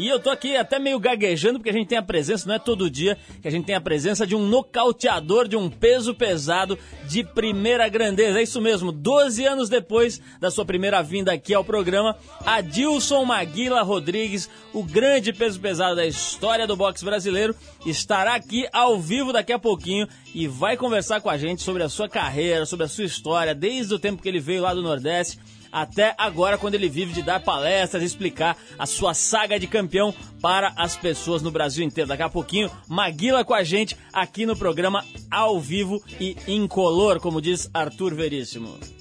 E 0.00 0.08
eu 0.08 0.18
tô 0.18 0.30
aqui 0.30 0.56
até 0.56 0.78
meio 0.78 0.98
gaguejando 0.98 1.58
porque 1.58 1.68
a 1.68 1.74
gente 1.74 1.88
tem 1.88 1.98
a 1.98 2.02
presença, 2.02 2.48
não 2.48 2.54
é 2.54 2.58
todo 2.58 2.88
dia 2.88 3.18
que 3.42 3.46
a 3.46 3.50
gente 3.50 3.66
tem 3.66 3.74
a 3.74 3.80
presença 3.82 4.26
de 4.26 4.34
um 4.34 4.46
nocauteador 4.46 5.46
de 5.46 5.58
um 5.58 5.68
peso 5.68 6.14
pesado 6.14 6.78
de 7.06 7.22
primeira 7.22 7.86
grandeza. 7.86 8.40
É 8.40 8.42
isso 8.42 8.62
mesmo, 8.62 8.92
12 8.92 9.44
anos 9.44 9.68
depois 9.68 10.18
da 10.40 10.50
sua 10.50 10.64
primeira 10.64 11.02
vinda 11.02 11.34
aqui 11.34 11.52
ao 11.52 11.62
programa, 11.62 12.16
Adilson 12.46 13.26
Maguila 13.26 13.82
Rodrigues, 13.82 14.48
o 14.72 14.82
grande 14.82 15.34
peso 15.34 15.60
pesado 15.60 15.96
da 15.96 16.06
história 16.06 16.66
do 16.66 16.78
boxe 16.78 17.04
brasileiro, 17.04 17.54
estará 17.84 18.36
aqui 18.36 18.66
ao 18.72 18.98
vivo 18.98 19.34
daqui 19.34 19.52
a 19.52 19.58
pouquinho 19.58 20.08
e 20.34 20.48
vai 20.48 20.78
conversar 20.78 21.20
com 21.20 21.28
a 21.28 21.36
gente 21.36 21.60
sobre 21.60 21.82
a 21.82 21.90
sua 21.90 22.08
carreira, 22.08 22.64
sobre 22.64 22.86
a 22.86 22.88
sua 22.88 23.04
história, 23.04 23.54
desde 23.54 23.92
o 23.92 23.98
tempo 23.98 24.22
que 24.22 24.28
ele 24.30 24.40
veio 24.40 24.62
lá 24.62 24.72
do 24.72 24.80
Nordeste 24.80 25.38
até 25.72 26.14
agora, 26.18 26.58
quando 26.58 26.74
ele 26.74 26.88
vive 26.88 27.12
de 27.12 27.22
dar 27.22 27.40
palestras, 27.40 28.02
explicar 28.02 28.56
a 28.78 28.86
sua 28.86 29.14
saga 29.14 29.58
de 29.58 29.66
campeão 29.66 30.14
para 30.40 30.72
as 30.76 30.96
pessoas 30.96 31.42
no 31.42 31.50
Brasil 31.50 31.84
inteiro. 31.84 32.08
Daqui 32.08 32.22
a 32.22 32.28
pouquinho, 32.28 32.70
Maguila 32.88 33.44
com 33.44 33.54
a 33.54 33.62
gente 33.62 33.96
aqui 34.12 34.46
no 34.46 34.56
programa 34.56 35.04
ao 35.30 35.60
vivo 35.60 36.02
e 36.20 36.36
incolor, 36.46 37.20
como 37.20 37.40
diz 37.40 37.70
Arthur 37.72 38.14
Veríssimo. 38.14 38.99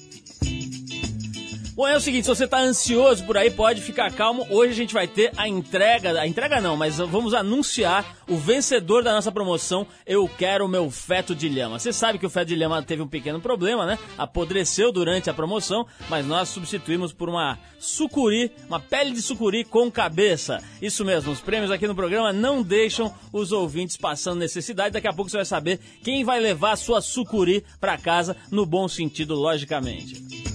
Bom, 1.79 1.87
é 1.87 1.95
o 1.95 2.01
seguinte, 2.01 2.23
se 2.23 2.29
você 2.29 2.43
está 2.43 2.59
ansioso 2.59 3.23
por 3.23 3.37
aí, 3.37 3.49
pode 3.49 3.81
ficar 3.81 4.11
calmo. 4.11 4.45
Hoje 4.49 4.73
a 4.73 4.75
gente 4.75 4.93
vai 4.93 5.07
ter 5.07 5.31
a 5.37 5.47
entrega, 5.47 6.19
a 6.19 6.27
entrega 6.27 6.59
não, 6.59 6.75
mas 6.75 6.97
vamos 6.97 7.33
anunciar 7.33 8.17
o 8.27 8.35
vencedor 8.35 9.01
da 9.01 9.13
nossa 9.13 9.31
promoção 9.31 9.87
Eu 10.05 10.27
Quero 10.27 10.67
Meu 10.67 10.91
Feto 10.91 11.33
de 11.33 11.47
Lhama. 11.47 11.79
Você 11.79 11.93
sabe 11.93 12.19
que 12.19 12.25
o 12.25 12.29
feto 12.29 12.49
de 12.49 12.55
lhama 12.57 12.83
teve 12.83 13.01
um 13.01 13.07
pequeno 13.07 13.39
problema, 13.39 13.85
né? 13.85 13.97
Apodreceu 14.17 14.91
durante 14.91 15.29
a 15.29 15.33
promoção, 15.33 15.87
mas 16.09 16.25
nós 16.25 16.49
substituímos 16.49 17.13
por 17.13 17.29
uma 17.29 17.57
sucuri, 17.79 18.51
uma 18.67 18.81
pele 18.81 19.11
de 19.11 19.21
sucuri 19.21 19.63
com 19.63 19.89
cabeça. 19.89 20.61
Isso 20.81 21.05
mesmo, 21.05 21.31
os 21.31 21.39
prêmios 21.39 21.71
aqui 21.71 21.87
no 21.87 21.95
programa 21.95 22.33
não 22.33 22.61
deixam 22.61 23.15
os 23.31 23.53
ouvintes 23.53 23.95
passando 23.95 24.39
necessidade. 24.39 24.95
Daqui 24.95 25.07
a 25.07 25.13
pouco 25.13 25.31
você 25.31 25.37
vai 25.37 25.45
saber 25.45 25.79
quem 26.03 26.25
vai 26.25 26.41
levar 26.41 26.73
a 26.73 26.75
sua 26.75 26.99
sucuri 26.99 27.63
para 27.79 27.97
casa, 27.97 28.35
no 28.51 28.65
bom 28.65 28.85
sentido, 28.89 29.33
logicamente. 29.33 30.48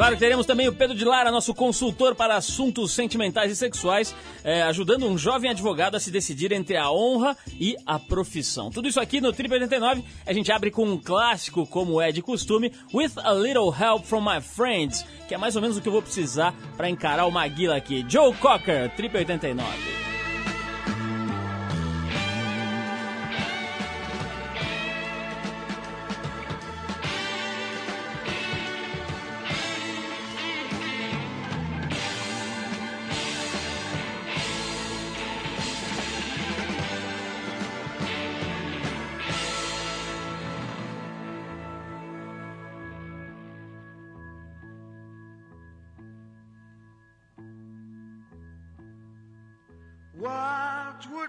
Claro 0.00 0.14
que 0.14 0.20
teremos 0.20 0.46
também 0.46 0.66
o 0.66 0.72
Pedro 0.72 0.96
de 0.96 1.04
Lara, 1.04 1.30
nosso 1.30 1.52
consultor 1.52 2.14
para 2.14 2.34
assuntos 2.34 2.90
sentimentais 2.92 3.52
e 3.52 3.54
sexuais, 3.54 4.14
é, 4.42 4.62
ajudando 4.62 5.06
um 5.06 5.18
jovem 5.18 5.50
advogado 5.50 5.94
a 5.94 6.00
se 6.00 6.10
decidir 6.10 6.52
entre 6.52 6.74
a 6.78 6.90
honra 6.90 7.36
e 7.60 7.76
a 7.84 7.98
profissão. 7.98 8.70
Tudo 8.70 8.88
isso 8.88 8.98
aqui 8.98 9.20
no 9.20 9.30
Trip 9.30 9.52
89. 9.52 10.02
A 10.24 10.32
gente 10.32 10.50
abre 10.50 10.70
com 10.70 10.86
um 10.86 10.96
clássico, 10.96 11.66
como 11.66 12.00
é 12.00 12.10
de 12.12 12.22
costume, 12.22 12.72
With 12.94 13.12
a 13.16 13.34
Little 13.34 13.70
Help 13.78 14.06
from 14.06 14.22
My 14.22 14.40
Friends, 14.40 15.04
que 15.28 15.34
é 15.34 15.36
mais 15.36 15.54
ou 15.54 15.60
menos 15.60 15.76
o 15.76 15.82
que 15.82 15.88
eu 15.88 15.92
vou 15.92 16.00
precisar 16.00 16.54
para 16.78 16.88
encarar 16.88 17.26
o 17.26 17.30
Maguila 17.30 17.76
aqui. 17.76 18.02
Joe 18.08 18.32
Cocker, 18.36 18.88
Trip 18.96 19.14
89. 19.14 20.09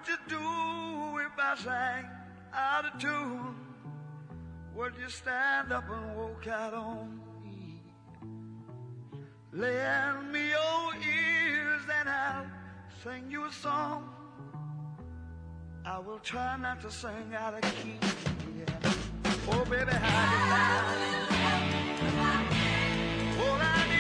Would 0.02 0.10
you 0.10 0.18
do 0.28 1.20
if 1.20 1.32
I 1.38 1.56
sang 1.58 2.06
out 2.54 2.86
of 2.86 3.00
tune? 3.00 3.56
Would 4.76 4.94
you 5.00 5.10
stand 5.10 5.72
up 5.72 5.84
and 5.92 6.16
walk 6.16 6.48
out 6.48 6.74
on 6.74 7.20
me? 7.44 7.84
Lend 9.54 10.32
me 10.32 10.50
your 10.50 10.94
ears 10.96 11.82
and 12.00 12.10
I'll 12.10 12.48
sing 13.04 13.30
you 13.30 13.46
a 13.46 13.52
song. 13.52 14.10
I 15.86 16.00
will 16.00 16.20
try 16.20 16.58
not 16.58 16.82
to 16.82 16.92
sing 16.92 17.36
out 17.38 17.54
of 17.54 17.62
key. 17.62 18.00
Yeah. 18.58 18.94
Oh, 19.52 19.66
baby, 19.66 19.92
how 19.92 20.32
do 20.32 20.38
All 23.44 23.62
I 23.62 23.92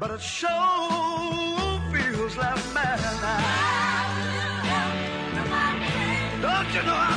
but 0.00 0.10
it 0.10 0.20
sure 0.20 0.50
feels 1.92 2.36
like 2.36 2.56
madness. 2.74 3.24
Don't 6.42 6.74
you 6.74 6.82
know 6.82 6.96
I'm 6.96 7.13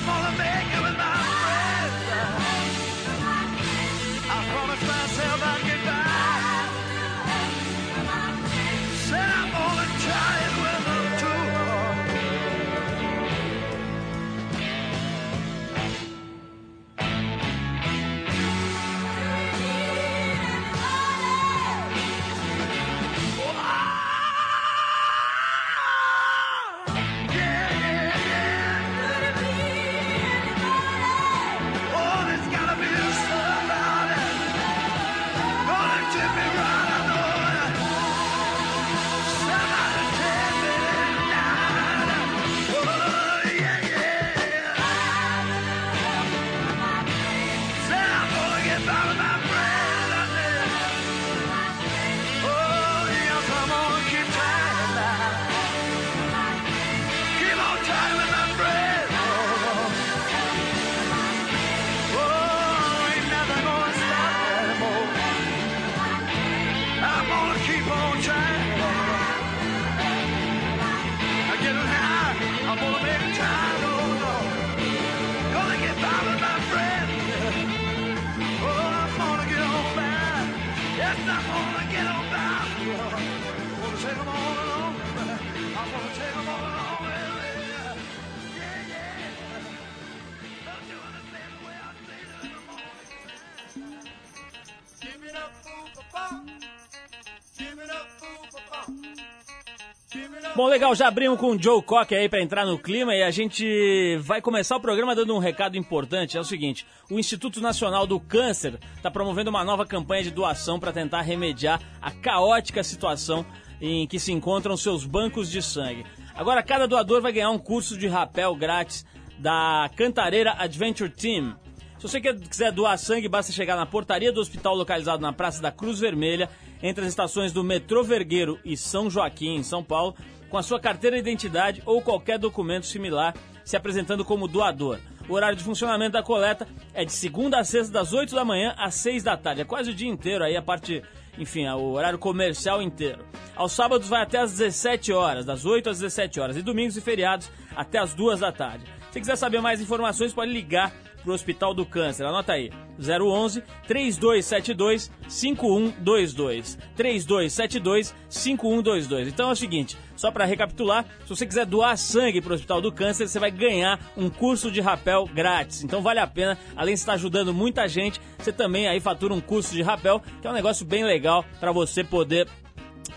legal, 100.88 100.96
já 100.96 101.08
abrimos 101.08 101.40
com 101.40 101.52
o 101.52 101.62
Joe 101.62 101.82
Cocker 101.82 102.18
aí 102.18 102.30
pra 102.30 102.42
entrar 102.42 102.66
no 102.66 102.78
clima 102.78 103.14
e 103.14 103.22
a 103.22 103.32
gente 103.32 104.18
vai 104.22 104.42
começar 104.42 104.76
o 104.76 104.80
programa 104.80 105.16
dando 105.16 105.36
um 105.36 105.40
recado 105.40 105.76
importante. 105.76 106.38
É 106.38 106.40
o 106.40 106.46
seguinte: 106.46 106.86
o 107.10 107.20
Instituto 107.20 107.60
Nacional 107.60 108.08
do 108.08 108.20
Câncer 108.20 108.80
está 108.96 109.12
promovendo 109.12 109.50
uma 109.50 109.64
nova 109.64 109.86
campanha 109.86 110.24
de 110.24 110.32
doação 110.32 110.80
para 110.80 110.94
tentar 110.94 111.22
remediar 111.22 111.82
a 112.02 112.12
caótica 112.12 112.84
situação 112.84 113.46
em 113.82 114.08
que 114.08 114.20
se 114.20 114.32
encontram 114.32 114.78
seus 114.78 115.06
bancos 115.06 115.50
de 115.52 115.62
sangue. 115.62 116.06
Agora, 116.34 116.64
cada 116.64 116.88
doador 116.88 117.22
vai 117.22 117.32
ganhar 117.32 117.50
um 117.50 117.60
curso 117.60 117.98
de 117.98 118.08
rapel 118.08 118.56
grátis 118.56 119.06
da 119.40 119.90
Cantareira 119.96 120.56
Adventure 120.58 121.10
Team. 121.10 121.56
Se 121.98 122.04
você 122.04 122.22
quiser 122.22 122.72
doar 122.72 122.98
sangue, 122.98 123.28
basta 123.28 123.52
chegar 123.52 123.76
na 123.76 123.86
portaria 123.86 124.32
do 124.32 124.40
hospital 124.40 124.76
localizado 124.76 125.22
na 125.22 125.34
Praça 125.34 125.62
da 125.62 125.72
Cruz 125.72 126.00
Vermelha, 126.00 126.48
entre 126.82 127.04
as 127.04 127.10
estações 127.10 127.52
do 127.52 127.64
Metrô 127.64 128.04
Vergueiro 128.04 128.60
e 128.64 128.78
São 128.78 129.10
Joaquim, 129.10 129.56
em 129.56 129.64
São 129.64 129.84
Paulo, 129.84 130.16
com 130.50 130.58
a 130.58 130.64
sua 130.64 130.80
carteira 130.80 131.16
de 131.16 131.22
identidade 131.22 131.82
ou 131.86 132.02
qualquer 132.02 132.38
documento 132.40 132.86
similar, 132.86 133.34
se 133.64 133.76
apresentando 133.76 134.24
como 134.24 134.48
doador. 134.48 135.00
O 135.28 135.34
horário 135.34 135.58
de 135.58 135.64
funcionamento 135.64 136.14
da 136.14 136.24
coleta 136.24 136.66
é 136.94 137.04
de 137.04 137.12
segunda 137.12 137.60
a 137.60 137.64
sexta, 137.64 137.92
das 137.92 138.14
8 138.14 138.34
da 138.34 138.46
manhã 138.46 138.74
às 138.78 138.96
6 138.96 139.24
da 139.24 139.36
tarde. 139.36 139.62
É 139.62 139.66
quase 139.66 139.92
o 139.92 139.94
dia 139.94 140.08
inteiro 140.08 140.44
aí, 140.44 140.56
a 140.56 140.62
parte, 140.62 141.04
enfim, 141.38 141.66
é 141.66 141.74
o 141.74 141.92
horário 141.92 142.18
comercial 142.18 142.82
inteiro. 142.82 143.26
Aos 143.54 143.74
sábados 143.74 144.08
vai 144.08 144.22
até 144.22 144.38
às 144.40 144.52
17 144.52 145.12
horas, 145.12 145.46
das 145.46 145.66
8 145.66 145.90
às 145.90 146.00
17 146.00 146.40
horas. 146.40 146.56
E 146.56 146.62
domingos 146.62 146.96
e 146.96 147.02
feriados 147.02 147.52
até 147.76 148.00
às 148.00 148.14
2 148.14 148.40
da 148.40 148.52
tarde. 148.54 148.86
Se 149.12 149.20
quiser 149.20 149.36
saber 149.36 149.60
mais 149.60 149.82
informações, 149.82 150.32
pode 150.32 150.52
ligar 150.52 150.94
pro 151.28 151.34
Hospital 151.34 151.74
do 151.74 151.86
Câncer. 151.86 152.26
Anota 152.26 152.54
aí: 152.54 152.72
011 152.98 153.62
3272 153.86 155.12
5122. 155.28 156.78
3272 156.96 158.16
5122. 158.30 159.28
Então 159.28 159.50
é 159.50 159.52
o 159.52 159.56
seguinte, 159.56 159.98
só 160.16 160.32
para 160.32 160.46
recapitular, 160.46 161.06
se 161.24 161.30
você 161.30 161.46
quiser 161.46 161.66
doar 161.66 161.98
sangue 161.98 162.42
pro 162.42 162.54
Hospital 162.54 162.80
do 162.80 162.94
Câncer, 162.94 163.28
você 163.28 163.40
vai 163.40 163.52
ganhar 163.52 164.00
um 164.16 164.30
curso 164.30 164.72
de 164.72 164.80
rapel 164.80 165.26
grátis. 165.26 165.84
Então 165.84 166.02
vale 166.02 166.22
a 166.22 166.28
pena, 166.28 166.58
além 166.78 166.94
de 166.94 167.02
estar 167.02 167.14
ajudando 167.14 167.54
muita 167.54 167.90
gente, 167.90 168.22
você 168.38 168.54
também 168.54 168.88
aí 168.88 169.02
fatura 169.02 169.34
um 169.34 169.42
curso 169.42 169.74
de 169.74 169.82
rapel, 169.82 170.24
que 170.42 170.48
é 170.48 170.50
um 170.50 170.54
negócio 170.54 170.86
bem 170.86 171.04
legal 171.04 171.44
para 171.60 171.74
você 171.74 172.06
poder 172.06 172.48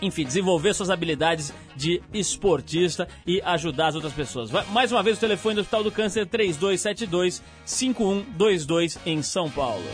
enfim, 0.03 0.25
desenvolver 0.25 0.75
suas 0.75 0.91
habilidades 0.91 1.53
de 1.77 2.03
esportista 2.13 3.07
e 3.27 3.41
ajudar 3.43 3.89
as 3.89 3.95
outras 3.95 4.13
pessoas. 4.13 4.51
Vai- 4.51 4.65
mais 4.71 4.91
uma 4.93 5.03
vez 5.03 5.17
o 5.17 5.21
telefone 5.21 5.55
do 5.57 5.61
Hospital 5.61 5.85
do 5.85 5.91
Câncer 5.93 6.27
3272 6.27 7.43
5122 7.65 8.99
em 9.07 9.23
São 9.23 9.51
Paulo. 9.51 9.85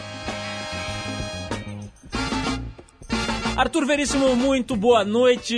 Arthur 3.57 3.87
Veríssimo, 3.87 4.37
muito 4.37 4.77
boa 4.77 5.03
noite. 5.03 5.57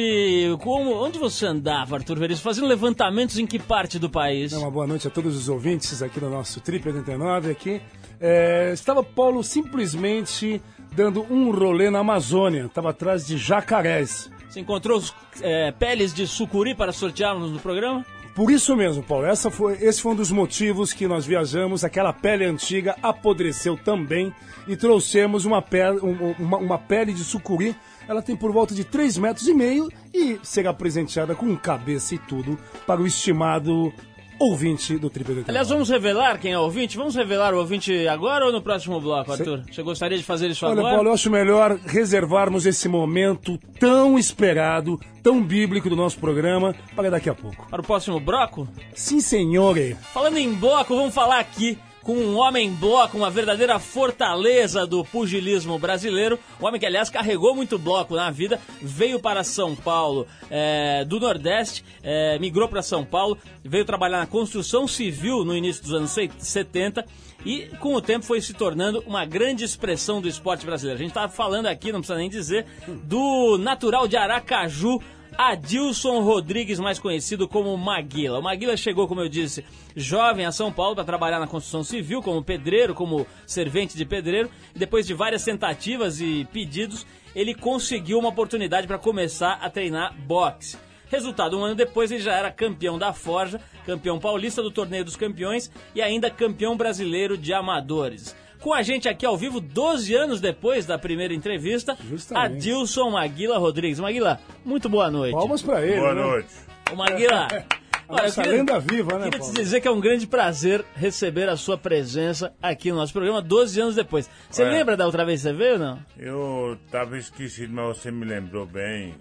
Como, 0.61 0.93
onde 1.05 1.19
você 1.19 1.47
andava, 1.47 1.97
Arthur 1.97 2.17
Veríssimo? 2.19 2.45
Fazendo 2.45 2.69
levantamentos 2.69 3.39
em 3.39 3.47
que 3.47 3.59
parte 3.59 3.99
do 3.99 4.09
país? 4.09 4.53
Uma 4.53 4.71
boa 4.71 4.87
noite 4.87 5.09
a 5.09 5.11
todos 5.11 5.37
os 5.37 5.49
ouvintes 5.49 6.01
aqui 6.01 6.21
do 6.21 6.31
nosso 6.31 6.61
Trip 6.61 6.87
89 6.87 7.51
aqui. 7.51 7.81
É, 8.21 8.71
estava 8.73 9.03
Paulo 9.03 9.43
simplesmente 9.43 10.63
dando 10.95 11.27
um 11.29 11.51
rolê 11.51 11.91
na 11.91 11.99
Amazônia. 11.99 12.67
Estava 12.67 12.91
atrás 12.91 13.27
de 13.27 13.37
jacarés. 13.37 14.31
Você 14.49 14.61
encontrou 14.61 15.03
é, 15.43 15.71
peles 15.73 16.13
de 16.15 16.27
sucuri 16.27 16.75
para 16.75 16.93
sortearmos 16.93 17.51
no 17.51 17.59
programa? 17.61 18.05
Por 18.35 18.51
isso 18.53 18.77
mesmo, 18.77 19.03
Paulo, 19.03 19.27
essa 19.27 19.51
foi, 19.51 19.73
esse 19.83 20.01
foi 20.01 20.13
um 20.13 20.17
dos 20.17 20.31
motivos 20.31 20.93
que 20.93 21.09
nós 21.09 21.27
viajamos. 21.27 21.83
Aquela 21.83 22.13
pele 22.13 22.45
antiga 22.45 22.95
apodreceu 23.03 23.77
também 23.77 24.33
e 24.69 24.77
trouxemos 24.77 25.45
uma 25.45 25.61
pele, 25.61 25.99
um- 26.01 26.35
uma, 26.39 26.57
uma 26.59 26.79
pele 26.79 27.13
de 27.13 27.25
sucuri. 27.25 27.75
Ela 28.09 28.23
tem 28.23 28.37
por 28.37 28.53
volta 28.53 28.75
de 28.75 28.85
3 28.85 29.19
metros 29.19 29.49
e 29.49 29.55
meio 29.55 29.89
e 30.15 30.39
será 30.43 30.73
presenteada 30.73 31.35
com 31.35 31.55
cabeça 31.57 32.15
e 32.15 32.19
tudo 32.19 32.57
para 32.87 33.01
o 33.03 33.07
estimado 33.09 33.93
ouvinte 34.39 34.97
do 34.99 35.11
Trip 35.11 35.29
89. 35.29 35.51
Aliás, 35.51 35.69
vamos 35.69 35.89
revelar 35.89 36.39
quem 36.39 36.53
é 36.53 36.59
o 36.59 36.63
ouvinte? 36.63 36.97
Vamos 36.97 37.15
revelar 37.15 37.55
o 37.55 37.59
ouvinte 37.59 38.07
agora 38.07 38.47
ou 38.47 38.53
no 38.53 38.63
próximo 38.63 39.01
bloco, 39.01 39.33
Arthur? 39.33 39.63
Você 39.71 39.83
gostaria 39.83 40.17
de 40.17 40.25
fazer 40.25 40.49
isso 40.51 40.65
Olha, 40.65 40.79
agora? 40.79 40.95
Paulo, 40.95 41.09
eu 41.11 41.15
acho 41.15 41.31
melhor 41.31 41.79
reservarmos 41.87 42.67
esse 42.67 42.89
momento 42.89 43.59
tão 43.79 44.19
esperado, 44.19 44.99
tão 45.23 45.43
bíblico 45.43 45.91
do 45.91 45.97
nosso 45.97 46.19
programa 46.19 46.75
para 46.95 47.11
daqui 47.11 47.29
a 47.29 47.35
pouco. 47.35 47.67
Para 47.69 47.81
o 47.81 47.85
próximo 47.85 48.21
bloco? 48.21 48.69
Sim, 48.95 49.21
senhore. 49.21 49.97
Falando 50.13 50.37
em 50.37 50.53
bloco, 50.55 50.95
vamos 50.95 51.15
falar 51.15 51.41
aqui 51.41 51.79
com 52.09 52.17
um 52.17 52.39
homem 52.39 52.73
bloco, 52.73 53.19
uma 53.19 53.29
verdadeira 53.29 53.79
fortaleza 53.79 54.87
do 54.87 55.05
pugilismo 55.05 55.79
brasileiro. 55.79 56.39
Um 56.59 56.65
homem 56.65 56.81
que, 56.81 56.87
aliás, 56.87 57.11
carregou 57.11 57.55
muito 57.55 57.79
bloco 57.79 58.17
na 58.17 58.31
vida, 58.31 58.59
veio 58.81 59.21
para 59.21 59.45
São 59.45 59.77
Paulo 59.77 60.27
é, 60.51 61.05
do 61.05 61.21
Nordeste, 61.21 61.85
é, 62.03 62.39
migrou 62.39 62.67
para 62.67 62.81
São 62.81 63.05
Paulo, 63.05 63.37
veio 63.63 63.85
trabalhar 63.85 64.21
na 64.21 64.27
construção 64.27 64.89
civil 64.89 65.45
no 65.45 65.55
início 65.55 65.83
dos 65.83 65.93
anos 65.93 66.11
sei- 66.11 66.31
70 66.39 67.05
e, 67.45 67.67
com 67.79 67.95
o 67.95 68.01
tempo, 68.01 68.25
foi 68.25 68.41
se 68.41 68.55
tornando 68.55 69.05
uma 69.07 69.27
grande 69.27 69.63
expressão 69.63 70.19
do 70.23 70.29
esporte 70.29 70.65
brasileiro. 70.65 70.99
A 70.99 71.03
gente 71.03 71.11
estava 71.11 71.31
falando 71.31 71.67
aqui, 71.67 71.93
não 71.93 72.01
precisa 72.01 72.19
nem 72.19 72.31
dizer, 72.31 72.65
do 73.05 73.59
natural 73.59 74.09
de 74.09 74.17
Aracaju, 74.17 74.99
Adilson 75.39 76.19
Rodrigues, 76.23 76.81
mais 76.81 76.99
conhecido 76.99 77.47
como 77.47 77.77
Maguila. 77.77 78.41
O 78.41 78.43
Maguila 78.43 78.77
chegou, 78.77 79.07
como 79.07 79.21
eu 79.21 79.29
disse, 79.29 79.65
jovem 79.95 80.45
a 80.45 80.51
São 80.51 80.73
Paulo 80.73 80.97
para 80.97 81.05
trabalhar 81.05 81.39
na 81.39 81.47
construção 81.47 81.85
civil, 81.85 82.21
como 82.21 82.43
pedreiro, 82.43 82.93
como 82.93 83.25
servente 83.47 83.97
de 83.97 84.05
pedreiro. 84.05 84.51
E 84.75 84.79
depois 84.81 85.07
de 85.07 85.15
várias 85.15 85.45
tentativas 85.45 86.21
e 86.21 86.45
pedidos, 86.53 87.07
ele 87.37 87.55
conseguiu 87.55 88.19
uma 88.19 88.31
oportunidade 88.31 88.89
para 88.89 88.99
começar 88.99 89.61
a 89.63 89.71
treinar 89.71 90.13
boxe. 90.27 90.77
Resultado, 91.07 91.57
um 91.57 91.65
ano 91.65 91.77
depois 91.77 92.11
ele 92.11 92.21
já 92.21 92.35
era 92.35 92.51
campeão 92.51 92.99
da 92.99 93.13
Forja, 93.13 93.61
campeão 93.87 94.19
paulista 94.19 94.61
do 94.61 94.73
Torneio 94.73 95.05
dos 95.05 95.15
Campeões 95.15 95.71
e 95.95 96.03
ainda 96.03 96.33
campeão 96.33 96.77
brasileiro 96.77 97.39
de 97.39 97.55
amadores. 97.55 98.35
Com 98.61 98.75
a 98.75 98.83
gente 98.83 99.09
aqui 99.09 99.25
ao 99.25 99.37
vivo, 99.37 99.61
12 99.61 100.15
anos 100.15 100.41
depois 100.41 100.85
da 100.85 100.99
primeira 100.99 101.33
entrevista, 101.33 101.97
Justamente. 102.09 102.55
Adilson 102.57 103.11
Maguila 103.11 103.57
Rodrigues. 103.59 104.01
Maguila, 104.01 104.41
muito 104.65 104.89
boa 104.89 105.11
noite. 105.11 105.33
Palmas 105.35 105.63
para 105.63 105.85
ele. 105.87 106.01
Boa 106.01 106.15
né? 106.15 106.23
noite. 106.23 106.49
Ô 106.93 106.97
Maguila, 106.97 107.47
olha, 108.09 108.21
eu 108.21 108.23
nossa 108.25 108.43
queria, 108.43 108.59
lenda 108.59 108.81
viva, 108.81 109.19
né, 109.19 109.31
queria 109.31 109.47
te 109.47 109.53
dizer 109.53 109.81
que 109.81 109.87
é 109.87 109.91
um 109.91 110.01
grande 110.01 110.27
prazer 110.27 110.85
receber 110.97 111.49
a 111.49 111.57
sua 111.57 111.79
presença 111.79 112.53
aqui 112.61 112.91
no 112.91 112.97
nosso 112.97 113.13
programa 113.13 113.41
12 113.41 113.81
anos 113.81 113.95
depois. 113.95 114.29
Você 114.51 114.63
É. 114.65 114.69
lembra 114.69 114.97
da 114.97 115.07
outra 115.07 115.25
vez 115.25 115.41
que 115.43 115.49
você 115.49 115.55
veio 115.55 115.73
ou 115.75 115.79
não? 115.79 115.99
Eu 116.19 116.79
tava 116.91 117.17
esquecido, 117.17 117.73
mas 117.73 117.97
você 117.97 118.11
me 118.11 118.25
lembrou 118.25 118.67
bem. 118.67 119.15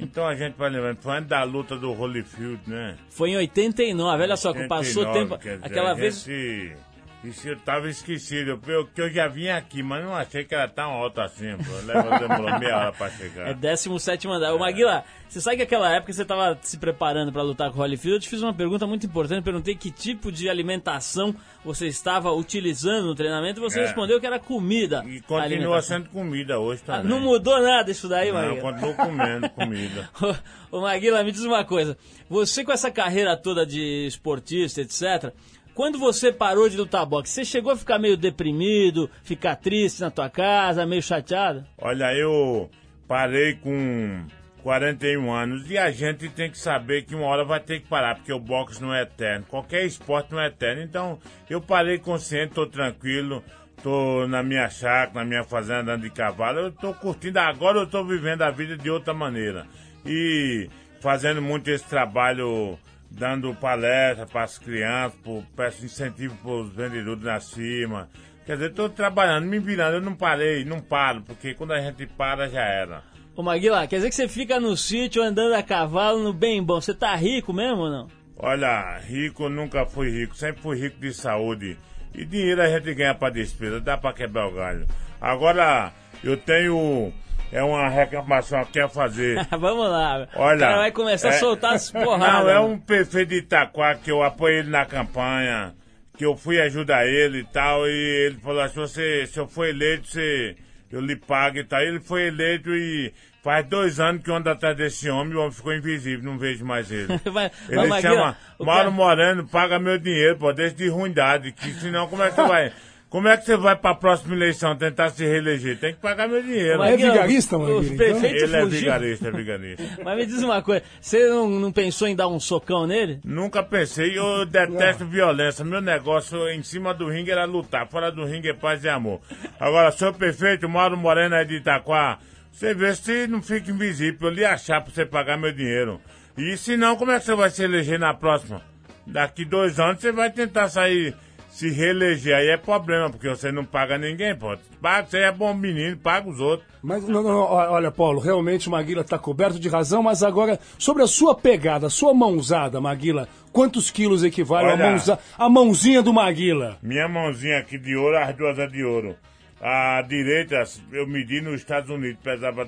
Então 0.00 0.26
a 0.26 0.34
gente 0.36 0.54
vai 0.56 0.70
lembrando. 0.70 0.98
Foi 1.00 1.16
antes 1.16 1.28
da 1.28 1.42
luta 1.42 1.76
do 1.76 1.92
Holyfield, 1.92 2.60
né? 2.68 2.96
Foi 3.10 3.30
em 3.30 3.36
89, 3.36 4.22
olha 4.22 4.36
só, 4.36 4.52
que 4.52 4.66
passou 4.68 5.02
89, 5.04 5.18
tempo. 5.18 5.38
dizer, 5.56 5.66
Aquela 5.66 5.92
vez. 5.92 6.22
gente- 6.24 6.76
Isso 7.24 7.48
eu 7.48 7.58
tava 7.58 7.88
esquecido. 7.88 8.60
Eu, 8.66 8.86
que 8.86 9.00
eu 9.00 9.10
já 9.10 9.26
vim 9.26 9.48
aqui, 9.48 9.82
mas 9.82 10.04
não 10.04 10.14
achei 10.14 10.44
que 10.44 10.54
era 10.54 10.68
tão 10.68 10.90
alto 10.92 11.20
assim, 11.20 11.56
pô. 11.56 11.72
Leva- 11.84 12.16
Demorou 12.18 12.58
meia 12.60 12.76
hora 12.76 12.92
pra 12.92 13.10
chegar. 13.10 13.48
É 13.48 13.54
17 13.54 14.28
andar. 14.28 14.54
Ô 14.54 14.58
Maguila, 14.60 15.02
você 15.28 15.40
sabe 15.40 15.56
que 15.56 15.62
aquela 15.64 15.92
época 15.92 16.12
você 16.12 16.22
estava 16.22 16.56
se 16.62 16.78
preparando 16.78 17.32
para 17.32 17.42
lutar 17.42 17.70
com 17.72 17.78
o 17.78 17.82
Holyfield? 17.82 18.14
Eu 18.14 18.20
te 18.20 18.28
fiz 18.28 18.40
uma 18.40 18.54
pergunta 18.54 18.86
muito 18.86 19.04
importante. 19.04 19.42
Perguntei 19.42 19.74
que 19.74 19.90
tipo 19.90 20.30
de 20.30 20.48
alimentação 20.48 21.34
você 21.64 21.88
estava 21.88 22.30
utilizando 22.32 23.06
no 23.06 23.14
treinamento 23.16 23.58
e 23.58 23.62
você 23.62 23.80
É. 23.80 23.82
respondeu 23.86 24.20
que 24.20 24.26
era 24.26 24.38
comida. 24.38 25.04
E 25.04 25.20
continua 25.22 25.82
sendo 25.82 26.08
comida 26.10 26.60
hoje 26.60 26.82
Ah, 26.86 26.98
também. 26.98 27.10
Não 27.10 27.18
mudou 27.20 27.60
nada 27.60 27.90
isso 27.90 28.08
daí, 28.08 28.30
Não, 28.30 28.40
Maguila? 28.40 28.60
continuo 28.60 28.94
comendo 28.94 29.50
comida. 29.50 30.08
Ô 30.70 30.80
Maguila, 30.82 31.24
me 31.24 31.32
diz 31.32 31.42
uma 31.42 31.64
coisa. 31.64 31.98
Você 32.30 32.62
com 32.64 32.70
essa 32.70 32.90
carreira 32.92 33.36
toda 33.36 33.66
de 33.66 34.06
esportista, 34.06 34.80
etc., 34.82 35.32
quando 35.78 35.96
você 35.96 36.32
parou 36.32 36.68
de 36.68 36.76
lutar 36.76 37.06
boxe, 37.06 37.32
você 37.32 37.44
chegou 37.44 37.70
a 37.70 37.76
ficar 37.76 38.00
meio 38.00 38.16
deprimido, 38.16 39.08
ficar 39.22 39.54
triste 39.54 40.00
na 40.00 40.10
tua 40.10 40.28
casa, 40.28 40.84
meio 40.84 41.00
chateado? 41.00 41.64
Olha, 41.80 42.12
eu 42.16 42.68
parei 43.06 43.54
com 43.54 44.26
41 44.64 45.30
anos 45.32 45.70
e 45.70 45.78
a 45.78 45.88
gente 45.92 46.28
tem 46.30 46.50
que 46.50 46.58
saber 46.58 47.02
que 47.02 47.14
uma 47.14 47.26
hora 47.26 47.44
vai 47.44 47.60
ter 47.60 47.78
que 47.78 47.86
parar, 47.86 48.16
porque 48.16 48.32
o 48.32 48.40
boxe 48.40 48.82
não 48.82 48.92
é 48.92 49.02
eterno. 49.02 49.46
Qualquer 49.48 49.86
esporte 49.86 50.32
não 50.32 50.40
é 50.40 50.48
eterno. 50.48 50.82
Então, 50.82 51.16
eu 51.48 51.60
parei 51.60 51.96
consciente, 51.98 52.54
tô 52.54 52.66
tranquilo, 52.66 53.44
tô 53.80 54.26
na 54.26 54.42
minha 54.42 54.68
chácara, 54.68 55.20
na 55.20 55.24
minha 55.24 55.44
fazenda 55.44 55.92
andando 55.92 56.02
de 56.02 56.10
cavalo. 56.10 56.58
Eu 56.58 56.72
tô 56.72 56.92
curtindo, 56.92 57.38
agora 57.38 57.78
eu 57.78 57.86
tô 57.86 58.02
vivendo 58.02 58.42
a 58.42 58.50
vida 58.50 58.76
de 58.76 58.90
outra 58.90 59.14
maneira. 59.14 59.64
E 60.04 60.68
fazendo 61.00 61.40
muito 61.40 61.70
esse 61.70 61.84
trabalho 61.84 62.76
dando 63.10 63.54
palestra 63.54 64.26
para 64.26 64.44
as 64.44 64.58
crianças, 64.58 65.18
peço 65.56 65.84
incentivo 65.84 66.36
para 66.36 66.50
os 66.50 66.72
vendedores 66.72 67.22
na 67.22 67.40
cima. 67.40 68.08
Quer 68.44 68.54
dizer, 68.54 68.70
estou 68.70 68.88
trabalhando, 68.88 69.46
me 69.46 69.58
virando, 69.58 69.96
eu 69.96 70.00
não 70.00 70.14
parei, 70.14 70.64
não 70.64 70.80
paro, 70.80 71.22
porque 71.22 71.54
quando 71.54 71.72
a 71.72 71.80
gente 71.80 72.06
para 72.06 72.48
já 72.48 72.62
era. 72.62 73.02
Ô 73.36 73.42
Maguila, 73.42 73.86
quer 73.86 73.96
dizer 73.96 74.08
que 74.08 74.16
você 74.16 74.26
fica 74.26 74.58
no 74.58 74.76
sítio 74.76 75.22
andando 75.22 75.54
a 75.54 75.62
cavalo 75.62 76.22
no 76.22 76.32
bem 76.32 76.62
bom. 76.62 76.80
Você 76.80 76.92
tá 76.94 77.14
rico 77.14 77.52
mesmo 77.52 77.82
ou 77.82 77.90
não? 77.90 78.08
Olha, 78.36 78.98
rico 78.98 79.48
nunca 79.48 79.84
fui 79.84 80.10
rico, 80.10 80.36
sempre 80.36 80.62
fui 80.62 80.78
rico 80.78 80.98
de 81.00 81.12
saúde. 81.12 81.76
E 82.14 82.24
dinheiro 82.24 82.62
a 82.62 82.68
gente 82.68 82.94
ganha 82.94 83.14
para 83.14 83.32
despesa, 83.32 83.80
dá 83.80 83.96
para 83.96 84.14
quebrar 84.14 84.48
o 84.48 84.54
galho. 84.54 84.86
Agora, 85.20 85.92
eu 86.24 86.36
tenho. 86.36 87.12
É 87.50 87.62
uma 87.62 87.88
reclamação 87.88 88.60
que 88.64 88.68
eu 88.68 88.72
quero 88.72 88.88
fazer. 88.90 89.46
Vamos 89.50 89.88
lá. 89.88 90.28
Olha. 90.36 90.56
O 90.56 90.60
cara 90.60 90.76
vai 90.76 90.92
começar 90.92 91.28
a 91.28 91.34
é- 91.34 91.38
soltar 91.38 91.74
as 91.74 91.90
porradas. 91.92 92.44
Não, 92.44 92.48
é 92.50 92.60
um 92.60 92.78
prefeito 92.78 93.30
de 93.30 93.36
Itaquá 93.38 93.94
que 93.94 94.10
eu 94.10 94.22
apoiei 94.22 94.58
ele 94.58 94.70
na 94.70 94.84
campanha, 94.84 95.74
que 96.16 96.24
eu 96.24 96.36
fui 96.36 96.60
ajudar 96.60 97.06
ele 97.06 97.38
e 97.38 97.44
tal, 97.44 97.86
e 97.86 98.26
ele 98.26 98.36
falou 98.38 98.60
assim, 98.60 98.74
você, 98.80 99.26
se 99.26 99.38
eu 99.38 99.46
for 99.48 99.66
eleito, 99.66 100.08
você, 100.08 100.56
eu 100.90 101.00
lhe 101.00 101.16
pago 101.16 101.58
e 101.58 101.64
tal. 101.64 101.80
Ele 101.80 102.00
foi 102.00 102.26
eleito 102.26 102.70
e 102.74 103.12
faz 103.42 103.64
dois 103.66 103.98
anos 103.98 104.22
que 104.22 104.28
eu 104.30 104.34
ando 104.34 104.50
atrás 104.50 104.76
desse 104.76 105.08
homem, 105.08 105.34
o 105.34 105.38
homem 105.40 105.52
ficou 105.52 105.72
invisível, 105.72 106.24
não 106.30 106.36
vejo 106.36 106.66
mais 106.66 106.90
ele. 106.90 107.06
Vai, 107.32 107.50
Ele 107.68 108.00
chama 108.02 108.36
o 108.58 108.64
Mauro 108.64 108.78
cara- 108.80 108.90
Moreno, 108.90 109.48
paga 109.48 109.78
meu 109.78 109.96
dinheiro, 109.98 110.36
pô, 110.36 110.52
deixa 110.52 110.74
de 110.74 110.88
ruindade, 110.88 111.52
que 111.52 111.72
senão 111.74 112.08
como 112.08 112.22
é 112.22 112.28
que 112.28 112.34
você 112.34 112.46
vai... 112.46 112.72
Como 113.10 113.26
é 113.26 113.38
que 113.38 113.46
você 113.46 113.56
vai 113.56 113.74
pra 113.74 113.94
próxima 113.94 114.34
eleição 114.34 114.76
tentar 114.76 115.08
se 115.08 115.24
reeleger? 115.24 115.78
Tem 115.78 115.94
que 115.94 116.00
pagar 116.00 116.28
meu 116.28 116.42
dinheiro. 116.42 116.74
É 116.74 116.90
Maguila, 116.90 117.12
vigarista, 117.12 117.56
o 117.56 117.60
Maguila, 117.60 117.84
então? 117.84 117.96
prefeito 117.96 118.44
Ele 118.44 118.56
é 118.56 118.66
vigarista, 118.66 119.28
é 119.28 119.30
vigarista. 119.30 119.82
Mas 120.04 120.16
me 120.18 120.26
diz 120.26 120.42
uma 120.42 120.60
coisa, 120.60 120.82
você 121.00 121.26
não, 121.26 121.48
não 121.48 121.72
pensou 121.72 122.06
em 122.06 122.14
dar 122.14 122.28
um 122.28 122.38
socão 122.38 122.86
nele? 122.86 123.18
Nunca 123.24 123.62
pensei, 123.62 124.18
eu 124.18 124.44
detesto 124.44 125.06
violência. 125.06 125.64
Meu 125.64 125.80
negócio 125.80 126.50
em 126.50 126.62
cima 126.62 126.92
do 126.92 127.08
ringue 127.08 127.30
era 127.30 127.46
lutar, 127.46 127.88
fora 127.88 128.12
do 128.12 128.26
ringue 128.26 128.50
é 128.50 128.54
paz 128.54 128.84
e 128.84 128.90
amor. 128.90 129.20
Agora, 129.58 129.90
senhor 129.90 130.12
prefeito, 130.12 130.68
Mauro 130.68 130.96
Moreno 130.96 131.34
é 131.34 131.44
de 131.46 131.56
Itaquá, 131.56 132.18
você 132.52 132.74
vê 132.74 132.94
se 132.94 133.26
não 133.26 133.40
fica 133.40 133.70
invisível, 133.70 134.28
eu 134.28 134.34
lhe 134.34 134.44
achar 134.44 134.82
pra 134.82 134.92
você 134.92 135.06
pagar 135.06 135.38
meu 135.38 135.52
dinheiro. 135.52 135.98
E 136.36 136.58
se 136.58 136.76
não, 136.76 136.94
como 136.94 137.10
é 137.12 137.18
que 137.18 137.24
você 137.24 137.34
vai 137.34 137.48
se 137.48 137.62
eleger 137.64 137.98
na 137.98 138.12
próxima? 138.12 138.60
Daqui 139.06 139.46
dois 139.46 139.80
anos 139.80 140.00
você 140.00 140.12
vai 140.12 140.30
tentar 140.30 140.68
sair, 140.68 141.14
se 141.58 141.70
reeleger, 141.70 142.36
aí 142.36 142.50
é 142.50 142.56
problema, 142.56 143.10
porque 143.10 143.28
você 143.28 143.50
não 143.50 143.64
paga 143.64 143.98
ninguém, 143.98 144.32
pô. 144.32 144.56
Paga, 144.80 145.08
você 145.08 145.18
é 145.18 145.32
bom 145.32 145.52
menino, 145.52 145.96
paga 145.96 146.30
os 146.30 146.38
outros. 146.38 146.68
Mas, 146.80 147.02
não, 147.08 147.20
não, 147.20 147.36
olha, 147.36 147.90
Paulo, 147.90 148.20
realmente 148.20 148.68
o 148.68 148.70
Maguila 148.70 149.00
está 149.00 149.18
coberto 149.18 149.58
de 149.58 149.68
razão, 149.68 150.00
mas 150.00 150.22
agora, 150.22 150.60
sobre 150.78 151.02
a 151.02 151.06
sua 151.08 151.34
pegada, 151.34 151.88
a 151.88 151.90
sua 151.90 152.14
mãozada, 152.14 152.80
Maguila, 152.80 153.28
quantos 153.50 153.90
quilos 153.90 154.22
equivale 154.22 154.68
a, 154.68 154.74
Olha. 154.74 154.86
mãoza, 154.86 155.18
a 155.36 155.48
mãozinha 155.48 156.00
do 156.00 156.12
Maguila? 156.12 156.78
Minha 156.80 157.08
mãozinha 157.08 157.58
aqui 157.58 157.76
de 157.76 157.96
ouro, 157.96 158.16
as 158.16 158.36
duas 158.36 158.56
é 158.56 158.68
de 158.68 158.84
ouro. 158.84 159.16
A 159.60 160.00
direita, 160.02 160.62
eu 160.92 161.08
medi 161.08 161.40
nos 161.40 161.56
Estados 161.56 161.90
Unidos, 161.90 162.20
pesava 162.22 162.64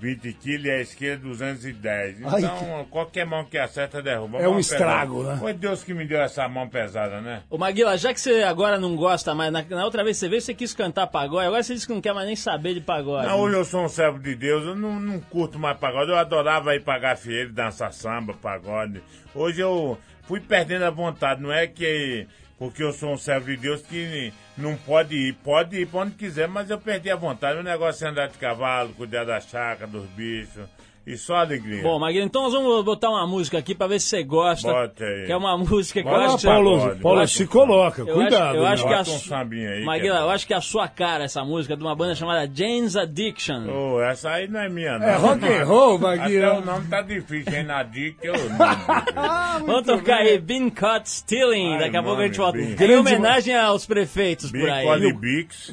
220 0.00 0.32
quilos 0.34 0.64
e 0.64 0.70
a 0.70 0.80
esquerda 0.80 1.22
210. 1.22 2.24
Ai, 2.24 2.40
Então, 2.40 2.86
qualquer 2.90 3.26
mão 3.26 3.44
que 3.44 3.58
acerta 3.58 4.02
derruba. 4.02 4.38
É 4.38 4.48
um 4.48 4.58
estrago, 4.58 5.18
pesada. 5.18 5.34
né? 5.34 5.40
Foi 5.40 5.52
Deus 5.52 5.84
que 5.84 5.92
me 5.92 6.06
deu 6.06 6.20
essa 6.20 6.48
mão 6.48 6.68
pesada, 6.68 7.20
né? 7.20 7.42
Ô 7.50 7.58
Maguila, 7.58 7.96
já 7.98 8.12
que 8.12 8.20
você 8.20 8.42
agora 8.42 8.78
não 8.78 8.96
gosta 8.96 9.34
mais, 9.34 9.52
na, 9.52 9.62
na 9.62 9.84
outra 9.84 10.02
vez 10.02 10.16
você 10.16 10.28
veio, 10.28 10.40
você 10.40 10.54
quis 10.54 10.72
cantar 10.72 11.06
pagode, 11.06 11.46
agora 11.46 11.62
você 11.62 11.74
disse 11.74 11.86
que 11.86 11.92
não 11.92 12.00
quer 12.00 12.14
mais 12.14 12.26
nem 12.26 12.36
saber 12.36 12.74
de 12.74 12.80
pagode. 12.80 13.26
Não, 13.26 13.40
hoje 13.40 13.56
eu 13.56 13.64
sou 13.64 13.84
um 13.84 13.88
servo 13.88 14.18
de 14.18 14.34
Deus, 14.34 14.64
eu 14.64 14.74
não, 14.74 14.98
não 14.98 15.20
curto 15.20 15.58
mais 15.58 15.76
pagode. 15.78 16.10
Eu 16.10 16.16
adorava 16.18 16.74
ir 16.74 16.82
pagar 16.82 17.16
fiel, 17.16 17.52
dançar 17.52 17.92
samba, 17.92 18.32
pagode. 18.32 19.02
Hoje 19.34 19.60
eu 19.60 19.98
fui 20.22 20.40
perdendo 20.40 20.84
a 20.84 20.90
vontade, 20.90 21.42
não 21.42 21.52
é 21.52 21.66
que 21.66 22.26
porque 22.60 22.82
eu 22.82 22.92
sou 22.92 23.14
um 23.14 23.16
servo 23.16 23.46
de 23.46 23.56
Deus 23.56 23.80
que 23.80 24.34
não 24.54 24.76
pode 24.76 25.16
ir, 25.16 25.32
pode 25.36 25.80
ir 25.80 25.86
pra 25.86 26.00
onde 26.00 26.14
quiser, 26.14 26.46
mas 26.46 26.68
eu 26.68 26.78
perdi 26.78 27.10
a 27.10 27.16
vontade. 27.16 27.58
O 27.58 27.62
negócio 27.62 28.06
é 28.06 28.10
andar 28.10 28.28
de 28.28 28.36
cavalo, 28.36 28.92
cuidar 28.92 29.24
da 29.24 29.40
chácara, 29.40 29.90
dos 29.90 30.04
bichos, 30.10 30.68
e 31.06 31.16
só 31.16 31.36
alegria. 31.36 31.82
Bom, 31.82 31.98
Maguila, 31.98 32.24
então 32.24 32.42
nós 32.42 32.52
vamos 32.52 32.84
botar 32.84 33.10
uma 33.10 33.26
música 33.26 33.58
aqui 33.58 33.74
pra 33.74 33.86
ver 33.86 34.00
se 34.00 34.08
você 34.08 34.22
gosta. 34.22 34.70
Bota 34.72 35.04
aí. 35.04 35.26
Que 35.26 35.32
é 35.32 35.36
uma 35.36 35.56
música 35.56 36.02
que 36.02 36.08
eu 36.08 36.12
Bota 36.12 36.24
acho 36.26 36.30
Olha, 36.30 36.36
que 36.36 36.40
você... 36.40 36.46
Paulo, 36.46 37.00
Paulo 37.00 37.28
se 37.28 37.46
coloca, 37.46 38.02
Eu 38.02 38.14
cuidado. 38.14 38.48
acho, 38.48 38.56
eu 38.56 38.66
acho 38.66 38.84
né? 38.84 38.88
que 38.88 39.34
a 39.34 39.38
um 39.42 39.70
aí, 39.72 39.84
Maguila, 39.84 40.18
é 40.18 40.22
eu 40.22 40.30
acho 40.30 40.46
que 40.46 40.54
é 40.54 40.56
a 40.56 40.60
sua 40.60 40.88
cara 40.88 41.24
essa 41.24 41.44
música 41.44 41.76
de 41.76 41.82
uma 41.82 41.94
banda 41.94 42.14
chamada 42.14 42.50
Jane's 42.52 42.96
Addiction. 42.96 43.66
Ô, 43.68 44.00
essa 44.02 44.30
aí 44.30 44.48
não 44.48 44.60
é 44.60 44.68
minha, 44.68 44.98
não. 44.98 45.06
É 45.06 45.16
rock 45.16 45.44
and 45.46 45.64
roll, 45.64 45.96
Até 45.96 46.04
o 46.06 46.18
Maguila. 46.18 46.60
nome 46.60 46.86
tá 46.88 47.02
difícil, 47.02 47.54
hein? 47.54 47.64
Na 47.64 47.82
dica 47.82 48.26
eu 48.26 48.34
não. 48.50 49.66
Vamos 49.66 49.86
tocar 49.86 50.18
aí 50.18 50.38
Been 50.38 50.70
Caught 50.70 51.08
Stealing. 51.08 51.74
Ai, 51.74 51.80
Daqui 51.80 51.96
a 51.96 52.02
pouco 52.02 52.20
a 52.20 52.26
gente 52.26 52.36
volta. 52.38 52.58
Em 52.58 52.96
homenagem 52.96 53.56
aos 53.56 53.86
prefeitos 53.86 54.50
por 54.50 54.68
aí. 54.68 54.86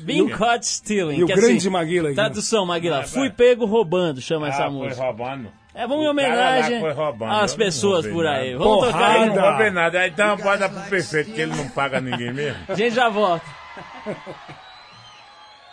Been 0.02 0.30
Caught 0.30 0.66
Stealing. 0.66 1.18
E 1.20 1.24
o 1.24 1.28
grande 1.28 1.58
assim, 1.58 1.70
Maguila 1.70 2.08
aqui. 2.10 2.16
Tradução, 2.16 2.66
Maguila. 2.66 2.98
Vai, 2.98 3.08
Fui 3.08 3.30
pego 3.30 3.66
roubando, 3.66 4.22
chama 4.22 4.48
essa 4.48 4.66
Ah, 4.66 4.72
foi 4.72 4.74
música. 4.74 4.96
Roubando. 5.18 5.52
É, 5.74 5.88
vamos 5.88 6.06
em 6.06 6.10
homenagem 6.10 6.82
às 7.30 7.56
pessoas 7.56 8.06
por 8.06 8.24
nada. 8.24 8.38
aí. 8.38 8.56
Vamos 8.56 8.86
Porrada. 8.86 8.94
tocar 8.94 9.22
aí. 9.22 9.30
não 9.30 9.42
roubei 9.42 9.70
nada. 9.72 10.00
Aí 10.00 10.12
dá 10.12 10.34
uma 10.34 10.38
bota 10.38 10.70
pro 10.70 10.82
prefeito, 10.84 11.32
que 11.32 11.42
ele 11.42 11.56
não 11.56 11.70
paga 11.70 12.00
ninguém 12.00 12.34
mesmo. 12.34 12.64
A 12.68 12.74
gente 12.74 12.96
já 12.96 13.10
volta. 13.10 13.46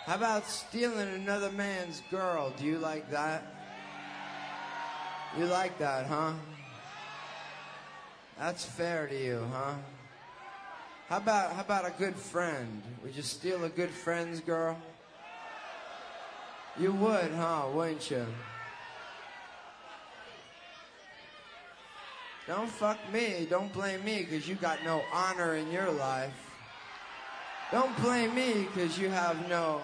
How 0.06 0.16
about 0.16 0.46
stealing 0.46 1.14
another 1.14 1.50
man's 1.50 2.02
girl? 2.10 2.52
Do 2.58 2.66
you 2.66 2.78
like 2.78 3.10
that? 3.10 3.42
You 5.38 5.46
like 5.46 5.78
that, 5.78 6.06
huh? 6.06 6.34
That's 8.38 8.66
fair 8.66 9.06
to 9.06 9.14
you, 9.14 9.46
huh? 9.50 9.76
How 11.08 11.16
about 11.16 11.52
how 11.52 11.62
about 11.62 11.86
a 11.86 11.92
good 11.98 12.16
friend? 12.16 12.82
Would 13.02 13.16
you 13.16 13.22
steal 13.22 13.64
a 13.64 13.70
good 13.70 13.88
friend's 13.88 14.40
girl? 14.40 14.76
You 16.78 16.92
would, 16.92 17.30
huh? 17.32 17.68
Wouldn't 17.72 18.10
you? 18.10 18.26
Don't 22.46 22.68
fuck 22.68 22.98
me. 23.12 23.46
Don't 23.48 23.72
blame 23.72 24.04
me 24.04 24.20
because 24.20 24.46
you 24.46 24.54
got 24.56 24.84
no 24.84 25.02
honor 25.12 25.54
in 25.54 25.70
your 25.70 25.90
life. 25.90 26.34
Don't 27.72 27.96
blame 28.02 28.34
me 28.34 28.66
because 28.72 28.98
you 28.98 29.08
have 29.08 29.48
no 29.48 29.80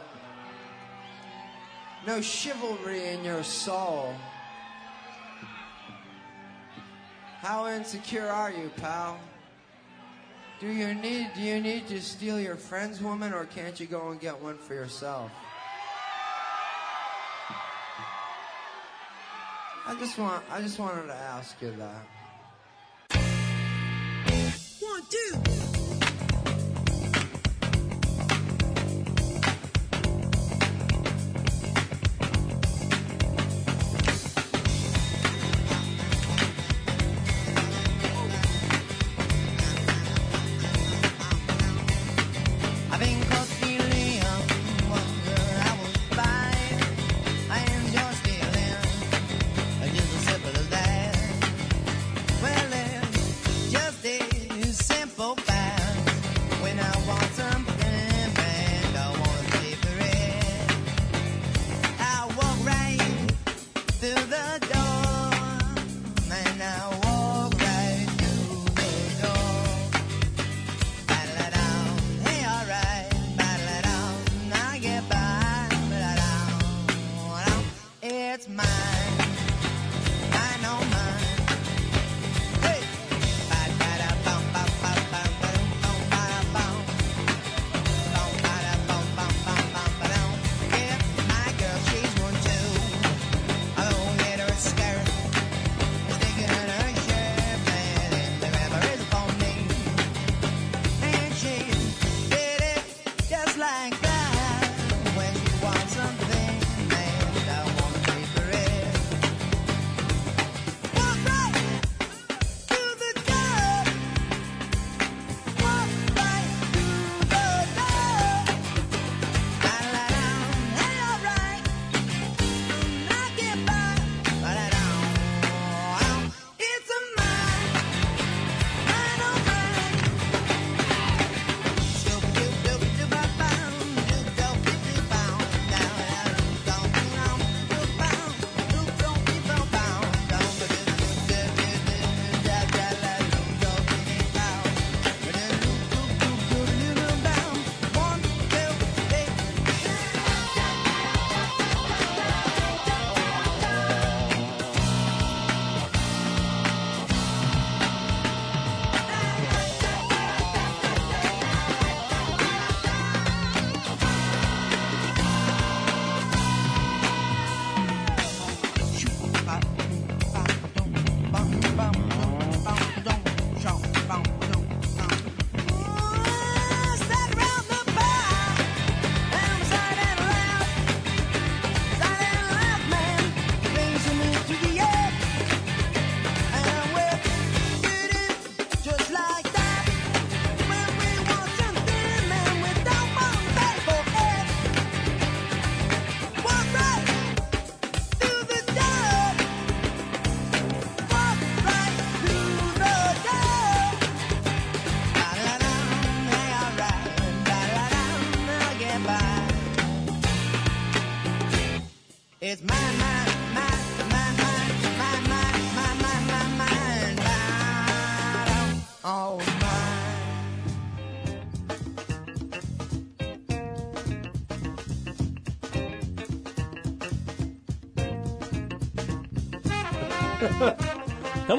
no 2.06 2.20
chivalry 2.20 3.08
in 3.08 3.24
your 3.24 3.42
soul. 3.42 4.14
How 7.40 7.66
insecure 7.68 8.28
are 8.28 8.50
you, 8.50 8.70
pal? 8.76 9.18
Do 10.60 10.66
you 10.66 10.92
need 10.94 11.30
do 11.34 11.40
you 11.40 11.60
need 11.60 11.88
to 11.88 12.02
steal 12.02 12.38
your 12.38 12.56
friend's 12.56 13.00
woman 13.00 13.32
or 13.32 13.46
can't 13.46 13.80
you 13.80 13.86
go 13.86 14.10
and 14.10 14.20
get 14.20 14.38
one 14.38 14.58
for 14.58 14.74
yourself? 14.74 15.30
I 19.86 19.94
just 19.98 20.18
want 20.18 20.44
I 20.50 20.60
just 20.60 20.78
wanted 20.78 21.06
to 21.06 21.14
ask 21.14 21.60
you 21.62 21.70
that. 21.78 22.19
One, 25.00 25.06
two. 25.08 25.69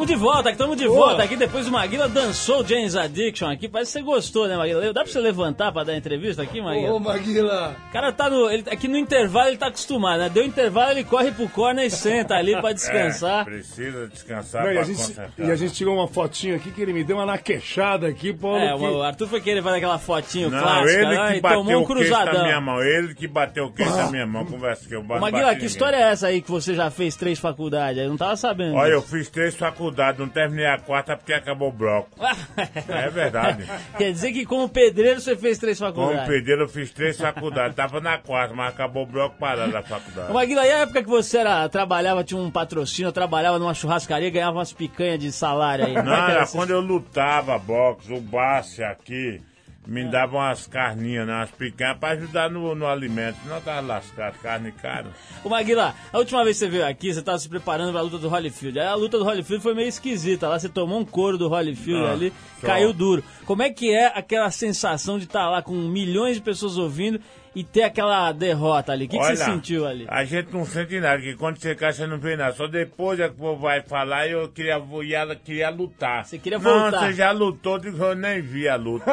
Tamo 0.01 0.07
de 0.07 0.15
volta, 0.15 0.49
aqui, 0.49 0.57
tamo 0.57 0.75
de 0.75 0.87
volta 0.87 1.21
aqui. 1.21 1.35
Depois 1.35 1.67
o 1.67 1.71
Maguila 1.71 2.09
dançou 2.09 2.61
o 2.61 2.67
James 2.67 2.95
Addiction 2.95 3.47
aqui. 3.47 3.69
Parece 3.69 3.91
que 3.91 3.99
você 3.99 4.03
gostou, 4.03 4.47
né, 4.47 4.57
Maguila? 4.57 4.91
Dá 4.91 5.03
pra 5.03 5.11
você 5.11 5.19
levantar 5.19 5.71
pra 5.71 5.83
dar 5.83 5.95
entrevista 5.95 6.41
aqui, 6.41 6.59
Maguila? 6.59 6.93
Ô, 6.93 6.99
Maguila. 6.99 7.75
O 7.91 7.93
cara 7.93 8.09
tá 8.13 8.29
no. 8.29 8.49
Ele, 8.49 8.63
aqui 8.71 8.87
no 8.87 8.97
intervalo 8.97 9.49
ele 9.49 9.57
tá 9.57 9.67
acostumado, 9.67 10.19
né? 10.19 10.29
Deu 10.29 10.45
intervalo, 10.45 10.91
ele 10.91 11.03
corre 11.03 11.29
pro 11.29 11.49
corner 11.49 11.85
e 11.85 11.89
senta 11.91 12.35
ali 12.35 12.53
pra 12.61 12.69
É, 12.71 12.73
descansar. 12.73 13.43
precisa 13.43 14.07
descansar 14.07 14.63
Não, 14.63 14.71
e, 14.71 14.73
pra 14.75 14.81
a 14.81 14.85
gente, 14.85 14.97
concentrar. 14.97 15.29
e 15.37 15.51
a 15.51 15.55
gente 15.57 15.73
tirou 15.73 15.95
uma 15.95 16.07
fotinho 16.07 16.55
aqui 16.55 16.71
que 16.71 16.81
ele 16.81 16.93
me 16.93 17.03
deu 17.03 17.17
uma 17.17 17.25
naquechada 17.25 18.07
aqui, 18.07 18.31
Paulo. 18.31 18.59
É, 18.59 18.77
que- 18.77 18.83
o 18.85 19.03
Arthur 19.03 19.27
foi 19.27 19.41
querer 19.41 19.61
fazer 19.61 19.75
aquela 19.77 19.99
fotinho 19.99 20.49
Não, 20.49 20.59
clássica 20.61 21.01
ele 21.01 21.05
né? 21.17 21.31
que 21.33 21.37
e 21.39 21.41
tomou 21.41 21.63
bateu 21.63 21.79
um 21.79 21.81
o 21.83 21.87
queixo 21.87 22.11
na 22.11 22.17
cruzadão. 22.19 22.43
minha 22.45 22.61
mão. 22.61 22.81
Ele 22.81 23.13
que 23.13 23.27
bateu 23.27 23.65
o 23.65 23.71
queixo 23.73 23.95
na 23.97 24.09
minha 24.09 24.25
mão. 24.25 24.45
Conversa 24.45 24.87
que 24.87 24.95
eu 24.95 25.03
bato 25.03 25.19
Maguila, 25.19 25.47
que 25.49 25.53
ninguém. 25.55 25.67
história 25.67 25.97
é 25.97 26.01
essa 26.11 26.27
aí 26.27 26.41
que 26.41 26.49
você 26.49 26.73
já 26.73 26.89
fez 26.89 27.17
três 27.17 27.39
faculdades? 27.39 28.01
Eu 28.01 28.07
não 28.09 28.15
tava 28.17 28.37
sabendo. 28.37 28.75
Olha, 28.75 28.93
eu 28.93 29.01
disso. 29.01 29.11
fiz 29.17 29.29
três 29.29 29.53
faculdades, 29.53 30.17
não 30.17 30.29
terminei 30.29 30.65
a 30.67 30.77
quarta 30.77 31.17
porque 31.17 31.33
acabou 31.33 31.67
o 31.67 31.73
bloco. 31.73 32.09
É 32.87 33.09
verdade. 33.09 33.65
Quer 33.97 34.11
dizer 34.13 34.31
que 34.31 34.45
como 34.45 34.69
pedreiro 34.69 35.19
você 35.19 35.35
fez 35.35 35.57
três 35.57 35.77
Como 35.77 35.91
faculdades. 35.93 36.27
pedreiro, 36.29 36.61
eu 36.63 36.69
fiz 36.69 36.89
três 36.91 37.17
faculdades. 37.17 37.75
Tava 37.81 37.99
na 37.99 38.17
quarta, 38.19 38.53
mas 38.53 38.69
acabou 38.69 39.03
o 39.03 39.05
bloco 39.07 39.37
parado 39.39 39.71
da 39.71 39.81
faculdade. 39.81 40.29
Ô, 40.29 40.33
Maguila, 40.35 40.65
e 40.67 40.71
a 40.71 40.77
época 40.79 41.01
que 41.01 41.09
você 41.09 41.39
era, 41.39 41.67
trabalhava, 41.67 42.23
tinha 42.23 42.39
um 42.39 42.51
patrocínio, 42.51 43.11
trabalhava 43.11 43.57
numa 43.57 43.73
churrascaria 43.73 44.27
e 44.27 44.31
ganhava 44.31 44.57
umas 44.59 44.71
picanhas 44.71 45.19
de 45.19 45.31
salário 45.31 45.85
aí? 45.85 45.95
É 45.95 46.03
Não, 46.03 46.13
era 46.13 46.45
quando 46.45 46.69
eu 46.69 46.79
lutava 46.79 47.57
boxe, 47.57 48.13
o 48.13 48.21
Bassi 48.21 48.83
aqui 48.83 49.41
me 49.87 50.05
dava 50.05 50.37
umas 50.37 50.67
carninhas, 50.67 51.25
né, 51.25 51.33
umas 51.33 51.49
picanhas 51.49 51.97
pra 51.97 52.09
ajudar 52.09 52.51
no, 52.51 52.75
no 52.75 52.85
alimento. 52.85 53.37
Não 53.47 53.59
tava 53.59 53.81
lascado, 53.81 54.37
carne 54.37 54.71
cara. 54.71 55.07
Ô 55.43 55.49
Maguila, 55.49 55.95
a 56.13 56.17
última 56.19 56.43
vez 56.43 56.57
que 56.59 56.65
você 56.65 56.69
veio 56.71 56.85
aqui, 56.85 57.11
você 57.11 57.19
tava 57.23 57.39
se 57.39 57.49
preparando 57.49 57.91
pra 57.91 58.01
luta 58.01 58.19
do 58.19 58.29
Holyfield. 58.29 58.79
Aí 58.79 58.85
a 58.85 58.93
luta 58.93 59.17
do 59.17 59.25
Holyfield 59.25 59.63
foi 59.63 59.73
meio 59.73 59.87
esquisita. 59.87 60.47
Lá 60.47 60.59
você 60.59 60.69
tomou 60.69 60.99
um 60.99 61.03
couro 61.05 61.35
do 61.35 61.47
Holyfield 61.49 62.05
Ah, 62.05 62.11
ali, 62.11 62.31
só. 62.59 62.67
caiu 62.67 62.93
duro. 62.93 63.23
Como 63.43 63.63
é 63.63 63.71
que 63.71 63.91
é 63.91 64.05
aquela 64.15 64.51
sensação 64.51 65.17
de 65.17 65.25
estar 65.25 65.49
lá 65.49 65.63
com 65.63 65.73
milhões 65.73 66.35
de 66.35 66.43
pessoas 66.43 66.77
ouvindo 66.77 67.19
e 67.55 67.63
ter 67.63 67.83
aquela 67.83 68.31
derrota 68.31 68.91
ali? 68.91 69.05
O 69.05 69.09
que, 69.09 69.17
que 69.17 69.23
você 69.25 69.35
sentiu 69.37 69.85
ali? 69.85 70.05
A 70.07 70.23
gente 70.23 70.53
não 70.53 70.63
sente 70.65 70.99
nada, 70.99 71.21
que 71.21 71.35
quando 71.35 71.57
você 71.59 71.75
cai, 71.75 71.91
você 71.91 72.07
não 72.07 72.17
vê 72.17 72.35
nada. 72.35 72.53
Só 72.55 72.67
depois 72.67 73.19
é 73.19 73.27
que 73.27 73.33
o 73.35 73.37
povo 73.37 73.61
vai 73.61 73.81
falar 73.81 74.27
e 74.27 74.31
eu 74.31 74.47
queria, 74.49 74.81
ia- 75.03 75.35
queria 75.35 75.69
lutar. 75.69 76.23
Você 76.25 76.37
queria 76.37 76.59
Não, 76.59 76.81
voltar. 76.81 76.99
você 77.07 77.13
já 77.13 77.31
lutou, 77.31 77.79
eu 77.83 78.15
nem 78.15 78.41
vi 78.41 78.67
a 78.69 78.75
luta. 78.75 79.05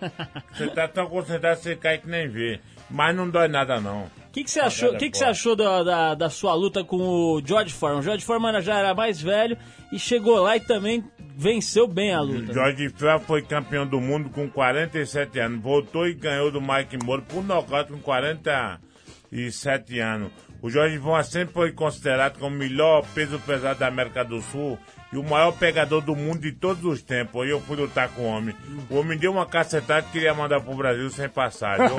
você 0.52 0.68
tá 0.68 0.86
tão 0.88 1.06
concentrado, 1.06 1.58
você 1.60 1.74
cai 1.76 1.98
que 1.98 2.08
nem 2.08 2.28
vê. 2.28 2.60
Mas 2.90 3.16
não 3.16 3.28
dói 3.28 3.48
nada, 3.48 3.80
não. 3.80 4.06
O 4.36 4.38
que, 4.38 4.44
que 4.44 4.50
você 4.50 4.60
achou, 4.60 4.94
que 4.98 5.08
que 5.08 5.16
você 5.16 5.24
achou 5.24 5.56
da, 5.56 5.82
da, 5.82 6.14
da 6.14 6.28
sua 6.28 6.52
luta 6.52 6.84
com 6.84 6.98
o 6.98 7.40
George 7.42 7.72
Foreman? 7.72 8.00
O 8.00 8.02
George 8.02 8.22
Foreman 8.22 8.60
já 8.60 8.78
era 8.78 8.94
mais 8.94 9.18
velho 9.18 9.56
e 9.90 9.98
chegou 9.98 10.42
lá 10.42 10.58
e 10.58 10.60
também 10.60 11.02
venceu 11.34 11.88
bem 11.88 12.12
a 12.12 12.20
luta. 12.20 12.48
né? 12.48 12.52
Jorge 12.52 12.90
Ferro 12.90 13.20
foi 13.20 13.40
campeão 13.40 13.86
do 13.86 13.98
mundo 13.98 14.28
com 14.28 14.46
47 14.46 15.38
anos. 15.38 15.62
Voltou 15.62 16.06
e 16.06 16.12
ganhou 16.12 16.50
do 16.50 16.60
Mike 16.60 17.02
Moro 17.02 17.22
por 17.22 17.42
nocaute 17.42 17.90
com 17.90 17.98
47 17.98 20.00
aanos. 20.02 20.30
O 20.60 20.68
Jorge 20.68 20.98
Von 20.98 21.22
sempre 21.22 21.54
foi 21.54 21.72
considerado 21.72 22.38
como 22.38 22.54
o 22.54 22.58
melhor 22.58 23.06
peso 23.14 23.38
pesado 23.38 23.80
da 23.80 23.86
América 23.86 24.22
do 24.22 24.42
Sul 24.42 24.78
e 25.12 25.16
o 25.16 25.22
maior 25.22 25.52
pegador 25.52 26.00
do 26.02 26.14
mundo 26.16 26.40
de 26.40 26.52
todos 26.52 26.84
os 26.84 27.02
tempos. 27.02 27.42
Aí 27.42 27.50
eu 27.50 27.60
fui 27.60 27.76
lutar 27.76 28.08
com 28.10 28.22
o 28.22 28.26
homem. 28.26 28.54
O 28.90 28.96
homem 28.96 29.16
deu 29.18 29.32
uma 29.32 29.46
cacetada 29.46 30.02
que 30.02 30.12
queria 30.12 30.34
mandar 30.34 30.60
pro 30.60 30.74
Brasil 30.74 31.08
sem 31.10 31.28
passagem. 31.28 31.86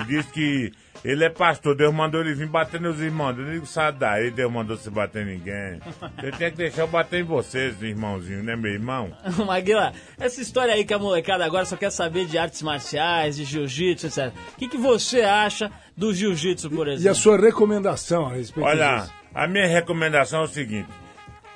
E 0.00 0.04
disse 0.04 0.28
que 0.30 0.72
ele 1.04 1.24
é 1.24 1.30
pastor, 1.30 1.76
Deus 1.76 1.92
mandou 1.94 2.20
ele 2.20 2.34
vir 2.34 2.46
bater 2.48 2.80
nos 2.80 3.00
irmãos. 3.00 3.36
Eu 3.38 3.44
digo, 3.52 3.66
sai 3.66 3.92
daí, 3.92 4.30
Deus 4.30 4.50
mandou 4.52 4.76
você 4.76 4.90
bater 4.90 5.26
em 5.26 5.36
ninguém. 5.38 5.80
Você 6.20 6.30
tem 6.32 6.50
que 6.50 6.56
deixar 6.56 6.82
eu 6.82 6.88
bater 6.88 7.20
em 7.20 7.24
vocês, 7.24 7.80
irmãozinho, 7.82 8.42
né, 8.42 8.56
meu 8.56 8.72
irmão? 8.72 9.12
Maguila, 9.46 9.92
essa 10.18 10.40
história 10.40 10.74
aí 10.74 10.84
que 10.84 10.92
a 10.94 10.98
molecada 10.98 11.44
agora 11.44 11.64
só 11.64 11.76
quer 11.76 11.90
saber 11.90 12.26
de 12.26 12.36
artes 12.38 12.62
marciais, 12.62 13.36
de 13.36 13.44
jiu-jitsu, 13.44 14.06
etc. 14.06 14.32
O 14.54 14.56
que, 14.56 14.68
que 14.68 14.76
você 14.78 15.20
acha 15.22 15.70
do 15.96 16.12
jiu-jitsu, 16.12 16.68
por 16.70 16.86
E 16.88 16.90
a 16.90 16.94
exemplo? 16.94 17.18
sua 17.18 17.36
recomendação 17.40 18.26
a 18.26 18.32
respeito 18.34 18.66
Olha, 18.66 18.98
disso? 19.00 19.12
a 19.34 19.46
minha 19.46 19.66
recomendação 19.66 20.40
é 20.42 20.44
o 20.44 20.48
seguinte: 20.48 20.88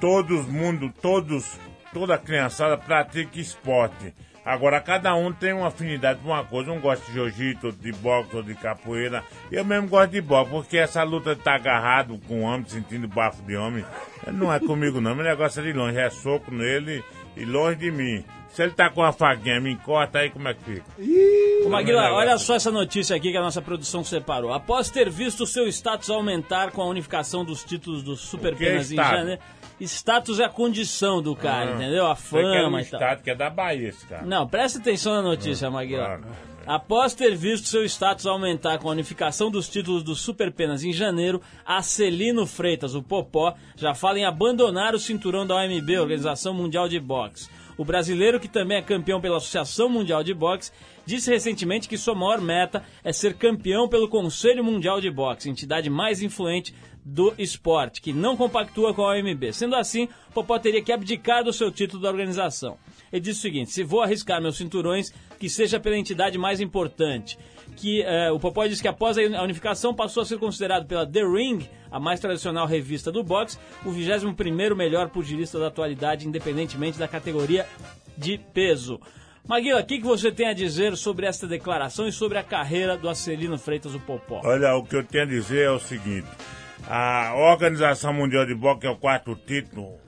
todos 0.02 0.48
mundo, 0.48 0.92
todos, 1.00 1.56
toda 1.94 2.18
criançada 2.18 2.76
pratica 2.76 3.38
esporte. 3.38 4.12
Agora, 4.44 4.80
cada 4.80 5.14
um 5.14 5.32
tem 5.32 5.52
uma 5.52 5.68
afinidade 5.68 6.18
por 6.18 6.26
uma 6.26 6.42
coisa. 6.44 6.72
Um 6.72 6.80
gosta 6.80 7.06
de 7.06 7.12
jiu-jitsu, 7.12 7.66
outro 7.66 7.80
de 7.80 7.92
boxe, 7.92 8.34
outro 8.34 8.52
de 8.52 8.58
capoeira. 8.60 9.22
Eu 9.52 9.64
mesmo 9.64 9.86
gosto 9.86 10.10
de 10.10 10.20
boxe, 10.20 10.50
porque 10.50 10.76
essa 10.76 11.04
luta 11.04 11.36
de 11.36 11.40
estar 11.40 11.54
agarrado 11.54 12.18
com 12.26 12.40
o 12.40 12.42
homem, 12.42 12.66
sentindo 12.66 13.06
bafo 13.06 13.40
de 13.44 13.54
homem, 13.54 13.84
não 14.32 14.52
é 14.52 14.58
comigo 14.58 15.00
não. 15.00 15.14
Meu 15.14 15.24
negócio 15.24 15.60
é 15.60 15.66
de 15.66 15.72
longe, 15.72 15.96
é 15.96 16.10
soco 16.10 16.52
nele 16.52 17.04
e 17.36 17.44
longe 17.44 17.76
de 17.76 17.92
mim. 17.92 18.24
Se 18.48 18.64
ele 18.64 18.72
tá 18.72 18.90
com 18.90 19.04
a 19.04 19.12
faquinha, 19.12 19.60
me 19.60 19.76
corta 19.76 20.18
aí, 20.18 20.30
como 20.30 20.48
é 20.48 20.54
que 20.54 20.64
fica? 20.64 20.84
Ô, 21.64 21.70
Maguila, 21.70 22.12
olha 22.12 22.36
só 22.36 22.56
essa 22.56 22.72
notícia 22.72 23.16
aqui 23.16 23.30
que 23.30 23.36
a 23.36 23.40
nossa 23.40 23.62
produção 23.62 24.02
separou. 24.02 24.52
Após 24.52 24.90
ter 24.90 25.08
visto 25.08 25.46
seu 25.46 25.68
status 25.68 26.10
aumentar 26.10 26.72
com 26.72 26.82
a 26.82 26.86
unificação 26.86 27.44
dos 27.44 27.62
títulos 27.62 28.02
do 28.02 28.16
Super 28.16 28.52
O 28.52 28.56
é 28.56 28.58
Penas 28.58 28.90
em 28.90 28.96
janeiro, 28.96 29.40
status 29.80 30.38
é 30.40 30.44
a 30.44 30.48
condição 30.48 31.20
do 31.22 31.34
cara, 31.34 31.72
Ah, 31.72 31.74
entendeu? 31.74 32.06
A 32.06 32.14
fama 32.16 32.80
e 32.80 32.84
tal. 32.84 33.00
estado 33.00 33.22
que 33.22 33.30
é 33.30 33.34
da 33.34 33.50
Bahia, 33.50 33.88
esse 33.88 34.06
cara. 34.06 34.24
Não, 34.24 34.46
presta 34.46 34.78
atenção 34.78 35.12
na 35.14 35.22
notícia, 35.22 35.70
Maguila. 35.70 36.04
claro. 36.04 36.24
Após 36.64 37.12
ter 37.12 37.34
visto 37.34 37.66
seu 37.66 37.84
status 37.84 38.24
aumentar 38.24 38.78
com 38.78 38.88
a 38.88 38.92
unificação 38.92 39.50
dos 39.50 39.68
títulos 39.68 40.04
do 40.04 40.14
Super 40.14 40.52
Penas 40.52 40.84
em 40.84 40.92
janeiro, 40.92 41.42
Acelino 41.66 42.46
Freitas, 42.46 42.94
o 42.94 43.02
Popó, 43.02 43.54
já 43.76 43.94
fala 43.94 44.20
em 44.20 44.24
abandonar 44.24 44.94
o 44.94 44.98
cinturão 45.00 45.44
da 45.44 45.56
OMB, 45.56 45.98
Organização 45.98 46.54
Mundial 46.54 46.88
de 46.88 47.00
Boxe. 47.00 47.48
O 47.76 47.84
brasileiro, 47.84 48.38
que 48.38 48.46
também 48.46 48.76
é 48.76 48.82
campeão 48.82 49.20
pela 49.20 49.38
Associação 49.38 49.88
Mundial 49.88 50.22
de 50.22 50.32
Boxe, 50.32 50.70
disse 51.04 51.30
recentemente 51.30 51.88
que 51.88 51.98
sua 51.98 52.14
maior 52.14 52.40
meta 52.40 52.84
é 53.02 53.12
ser 53.12 53.34
campeão 53.34 53.88
pelo 53.88 54.06
Conselho 54.08 54.62
Mundial 54.62 55.00
de 55.00 55.10
Boxe, 55.10 55.50
entidade 55.50 55.90
mais 55.90 56.22
influente 56.22 56.72
do 57.04 57.34
esporte, 57.36 58.00
que 58.00 58.12
não 58.12 58.36
compactua 58.36 58.94
com 58.94 59.02
a 59.02 59.14
OMB. 59.14 59.52
Sendo 59.52 59.74
assim, 59.74 60.08
Popó 60.32 60.58
teria 60.58 60.82
que 60.82 60.92
abdicar 60.92 61.42
do 61.42 61.52
seu 61.52 61.70
título 61.70 62.02
da 62.02 62.08
organização. 62.08 62.78
Ele 63.12 63.20
disse 63.20 63.40
o 63.40 63.42
seguinte: 63.42 63.72
se 63.72 63.82
vou 63.82 64.00
arriscar 64.00 64.40
meus 64.40 64.56
cinturões, 64.56 65.12
que 65.38 65.48
seja 65.48 65.80
pela 65.80 65.98
entidade 65.98 66.38
mais 66.38 66.60
importante. 66.60 67.38
Que 67.76 68.02
eh, 68.02 68.30
o 68.30 68.38
Popó 68.38 68.66
disse 68.66 68.82
que 68.82 68.88
após 68.88 69.16
a 69.16 69.42
unificação 69.42 69.94
passou 69.94 70.22
a 70.22 70.26
ser 70.26 70.38
considerado 70.38 70.86
pela 70.86 71.06
The 71.06 71.24
Ring, 71.24 71.66
a 71.90 71.98
mais 71.98 72.20
tradicional 72.20 72.66
revista 72.66 73.10
do 73.10 73.22
boxe, 73.22 73.58
o 73.84 73.90
21º 73.90 74.74
melhor 74.74 75.08
pugilista 75.08 75.58
da 75.58 75.68
atualidade, 75.68 76.28
independentemente 76.28 76.98
da 76.98 77.08
categoria 77.08 77.66
de 78.16 78.38
peso. 78.52 79.00
Maguila, 79.48 79.80
o 79.80 79.84
que, 79.84 79.98
que 79.98 80.04
você 80.04 80.30
tem 80.30 80.48
a 80.48 80.52
dizer 80.52 80.96
sobre 80.96 81.26
esta 81.26 81.46
declaração 81.48 82.06
e 82.06 82.12
sobre 82.12 82.38
a 82.38 82.44
carreira 82.44 82.96
do 82.96 83.08
Acelino 83.08 83.58
Freitas, 83.58 83.94
o 83.94 84.00
Popó? 84.00 84.40
Olha, 84.44 84.76
o 84.76 84.84
que 84.84 84.94
eu 84.94 85.02
tenho 85.02 85.24
a 85.24 85.26
dizer 85.26 85.66
é 85.66 85.70
o 85.70 85.80
seguinte: 85.80 86.28
a 86.88 87.34
Organização 87.36 88.12
Mundial 88.12 88.44
de 88.46 88.54
Boxe, 88.54 88.80
que 88.80 88.86
é 88.86 88.90
o 88.90 88.96
quarto 88.96 89.34
título, 89.36 89.98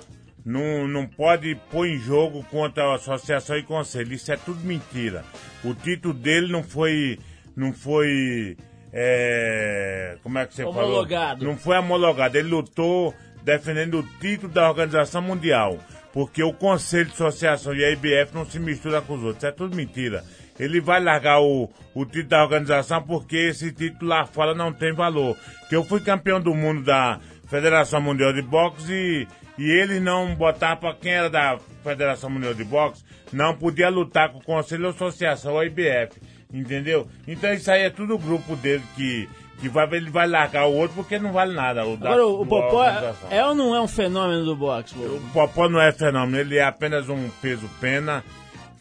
não, 0.45 0.87
não 0.87 1.07
pode 1.07 1.55
pôr 1.71 1.87
em 1.87 1.99
jogo 1.99 2.45
contra 2.51 2.85
a 2.85 2.95
associação 2.97 3.57
e 3.57 3.63
conselho. 3.63 4.13
Isso 4.13 4.31
é 4.33 4.37
tudo 4.37 4.61
mentira. 4.61 5.25
O 5.65 5.75
título 5.75 6.13
dele 6.13 6.53
não 6.53 6.63
foi. 6.63 7.19
Não 7.57 7.73
foi. 7.73 8.57
é, 8.93 10.19
como 10.23 10.39
é 10.39 10.47
que 10.47 10.55
você 10.55 10.65
Homologado. 10.65 11.41
falou? 11.41 11.55
Não 11.55 11.59
foi 11.61 11.79
homologado. 11.79 12.37
Ele 12.37 12.49
lutou 12.49 13.15
defendendo 13.45 14.01
o 14.01 14.03
título 14.19 14.53
da 14.53 14.69
Organização 14.69 15.23
Mundial. 15.23 15.79
Porque 16.13 16.43
o 16.43 16.53
Conselho 16.53 17.07
de 17.07 17.13
Associação 17.13 17.75
e 17.75 17.85
a 17.85 17.91
IBF 17.91 18.35
não 18.35 18.47
se 18.47 18.59
mistura 18.59 19.03
com 19.03 19.15
os 19.15 19.23
outros. 19.23 19.39
Isso 19.39 19.47
é 19.47 19.53
tudo 19.53 19.77
mentira. 19.77 20.25
Ele 20.59 20.81
vai 20.81 21.03
largar 21.03 21.41
o, 21.41 21.69
o 21.95 22.05
título 22.05 22.29
da 22.29 22.43
organização 22.43 23.03
porque 23.03 23.37
esse 23.37 23.73
título 23.73 24.11
lá 24.11 24.25
fora 24.25 24.55
não 24.55 24.73
tem 24.73 24.93
valor. 24.93 25.37
Que 25.69 25.77
eu 25.77 25.85
fui 25.85 26.01
campeão 26.01 26.41
do 26.41 26.55
mundo 26.55 26.83
da 26.85 27.21
Federação 27.49 28.01
Mundial 28.01 28.33
de 28.33 28.43
Boxe 28.43 29.27
e, 29.59 29.63
e 29.63 30.01
não 30.01 30.35
botaram 30.35 30.77
para 30.77 30.95
quem 30.95 31.13
era 31.13 31.29
da 31.29 31.59
Federação 31.83 32.31
Mundial 32.31 32.55
de 32.55 32.65
Boxe, 32.65 33.05
não 33.33 33.57
podia 33.57 33.89
lutar 33.89 34.33
com 34.33 34.39
o 34.39 34.45
Conselho 34.45 34.85
de 34.85 34.89
Associação, 34.91 35.59
a 35.59 35.67
IBF. 35.67 36.21
Entendeu? 36.53 37.09
Então 37.27 37.53
isso 37.53 37.71
aí 37.71 37.83
é 37.83 37.91
tudo 37.91 38.15
o 38.15 38.19
grupo 38.19 38.55
dele 38.57 38.83
que, 38.95 39.29
que 39.61 39.69
vai, 39.69 39.87
ele 39.93 40.11
vai 40.11 40.27
largar 40.27 40.67
o 40.67 40.75
outro 40.75 40.97
porque 40.97 41.19
não 41.19 41.33
vale 41.33 41.55
nada. 41.55 41.85
O 41.87 41.97
da- 41.97 42.09
Agora, 42.11 42.27
o, 42.27 42.45
Popó 42.47 42.85
é, 42.85 43.15
é 43.31 43.45
ou 43.47 43.55
não 43.55 43.75
é 43.75 43.81
um 43.81 43.89
fenômeno 43.89 44.45
do 44.45 44.57
boxe? 44.57 44.95
O 44.99 45.21
Popó 45.33 45.69
não 45.69 45.81
é 45.81 45.93
fenômeno, 45.93 46.39
ele 46.39 46.59
é 46.59 46.65
apenas 46.65 47.09
um 47.09 47.29
peso 47.41 47.69
pena, 47.81 48.23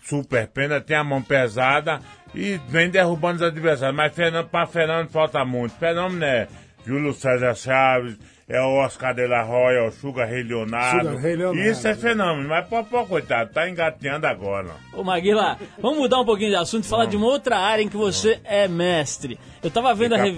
super 0.04 0.48
pena, 0.48 0.82
tem 0.82 0.98
a 0.98 1.04
mão 1.04 1.22
pesada 1.22 2.00
e 2.36 2.60
vem 2.68 2.90
derrubando 2.90 3.38
os 3.38 3.42
adversários. 3.44 3.96
Mas 3.96 4.14
fenômeno, 4.14 4.50
pra 4.50 4.66
fenômeno 4.66 5.10
falta 5.10 5.44
muito. 5.46 5.76
Fenômeno 5.78 6.24
é 6.26 6.48
Júlio 6.86 7.14
César 7.14 7.56
Chaves, 7.56 8.18
é 8.48 8.60
o 8.62 8.76
Oscar 8.84 9.14
de 9.16 9.26
la 9.26 9.42
Roya, 9.42 9.80
é 9.80 9.88
o 9.88 9.92
Sugar 9.92 10.28
Rei 10.28 10.44
Leonardo. 10.44 11.08
Sugar 11.10 11.22
Ray 11.22 11.36
Leonardo, 11.36 11.70
Isso 11.70 11.88
é 11.88 11.96
fenômeno, 11.96 12.50
mas 12.50 12.68
Popó, 12.68 13.06
coitado, 13.06 13.52
tá 13.54 13.70
engateando 13.70 14.28
agora. 14.28 14.70
Ô 14.94 15.04
Maguila, 15.04 15.58
vamos 15.80 16.00
mudar 16.00 16.20
um 16.20 16.26
pouquinho 16.26 16.50
de 16.50 16.56
assunto 16.56 16.84
e 16.84 16.88
falar 16.88 17.06
de 17.06 17.16
uma 17.18 17.28
outra 17.28 17.58
área 17.58 17.82
em 17.84 17.88
que 17.90 17.98
você 17.98 18.40
é 18.44 18.68
mestre. 18.68 19.40
Eu 19.64 19.72
tava 19.72 19.94
vendo 19.96 20.14
a, 20.14 20.18
revi- 20.18 20.36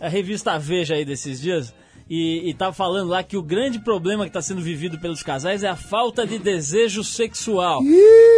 a 0.00 0.08
revista 0.08 0.58
Veja 0.58 0.94
aí 0.94 1.04
desses 1.04 1.40
dias 1.40 1.74
e, 2.08 2.48
e 2.50 2.54
tava 2.54 2.72
falando 2.72 3.08
lá 3.10 3.22
que 3.22 3.36
o 3.36 3.42
grande 3.42 3.78
problema 3.78 4.24
que 4.24 4.30
está 4.30 4.42
sendo 4.42 4.60
vivido 4.60 4.98
pelos 4.98 5.22
casais 5.22 5.62
é 5.62 5.68
a 5.68 5.76
falta 5.76 6.26
de 6.26 6.38
desejo 6.38 7.04
sexual. 7.04 7.80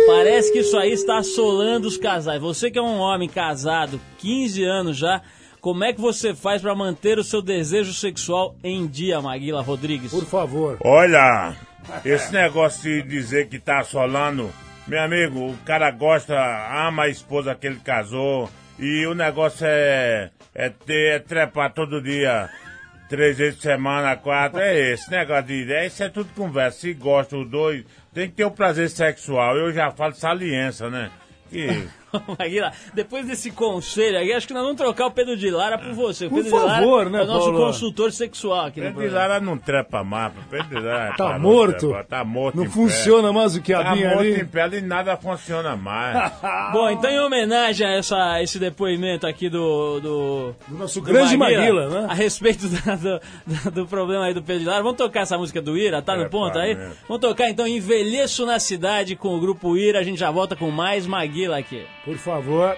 Parece 0.07 0.53
que 0.53 0.59
isso 0.61 0.77
aí 0.77 0.92
está 0.92 1.18
assolando 1.18 1.87
os 1.88 1.96
casais. 1.96 2.40
Você 2.40 2.70
que 2.70 2.79
é 2.79 2.83
um 2.83 2.98
homem 2.98 3.29
casado, 3.29 4.00
15 4.18 4.62
anos 4.64 4.96
já, 4.96 5.22
como 5.64 5.83
é 5.83 5.94
que 5.94 6.00
você 6.00 6.35
faz 6.35 6.61
para 6.61 6.74
manter 6.74 7.18
o 7.18 7.24
seu 7.24 7.40
desejo 7.40 7.94
sexual 7.94 8.55
em 8.62 8.87
dia, 8.87 9.22
Maguila 9.22 9.62
Rodrigues? 9.62 10.11
Por 10.11 10.27
favor. 10.27 10.77
Olha, 10.83 11.57
esse 12.05 12.31
negócio 12.35 12.83
de 12.83 13.03
dizer 13.09 13.48
que 13.48 13.59
tá 13.59 13.79
assolando, 13.79 14.53
meu 14.87 15.00
amigo, 15.00 15.53
o 15.53 15.57
cara 15.64 15.90
gosta, 15.90 16.35
ama 16.87 17.05
a 17.05 17.09
esposa 17.09 17.55
que 17.55 17.66
ele 17.66 17.81
casou, 17.81 18.50
e 18.79 19.07
o 19.07 19.14
negócio 19.14 19.66
é, 19.66 20.29
é 20.55 20.68
ter, 20.68 21.14
é 21.14 21.18
trepar 21.18 21.72
todo 21.72 22.03
dia, 22.03 22.50
três 23.09 23.38
vezes 23.38 23.55
por 23.55 23.62
semana, 23.62 24.16
quatro, 24.16 24.61
é 24.61 24.92
esse 24.92 25.11
negócio 25.11 25.44
de, 25.44 25.72
é, 25.72 25.87
isso 25.87 26.03
é 26.05 26.11
tudo 26.11 26.29
conversa, 26.37 26.81
se 26.81 26.92
gosta 26.92 27.38
os 27.38 27.48
dois, 27.48 27.87
tem 28.12 28.29
que 28.29 28.35
ter 28.35 28.44
o 28.44 28.50
prazer 28.50 28.90
sexual, 28.90 29.57
eu 29.57 29.72
já 29.72 29.90
falo 29.90 30.14
saliência, 30.14 30.90
né? 30.90 31.11
Que... 31.48 31.88
Maguila, 32.38 32.72
depois 32.92 33.27
desse 33.27 33.50
conselho 33.50 34.18
aí, 34.18 34.33
acho 34.33 34.46
que 34.46 34.55
nós 34.55 34.62
vamos 34.62 34.77
trocar 34.77 35.07
o 35.07 35.11
Pedro 35.11 35.37
de 35.37 35.50
Lara 35.50 35.79
por 35.79 35.92
você. 35.92 36.27
O 36.27 36.31
Por 36.31 36.42
Pedro 36.42 36.50
de 36.59 36.64
Lara 36.64 36.79
favor, 36.81 37.11
né, 37.11 37.20
é 37.20 37.22
o 37.22 37.27
nosso 37.27 37.50
Paulo? 37.50 37.66
consultor 37.66 38.12
sexual 38.12 38.66
aqui 38.66 38.81
Pedro 38.81 39.00
de. 39.00 39.09
Lara 39.09 39.40
não 39.40 39.57
trepa 39.59 40.03
mais, 40.05 40.33
Pedro 40.50 40.68
de 40.68 40.81
Lara 40.87 41.14
Tá 41.16 41.33
de 41.35 41.40
morto? 41.40 41.79
trepar, 41.88 42.05
Tá 42.05 42.24
morto 42.24 42.57
Não 42.57 42.64
em 42.64 42.66
pé. 42.68 42.72
funciona 42.72 43.33
mais 43.33 43.57
o 43.57 43.62
que 43.62 43.72
Tá 43.72 43.90
havia 43.90 44.09
morto 44.09 44.20
ali. 44.20 44.40
em 44.40 44.44
pé 44.46 44.68
e 44.72 44.81
nada 44.81 45.16
funciona 45.16 45.77
mais. 45.77 46.33
Bom, 46.72 46.90
então 46.90 47.11
em 47.11 47.18
homenagem 47.20 47.87
a 47.87 47.90
essa, 47.92 48.42
esse 48.42 48.59
depoimento 48.59 49.27
aqui 49.27 49.48
do... 49.48 50.00
Do, 50.00 50.55
Do 50.68 50.77
nosso 50.79 51.00
grande 51.03 51.37
Maguila, 51.37 51.88
né? 51.88 52.07
A 52.11 52.14
respeito 52.14 52.68
da- 52.68 52.94
do, 52.96 53.20
do, 53.46 53.70
do 53.70 53.87
problema 53.87 54.24
aí 54.27 54.35
do 54.35 54.42
Pedro 54.42 54.62
de 54.62 54.68
Lara, 54.68 54.83
vamos 54.83 54.98
tocar 54.98 55.20
essa 55.20 55.37
música 55.38 55.61
do 55.61 55.77
Ira, 55.77 56.03
tá 56.03 56.16
no 56.16 56.24
É, 56.24 56.29
ponto 56.29 56.59
aí? 56.59 56.74
mesmo. 56.74 56.94
Vamos 57.09 57.20
tocar 57.20 57.48
então 57.48 57.66
Envelheço 57.66 58.44
na 58.46 58.59
Cidade 58.59 59.14
com 59.16 59.37
o 59.37 59.40
grupo 59.40 59.77
Ira, 59.77 59.98
a 59.98 60.03
gente 60.03 60.18
já 60.18 60.31
volta 60.31 60.55
com 60.57 60.70
mais 60.70 61.07
Maguila 61.07 61.59
aqui. 61.59 61.85
Por 62.04 62.18
favor. 62.18 62.76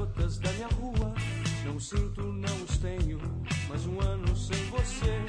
Garotas 0.00 0.38
da 0.38 0.50
minha 0.52 0.68
rua. 0.68 1.14
Não 1.64 1.78
sinto, 1.78 2.22
não 2.22 2.64
os 2.64 2.78
tenho, 2.78 3.20
mais 3.68 3.86
um 3.86 4.00
ano 4.00 4.36
sem 4.36 4.64
você. 4.70 5.20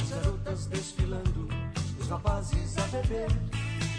As 0.00 0.10
garotas 0.10 0.66
desfilando, 0.66 1.48
os 1.98 2.08
rapazes 2.08 2.78
a 2.78 2.82
beber. 2.82 3.28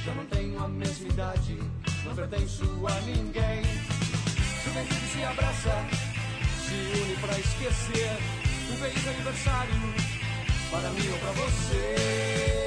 Já 0.06 0.14
não 0.16 0.26
tenho 0.26 0.64
a 0.64 0.68
mesma 0.68 1.08
idade, 1.08 1.60
não 2.06 2.16
pertenço 2.16 2.64
a 2.88 3.02
ninguém. 3.02 3.64
Juventude 4.64 5.08
se 5.12 5.24
abraça, 5.24 5.86
se 6.66 7.02
une 7.02 7.16
pra 7.18 7.38
esquecer. 7.38 8.18
Um 8.72 8.76
feliz 8.78 9.08
aniversário 9.08 9.74
para 10.72 10.90
mim 10.90 11.08
ou 11.10 11.18
pra 11.20 11.32
você. 11.34 12.63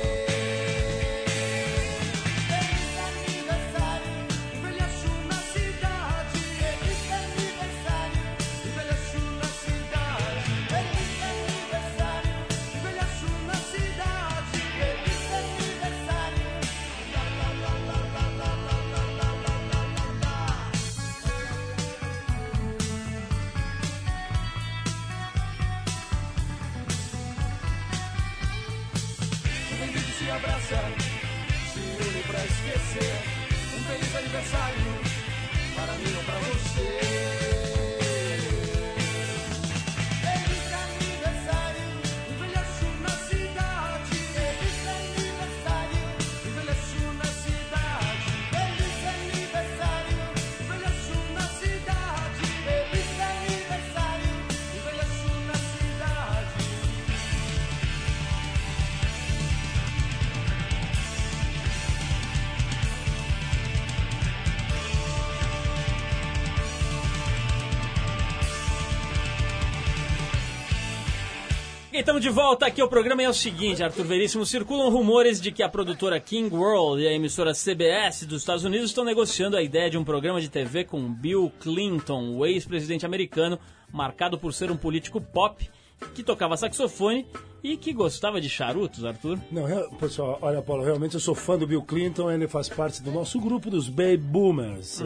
Estamos 72.16 72.22
de 72.22 72.31
volta 72.31 72.66
aqui 72.66 72.81
ao 72.81 72.88
programa 72.88 73.20
e 73.22 73.24
é 73.26 73.29
o 73.29 73.35
seguinte, 73.35 73.83
Arthur 73.83 74.05
Veríssimo, 74.05 74.46
circulam 74.46 74.88
rumores 74.90 75.40
de 75.40 75.52
que 75.52 75.62
a 75.62 75.68
produtora 75.68 76.18
King 76.18 76.55
World 76.55 77.02
e 77.02 77.09
a 77.09 77.12
emissora 77.12 77.52
CBS 77.52 78.24
dos 78.24 78.40
Estados 78.40 78.64
Unidos 78.64 78.90
estão 78.90 79.05
negociando 79.05 79.57
a 79.57 79.62
ideia 79.62 79.90
de 79.90 79.98
um 79.98 80.05
programa 80.05 80.40
de 80.40 80.48
TV 80.48 80.85
com 80.85 81.12
Bill 81.12 81.52
Clinton, 81.61 82.37
o 82.37 82.46
ex-presidente 82.46 83.05
americano, 83.05 83.59
marcado 83.92 84.38
por 84.38 84.55
ser 84.55 84.70
um 84.70 84.76
político 84.76 85.20
pop 85.20 85.68
que 86.14 86.22
tocava 86.22 86.57
saxofone 86.57 87.26
e 87.62 87.76
que 87.76 87.92
gostava 87.92 88.40
de 88.40 88.48
charutos, 88.48 89.05
Arthur. 89.05 89.38
Não, 89.50 89.66
pessoal, 89.98 90.38
olha, 90.40 90.62
Paulo, 90.62 90.85
realmente 90.85 91.14
eu 91.14 91.20
sou 91.20 91.35
fã 91.35 91.59
do 91.59 91.66
Bill 91.66 91.83
Clinton, 91.83 92.31
ele 92.31 92.48
faz 92.48 92.68
parte 92.68 93.02
do 93.02 93.11
nosso 93.11 93.38
grupo 93.38 93.68
dos 93.68 93.88
Baby 93.88 94.18
Boomers. 94.18 95.02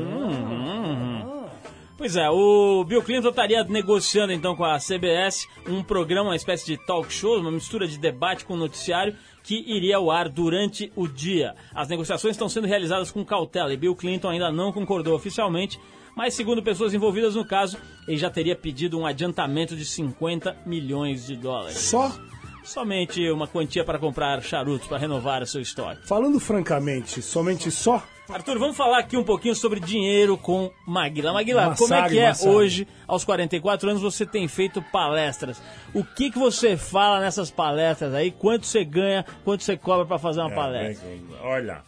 Pois 2.00 2.16
é, 2.16 2.30
o 2.30 2.82
Bill 2.82 3.02
Clinton 3.02 3.28
estaria 3.28 3.62
negociando 3.62 4.32
então 4.32 4.56
com 4.56 4.64
a 4.64 4.78
CBS 4.78 5.46
um 5.68 5.82
programa, 5.82 6.30
uma 6.30 6.34
espécie 6.34 6.64
de 6.64 6.78
talk 6.78 7.12
show, 7.12 7.38
uma 7.38 7.50
mistura 7.50 7.86
de 7.86 7.98
debate 7.98 8.46
com 8.46 8.56
noticiário 8.56 9.14
que 9.42 9.62
iria 9.70 9.98
ao 9.98 10.10
ar 10.10 10.26
durante 10.26 10.90
o 10.96 11.06
dia. 11.06 11.54
As 11.74 11.88
negociações 11.88 12.36
estão 12.36 12.48
sendo 12.48 12.66
realizadas 12.66 13.10
com 13.10 13.22
cautela 13.22 13.70
e 13.74 13.76
Bill 13.76 13.94
Clinton 13.94 14.30
ainda 14.30 14.50
não 14.50 14.72
concordou 14.72 15.14
oficialmente, 15.14 15.78
mas 16.16 16.32
segundo 16.32 16.62
pessoas 16.62 16.94
envolvidas 16.94 17.34
no 17.34 17.44
caso, 17.44 17.76
ele 18.08 18.16
já 18.16 18.30
teria 18.30 18.56
pedido 18.56 18.98
um 18.98 19.04
adiantamento 19.04 19.76
de 19.76 19.84
50 19.84 20.56
milhões 20.64 21.26
de 21.26 21.36
dólares. 21.36 21.76
Só, 21.76 22.18
Somente 22.64 23.28
uma 23.30 23.46
quantia 23.46 23.84
para 23.84 23.98
comprar 23.98 24.42
charutos 24.42 24.86
para 24.86 24.98
renovar 24.98 25.46
seu 25.46 25.60
estoque. 25.60 26.06
falando 26.06 26.38
francamente, 26.38 27.20
somente 27.20 27.70
só? 27.70 28.02
Arthur, 28.32 28.58
vamos 28.58 28.76
falar 28.76 28.98
aqui 28.98 29.16
um 29.16 29.24
pouquinho 29.24 29.54
sobre 29.54 29.80
dinheiro 29.80 30.36
com 30.38 30.70
Maguila. 30.86 31.32
Maguila, 31.32 31.66
Massagre, 31.70 31.78
como 31.88 31.94
é 31.94 32.08
que 32.08 32.18
é 32.18 32.48
hoje, 32.48 32.86
aos 33.06 33.24
44 33.24 33.88
anos, 33.90 34.00
você 34.02 34.24
tem 34.24 34.46
feito 34.46 34.80
palestras? 34.80 35.60
O 35.92 36.04
que, 36.04 36.30
que 36.30 36.38
você 36.38 36.76
fala 36.76 37.20
nessas 37.20 37.50
palestras 37.50 38.14
aí? 38.14 38.30
Quanto 38.30 38.66
você 38.66 38.84
ganha? 38.84 39.24
Quanto 39.44 39.64
você 39.64 39.76
cobra 39.76 40.06
para 40.06 40.18
fazer 40.18 40.40
uma 40.40 40.52
É, 40.52 40.54
palestra? 40.54 41.08
bem 41.08 41.22
olha, 41.42 41.82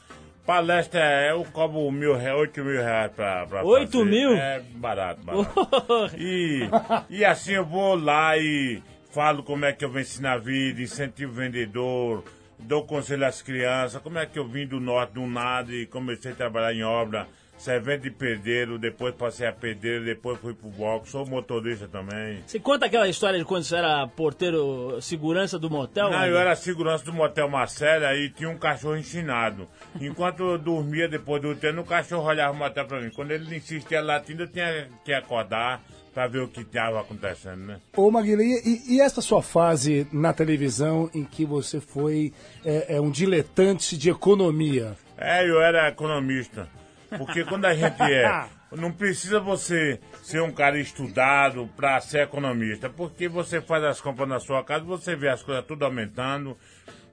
palestra 0.45 1.01
é, 1.01 1.31
eu 1.31 1.45
cobro 1.53 1.91
mil, 1.93 2.13
oito 2.37 2.65
mil 2.65 2.81
reais 2.83 3.13
pra, 3.13 3.47
pra 3.47 3.65
Oito 3.65 3.99
fazer. 3.99 4.05
mil? 4.11 4.35
É 4.35 4.61
barato, 4.75 5.21
barato. 5.25 5.53
E, 6.19 6.69
e 7.09 7.25
assim 7.25 7.53
eu 7.53 7.65
vou 7.65 7.95
lá 7.95 8.37
e 8.37 8.83
falo 9.13 9.43
como 9.45 9.65
é 9.65 9.73
que 9.73 9.85
eu 9.85 9.91
venci 9.91 10.21
na 10.21 10.37
vida, 10.39 10.83
incentivo 10.83 11.31
o 11.33 11.35
vendedor, 11.37 12.25
dou 12.63 12.85
conselho 12.85 13.27
às 13.27 13.43
crianças, 13.43 14.01
como 14.03 14.19
é 14.19 14.27
que 14.27 14.39
eu 14.39 14.47
vim 14.47 14.67
do 14.67 14.81
norte 14.81 15.13
do 15.15 15.27
nada 15.27 15.73
e 15.73 15.87
comecei 15.87 16.33
a 16.33 16.35
trabalhar 16.35 16.73
em 16.73 16.83
obra, 16.83 17.27
servente 17.57 18.05
de 18.05 18.11
pedreiro, 18.11 18.79
depois 18.79 19.15
passei 19.15 19.47
a 19.47 19.53
pedreiro, 19.53 20.05
depois 20.05 20.39
fui 20.41 20.53
pro 20.53 20.69
box, 20.69 21.11
sou 21.11 21.25
motorista 21.27 21.87
também. 21.87 22.43
Você 22.47 22.59
conta 22.59 22.87
aquela 22.87 23.09
história 23.09 23.39
de 23.39 23.45
quando 23.45 23.63
você 23.63 23.77
era 23.77 24.07
porteiro, 24.09 25.01
segurança 25.01 25.59
do 25.59 25.71
motel? 25.71 26.11
Não, 26.11 26.27
eu 26.27 26.37
era 26.37 26.57
segurança 26.57 27.05
do 27.05 27.13
motel 27.13 27.49
Marcela 27.49 28.15
e 28.17 28.31
tinha 28.31 28.49
um 28.49 28.59
cachorro 28.59 28.97
ensinado. 28.97 29.69
Enquanto 30.01 30.43
eu 30.43 30.59
dormia 30.59 31.09
depois 31.09 31.41
do 31.41 31.55
treino, 31.55 31.83
o 31.83 31.85
cachorro 31.85 32.27
olhava 32.27 32.53
o 32.53 32.57
motel 32.57 32.87
pra 32.87 33.01
mim. 33.01 33.11
Quando 33.11 33.31
ele 33.31 33.57
insistia 33.57 34.01
latindo, 34.01 34.43
eu 34.43 34.49
tinha 34.49 34.89
que 35.05 35.13
acordar 35.13 35.81
pra 36.13 36.27
ver 36.27 36.41
o 36.41 36.49
que 36.49 36.61
estava 36.61 37.01
acontecendo, 37.01 37.65
né? 37.65 37.81
Ô 37.97 38.11
Maguila, 38.11 38.43
e, 38.43 38.83
e 38.89 39.01
essa 39.01 39.21
sua 39.21 39.43
fase 39.43 40.07
na 40.13 40.33
televisão 40.33 41.11
em 41.15 41.25
que 41.25 41.45
você 41.45 41.81
foi 41.81 42.33
é, 42.65 42.97
é, 42.97 43.01
um 43.01 43.11
diletante 43.11 43.97
de 43.97 44.11
economia? 44.11 44.97
É, 45.17 45.49
eu 45.49 45.61
era 45.61 45.89
economista. 45.89 46.69
Porque 47.17 47.45
quando 47.47 47.65
a 47.65 47.75
gente 47.75 48.03
é. 48.03 48.47
Não 48.73 48.91
precisa 48.91 49.39
você 49.39 50.01
ser 50.23 50.41
um 50.41 50.51
cara 50.51 50.79
estudado 50.79 51.69
pra 51.77 52.01
ser 52.01 52.23
economista. 52.23 52.89
Porque 52.89 53.29
você 53.29 53.61
faz 53.61 53.85
as 53.85 54.01
compras 54.01 54.29
na 54.29 54.41
sua 54.41 54.65
casa, 54.65 54.83
você 54.83 55.15
vê 55.15 55.29
as 55.29 55.43
coisas 55.43 55.65
tudo 55.67 55.85
aumentando. 55.85 56.57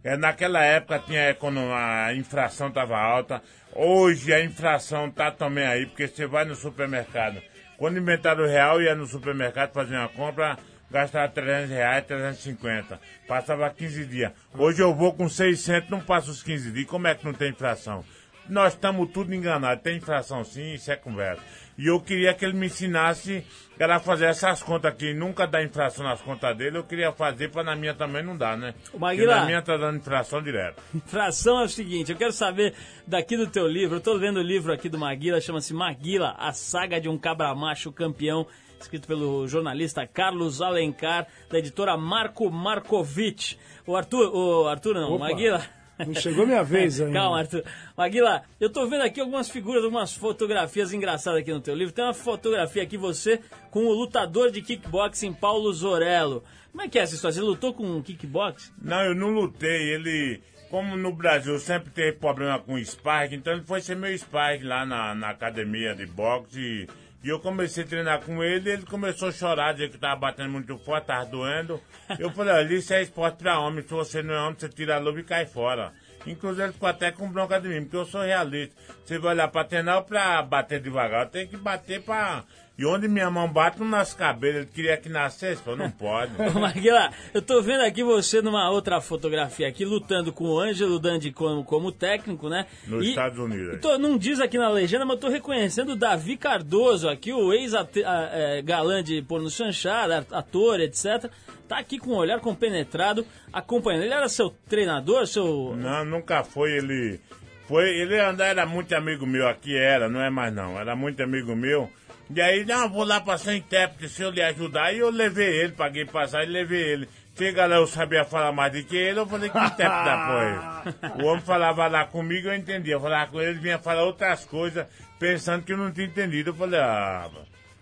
É, 0.01 0.15
naquela 0.15 0.63
época 0.63 0.99
tinha 0.99 1.35
a 1.75 2.13
inflação 2.13 2.69
estava 2.69 2.97
alta. 2.97 3.41
Hoje 3.75 4.33
a 4.33 4.43
inflação 4.43 5.11
tá 5.11 5.31
também 5.31 5.65
aí, 5.65 5.85
porque 5.85 6.07
você 6.07 6.25
vai 6.25 6.45
no 6.45 6.55
supermercado. 6.55 7.41
Quando 7.79 7.97
inventaram 7.97 8.43
o 8.43 8.45
real, 8.45 8.81
ia 8.81 8.93
no 8.93 9.07
supermercado 9.07 9.71
fazer 9.71 9.95
uma 9.95 10.09
compra, 10.09 10.57
gastava 10.91 11.29
300 11.29 11.69
reais, 11.69 12.05
350. 12.05 12.99
Passava 13.25 13.69
15 13.69 14.05
dias. 14.05 14.33
Hoje 14.53 14.81
eu 14.81 14.93
vou 14.93 15.13
com 15.13 15.29
600, 15.29 15.89
não 15.89 16.01
passo 16.01 16.29
os 16.29 16.43
15 16.43 16.73
dias. 16.73 16.85
Como 16.87 17.07
é 17.07 17.15
que 17.15 17.23
não 17.23 17.31
tem 17.31 17.51
inflação? 17.51 18.03
Nós 18.49 18.73
estamos 18.73 19.09
tudo 19.11 19.33
enganados. 19.33 19.83
Tem 19.83 19.97
inflação 19.97 20.43
sim, 20.43 20.73
isso 20.73 20.91
é 20.91 20.95
conversa. 20.95 21.41
E 21.77 21.87
eu 21.87 22.01
queria 22.01 22.33
que 22.33 22.43
ele 22.43 22.55
me 22.57 22.65
ensinasse 22.65 23.45
a 23.79 23.99
fazer 23.99 24.25
essas 24.25 24.61
contas 24.61 24.91
aqui. 24.91 25.13
Nunca 25.13 25.47
dá 25.47 25.63
inflação 25.63 26.03
nas 26.03 26.21
contas 26.21 26.57
dele. 26.57 26.77
Eu 26.77 26.83
queria 26.83 27.11
fazer 27.13 27.49
para 27.49 27.63
na 27.63 27.75
minha 27.75 27.93
também 27.93 28.21
não 28.21 28.35
dá, 28.35 28.57
né? 28.57 28.73
Porque 28.91 29.25
na 29.25 29.45
minha 29.45 29.61
tá 29.61 29.77
dando 29.77 29.97
inflação 29.97 30.43
direto. 30.43 30.81
Fração 31.07 31.61
é 31.61 31.63
o 31.63 31.69
seguinte, 31.69 32.11
eu 32.11 32.17
quero 32.17 32.33
saber 32.33 32.73
daqui 33.07 33.37
do 33.37 33.47
teu 33.47 33.65
livro, 33.65 33.95
eu 33.95 34.01
tô 34.01 34.13
lendo 34.13 34.37
o 34.37 34.43
livro 34.43 34.73
aqui 34.73 34.89
do 34.89 34.99
Maguila, 34.99 35.39
chama-se 35.39 35.73
Maguila, 35.73 36.35
a 36.37 36.51
saga 36.51 36.99
de 36.99 37.07
um 37.07 37.17
cabra 37.17 37.55
macho 37.55 37.93
campeão, 37.93 38.45
escrito 38.77 39.07
pelo 39.07 39.47
jornalista 39.47 40.05
Carlos 40.05 40.61
Alencar, 40.61 41.27
da 41.49 41.59
editora 41.59 41.95
Marco 41.95 42.49
Markovic. 42.51 43.57
O 43.87 43.95
Arthur, 43.95 44.35
o 44.35 44.67
Arthur 44.67 44.95
não, 44.95 45.13
Opa. 45.13 45.29
Maguila. 45.29 45.78
Não 46.05 46.13
chegou 46.13 46.45
minha 46.45 46.63
vez 46.63 46.99
ainda. 47.01 47.13
Calma, 47.13 47.39
Arthur. 47.39 47.63
Maguila, 47.97 48.43
eu 48.59 48.69
tô 48.69 48.87
vendo 48.87 49.01
aqui 49.01 49.19
algumas 49.19 49.49
figuras, 49.49 49.83
algumas 49.83 50.13
fotografias 50.13 50.93
engraçadas 50.93 51.41
aqui 51.41 51.51
no 51.51 51.61
teu 51.61 51.75
livro. 51.75 51.93
Tem 51.93 52.03
uma 52.03 52.13
fotografia 52.13 52.83
aqui, 52.83 52.97
você, 52.97 53.39
com 53.71 53.85
o 53.85 53.93
lutador 53.93 54.51
de 54.51 54.61
kickboxing 54.61 55.33
Paulo 55.33 55.71
Zorello. 55.73 56.43
Como 56.71 56.83
é 56.83 56.87
que 56.87 56.99
é 56.99 57.01
essa 57.01 57.15
história? 57.15 57.33
Você 57.33 57.41
lutou 57.41 57.73
com 57.73 58.01
kickboxing? 58.01 58.71
Não, 58.81 59.01
eu 59.01 59.15
não 59.15 59.29
lutei. 59.29 59.93
Ele, 59.93 60.41
como 60.69 60.95
no 60.95 61.13
Brasil 61.13 61.57
sempre 61.59 61.89
teve 61.89 62.13
problema 62.17 62.59
com 62.59 62.77
sparring, 62.77 63.35
então 63.35 63.53
ele 63.53 63.63
foi 63.63 63.81
ser 63.81 63.95
meu 63.95 64.15
sparring 64.17 64.63
lá 64.63 64.85
na, 64.85 65.15
na 65.15 65.29
academia 65.29 65.95
de 65.95 66.05
boxe. 66.05 66.59
E, 66.59 66.87
e 67.23 67.29
eu 67.29 67.39
comecei 67.39 67.83
a 67.83 67.87
treinar 67.87 68.21
com 68.21 68.43
ele, 68.43 68.69
ele 68.71 68.85
começou 68.85 69.27
a 69.29 69.31
chorar, 69.31 69.73
dizer 69.73 69.89
que 69.89 69.97
tava 69.97 70.15
batendo 70.15 70.49
muito 70.49 70.77
forte, 70.77 71.07
tava 71.07 71.25
doendo. 71.25 71.81
Eu 72.17 72.31
falei, 72.31 72.53
olha, 72.53 72.73
isso 72.73 72.93
é 72.93 73.01
esporte 73.01 73.37
pra 73.37 73.59
homem, 73.59 73.83
se 73.83 73.89
você 73.89 74.23
não 74.23 74.33
é 74.33 74.39
homem, 74.41 74.55
você 74.57 74.69
tira 74.69 74.95
a 74.95 74.99
luva 74.99 75.19
e 75.19 75.23
cai 75.23 75.45
fora. 75.45 75.91
Inclusive 76.25 76.63
ele 76.63 76.73
ficou 76.73 76.89
até 76.89 77.11
com 77.11 77.29
bronca 77.29 77.59
de 77.59 77.67
mim, 77.69 77.81
porque 77.83 77.97
eu 77.97 78.05
sou 78.05 78.21
realista. 78.21 78.75
Você 79.03 79.17
vai 79.17 79.33
olhar 79.33 79.47
pra 79.47 79.63
treinar 79.63 79.97
ou 79.97 80.03
pra 80.03 80.41
bater 80.41 80.81
devagar? 80.81 81.25
Eu 81.25 81.29
tenho 81.29 81.47
que 81.47 81.57
bater 81.57 82.01
pra... 82.01 82.43
E 82.79 82.85
onde 82.85 83.09
minha 83.09 83.29
mão 83.29 83.45
bate, 83.51 83.77
não 83.77 83.87
nasce 83.89 84.15
cabelo. 84.15 84.59
Ele 84.59 84.65
queria 84.65 84.95
que 84.95 85.09
nascesse, 85.09 85.61
falou, 85.61 85.77
não 85.79 85.91
pode. 85.91 86.31
Maguila, 86.57 87.11
eu 87.33 87.41
tô 87.41 87.61
vendo 87.61 87.81
aqui 87.81 88.01
você 88.05 88.41
numa 88.41 88.69
outra 88.71 89.01
fotografia 89.01 89.67
aqui, 89.67 89.83
lutando 89.83 90.31
com 90.31 90.45
o 90.45 90.57
Ângelo 90.57 90.97
Dandi 90.97 91.29
como, 91.33 91.61
como 91.65 91.91
técnico, 91.91 92.47
né? 92.47 92.65
Nos 92.87 93.05
E- 93.05 93.09
Estados 93.09 93.37
Unidos. 93.37 93.81
tô- 93.81 93.97
não 93.97 94.17
diz 94.17 94.39
aqui 94.39 94.57
na 94.57 94.69
legenda, 94.69 95.03
mas 95.03 95.15
eu 95.15 95.19
tô 95.19 95.27
reconhecendo 95.27 95.89
o 95.91 95.95
Davi 95.97 96.37
Cardoso 96.37 97.09
aqui, 97.09 97.33
o 97.33 97.51
ex-galã 97.51 99.03
de 99.03 99.21
porno 99.23 99.49
chanchada, 99.49 100.25
ator, 100.31 100.79
etc. 100.79 101.29
Tá 101.67 101.77
aqui 101.79 101.99
com 101.99 102.11
um 102.11 102.15
olhar 102.17 102.39
compenetrado, 102.39 103.25
acompanhando. 103.53 104.03
Ele 104.03 104.13
era 104.13 104.27
seu 104.29 104.49
treinador, 104.67 105.27
seu... 105.27 105.75
Não, 105.77 106.03
nunca 106.05 106.43
foi 106.43 106.71
ele. 106.77 107.19
Foi, 107.67 107.87
ele 107.89 108.15
era 108.15 108.65
muito 108.65 108.95
amigo 108.95 109.27
meu 109.27 109.47
aqui, 109.47 109.75
era, 109.77 110.09
não 110.09 110.21
é 110.21 110.29
mais 110.29 110.51
não. 110.53 110.79
Era 110.79 110.95
muito 110.95 111.21
amigo 111.21 111.55
meu. 111.55 111.89
E 112.33 112.41
aí, 112.41 112.63
não, 112.63 112.87
vou 112.89 113.03
lá 113.03 113.19
pra 113.19 113.37
ser 113.39 113.55
intérprete, 113.55 114.13
se 114.13 114.21
eu 114.21 114.29
lhe 114.29 114.41
ajudar. 114.41 114.93
E 114.93 114.99
eu 114.99 115.09
levei 115.09 115.61
ele, 115.61 115.73
paguei 115.73 116.05
passagem 116.05 116.49
e 116.49 116.53
levei 116.53 116.81
ele. 116.81 117.09
Chega 117.35 117.65
lá, 117.65 117.77
eu 117.77 117.87
sabia 117.87 118.23
falar 118.23 118.51
mais 118.51 118.71
do 118.71 118.83
que 118.83 118.95
ele, 118.95 119.19
eu 119.19 119.25
falei 119.25 119.49
que 119.49 119.57
intérprete 119.57 120.05
da 120.05 120.27
porra. 120.27 121.23
O 121.23 121.25
homem 121.25 121.41
falava 121.41 121.87
lá 121.87 122.05
comigo, 122.05 122.49
eu 122.49 122.55
entendia. 122.55 122.93
Eu 122.93 123.01
falava 123.01 123.31
com 123.31 123.41
ele, 123.41 123.51
ele 123.51 123.59
vinha 123.59 123.79
falar 123.79 124.03
outras 124.03 124.45
coisas, 124.45 124.85
pensando 125.17 125.63
que 125.63 125.73
eu 125.73 125.77
não 125.77 125.91
tinha 125.91 126.05
entendido. 126.05 126.51
Eu 126.51 126.53
falei, 126.53 126.79
ah, 126.79 127.29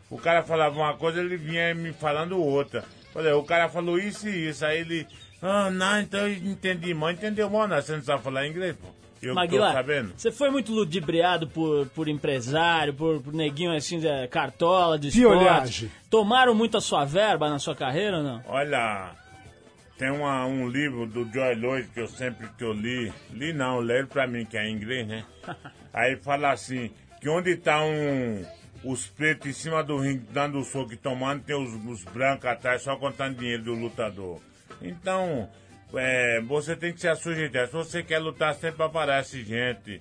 o 0.09 0.17
cara 0.17 0.43
falava 0.43 0.75
uma 0.77 0.95
coisa, 0.95 1.19
ele 1.19 1.35
vinha 1.35 1.73
me 1.73 1.91
falando 1.91 2.41
outra. 2.41 2.85
Falei, 3.13 3.33
o 3.33 3.43
cara 3.43 3.67
falou 3.67 3.99
isso 3.99 4.29
e 4.29 4.49
isso. 4.49 4.63
Aí 4.63 4.79
ele, 4.79 5.07
ah, 5.41 5.69
não, 5.69 5.99
então 5.99 6.21
eu 6.21 6.33
entendi, 6.33 6.93
mãe, 6.93 7.15
entendeu, 7.15 7.49
mano? 7.49 7.75
Você 7.75 7.95
não 7.95 8.03
sabe 8.03 8.23
falar 8.23 8.47
inglês, 8.47 8.75
pô? 8.77 8.87
Eu 9.21 9.33
Maguila, 9.33 9.67
tô 9.67 9.73
sabendo. 9.73 10.13
você 10.15 10.31
foi 10.31 10.49
muito 10.49 10.71
ludibriado 10.71 11.47
por, 11.47 11.87
por 11.87 12.07
empresário, 12.07 12.93
por, 12.93 13.21
por 13.21 13.33
neguinho 13.33 13.75
assim, 13.75 13.99
de 13.99 14.27
cartola, 14.27 14.97
de 14.97 15.07
esporte. 15.09 15.91
Tomaram 16.09 16.53
muito 16.53 16.77
a 16.77 16.81
sua 16.81 17.05
verba 17.05 17.49
na 17.49 17.59
sua 17.59 17.75
carreira 17.75 18.17
ou 18.17 18.23
não? 18.23 18.43
Olha, 18.47 19.11
tem 19.97 20.11
uma, 20.11 20.45
um 20.45 20.69
livro 20.69 21.07
do 21.07 21.27
Joy 21.31 21.55
Lloyd 21.55 21.89
que 21.89 21.99
eu 21.99 22.07
sempre 22.07 22.47
que 22.57 22.63
eu 22.63 22.71
li, 22.71 23.11
li 23.31 23.51
não, 23.53 23.79
leio 23.79 24.07
pra 24.07 24.27
mim, 24.27 24.45
que 24.45 24.57
é 24.57 24.67
em 24.67 24.73
inglês, 24.73 25.07
né? 25.07 25.25
Aí 25.91 26.15
fala 26.17 26.51
assim, 26.51 26.91
que 27.19 27.27
onde 27.27 27.55
tá 27.55 27.83
um, 27.83 28.45
os 28.83 29.07
pretos 29.07 29.47
em 29.47 29.53
cima 29.53 29.83
do 29.83 29.97
ringue 29.97 30.25
dando 30.31 30.59
o 30.59 30.63
soco 30.63 30.93
e 30.93 30.97
tomando, 30.97 31.43
tem 31.43 31.55
os, 31.55 31.73
os 31.85 32.03
brancos 32.03 32.45
atrás 32.45 32.83
só 32.83 32.95
contando 32.95 33.37
dinheiro 33.37 33.63
do 33.63 33.73
lutador. 33.73 34.39
Então, 34.81 35.49
é, 35.95 36.41
você 36.41 36.75
tem 36.75 36.93
que 36.93 37.01
se 37.01 37.15
sujeitar. 37.15 37.67
Se 37.67 37.73
você 37.73 38.03
quer 38.03 38.19
lutar, 38.19 38.53
sempre 38.55 38.83
aparece 38.83 39.43
gente 39.43 39.99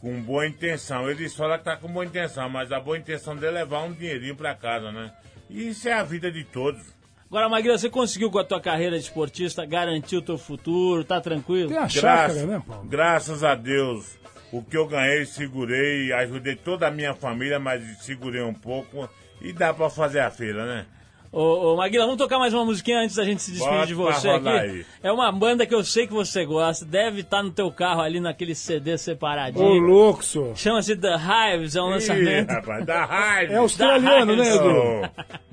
com 0.00 0.20
boa 0.20 0.46
intenção. 0.46 1.10
Eles 1.10 1.34
falam 1.34 1.58
que 1.58 1.64
tá 1.64 1.76
com 1.76 1.88
boa 1.88 2.04
intenção, 2.04 2.48
mas 2.48 2.70
a 2.72 2.78
boa 2.80 2.98
intenção 2.98 3.34
dele 3.34 3.58
é 3.58 3.60
levar 3.60 3.82
um 3.84 3.92
dinheirinho 3.92 4.36
pra 4.36 4.54
casa, 4.54 4.92
né? 4.92 5.12
E 5.48 5.68
isso 5.68 5.88
é 5.88 5.92
a 5.92 6.02
vida 6.02 6.30
de 6.30 6.44
todos. 6.44 6.82
Agora, 7.28 7.48
Maguila, 7.48 7.76
você 7.76 7.90
conseguiu 7.90 8.30
com 8.30 8.38
a 8.38 8.44
tua 8.44 8.60
carreira 8.60 8.96
de 8.96 9.04
esportista 9.04 9.66
garantir 9.66 10.16
o 10.16 10.22
teu 10.22 10.38
futuro, 10.38 11.02
tá 11.04 11.20
tranquilo? 11.20 11.68
Tem 11.68 11.78
a 11.78 11.88
chácara, 11.88 12.26
Graças, 12.28 12.44
né, 12.48 12.62
Paulo? 12.64 12.88
graças 12.88 13.42
a 13.44 13.54
Deus, 13.56 14.16
o 14.52 14.62
que 14.62 14.76
eu 14.76 14.86
ganhei, 14.86 15.26
segurei, 15.26 16.12
ajudei 16.12 16.54
toda 16.54 16.86
a 16.86 16.90
minha 16.90 17.14
família, 17.14 17.58
mas 17.58 17.82
segurei 17.98 18.42
um 18.42 18.54
pouco 18.54 19.08
e 19.40 19.52
dá 19.52 19.74
pra 19.74 19.90
fazer 19.90 20.20
a 20.20 20.30
feira, 20.30 20.64
né? 20.66 20.86
Ô, 21.32 21.72
ô, 21.72 21.76
Maguila, 21.76 22.04
vamos 22.04 22.18
tocar 22.18 22.38
mais 22.38 22.54
uma 22.54 22.64
musiquinha 22.64 23.00
antes 23.00 23.16
da 23.16 23.24
gente 23.24 23.42
se 23.42 23.50
despedir 23.52 23.74
Bota 23.74 23.86
de 23.86 23.94
você 23.94 24.28
aqui. 24.30 24.48
aí. 24.48 24.86
É 25.02 25.12
uma 25.12 25.30
banda 25.30 25.66
que 25.66 25.74
eu 25.74 25.84
sei 25.84 26.06
que 26.06 26.12
você 26.12 26.44
gosta, 26.46 26.84
deve 26.84 27.20
estar 27.20 27.42
no 27.42 27.50
teu 27.50 27.70
carro 27.70 28.00
ali 28.00 28.20
naquele 28.20 28.54
CD 28.54 28.94
Ô, 28.94 28.98
separadinho. 28.98 29.80
louco, 29.80 30.24
senhor. 30.24 30.56
Chama-se 30.56 30.96
The 30.96 31.14
Hives, 31.16 31.76
é 31.76 31.82
um 31.82 31.88
Ih, 31.88 31.90
lançamento. 31.92 32.50
rapaz, 32.50 32.86
dá 32.86 33.04
raiva. 33.04 33.52
É 33.56 33.56
australiano, 33.56 34.36
né, 34.36 34.54
Edu? 34.54 34.68
Ô, 34.70 35.02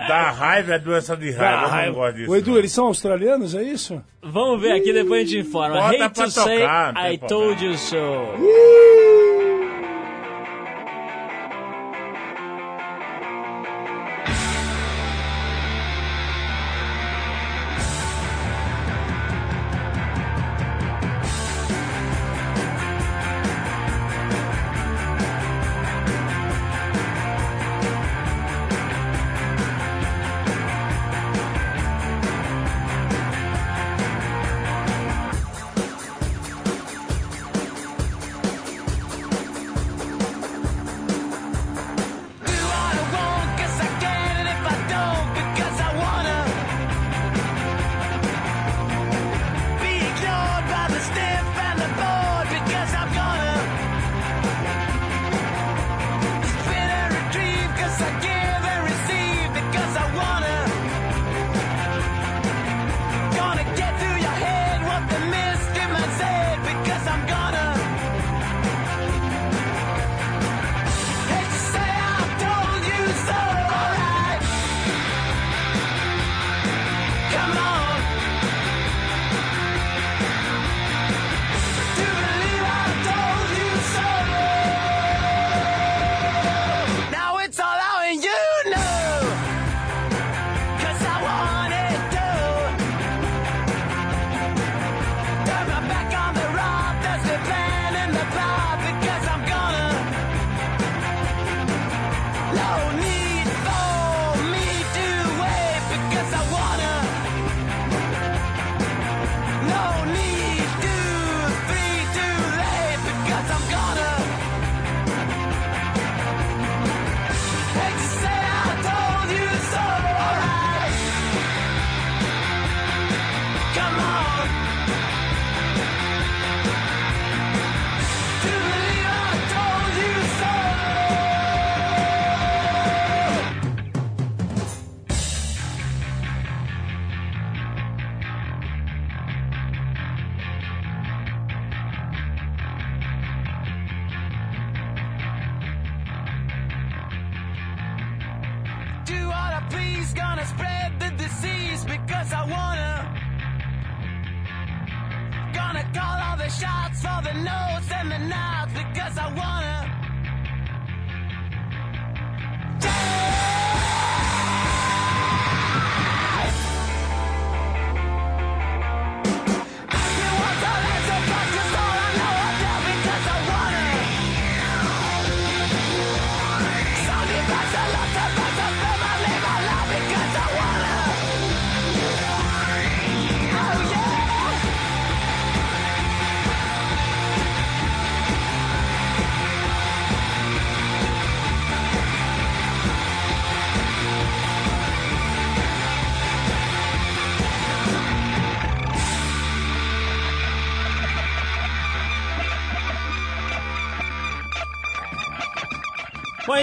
Dá 0.08 0.32
raiva 0.32 0.74
é 0.76 0.80
doença 0.80 1.16
de 1.18 1.32
raiva, 1.32 1.82
eu 1.82 1.86
não 1.88 1.94
gosto 1.94 2.16
disso. 2.18 2.32
Ô, 2.32 2.36
Edu, 2.36 2.52
não. 2.52 2.58
eles 2.58 2.72
são 2.72 2.86
australianos, 2.86 3.56
é 3.56 3.64
isso? 3.64 4.02
Vamos 4.22 4.62
ver 4.62 4.72
aqui, 4.74 4.94
depois 4.94 5.22
a 5.22 5.26
gente 5.26 5.40
informa. 5.48 5.76
Bota 5.76 5.88
Hate 6.06 6.14
pra 6.14 6.26
to 6.26 6.32
say 6.32 6.60
tocar, 6.60 6.94
tem 6.94 7.14
I 7.14 7.18
told 7.18 7.66
you 7.66 7.78
so. 7.78 7.96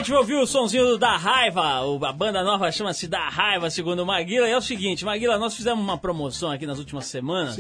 Gente 0.01 0.14
ouviu 0.14 0.40
o 0.40 0.46
sonzinho 0.46 0.86
do 0.86 0.96
Da 0.96 1.14
Raiva, 1.14 1.62
a 2.09 2.12
banda 2.12 2.42
nova 2.42 2.72
chama-se 2.72 3.07
Da 3.07 3.28
Raiva, 3.28 3.68
segundo 3.68 4.01
o 4.01 4.07
Maguila. 4.07 4.48
E 4.48 4.51
é 4.51 4.57
o 4.57 4.61
seguinte, 4.62 5.05
Maguila, 5.05 5.36
nós 5.36 5.55
fizemos 5.55 5.84
uma 5.84 5.98
promoção 5.98 6.51
aqui 6.51 6.66
nas 6.66 6.78
últimas 6.78 7.05
semanas. 7.05 7.59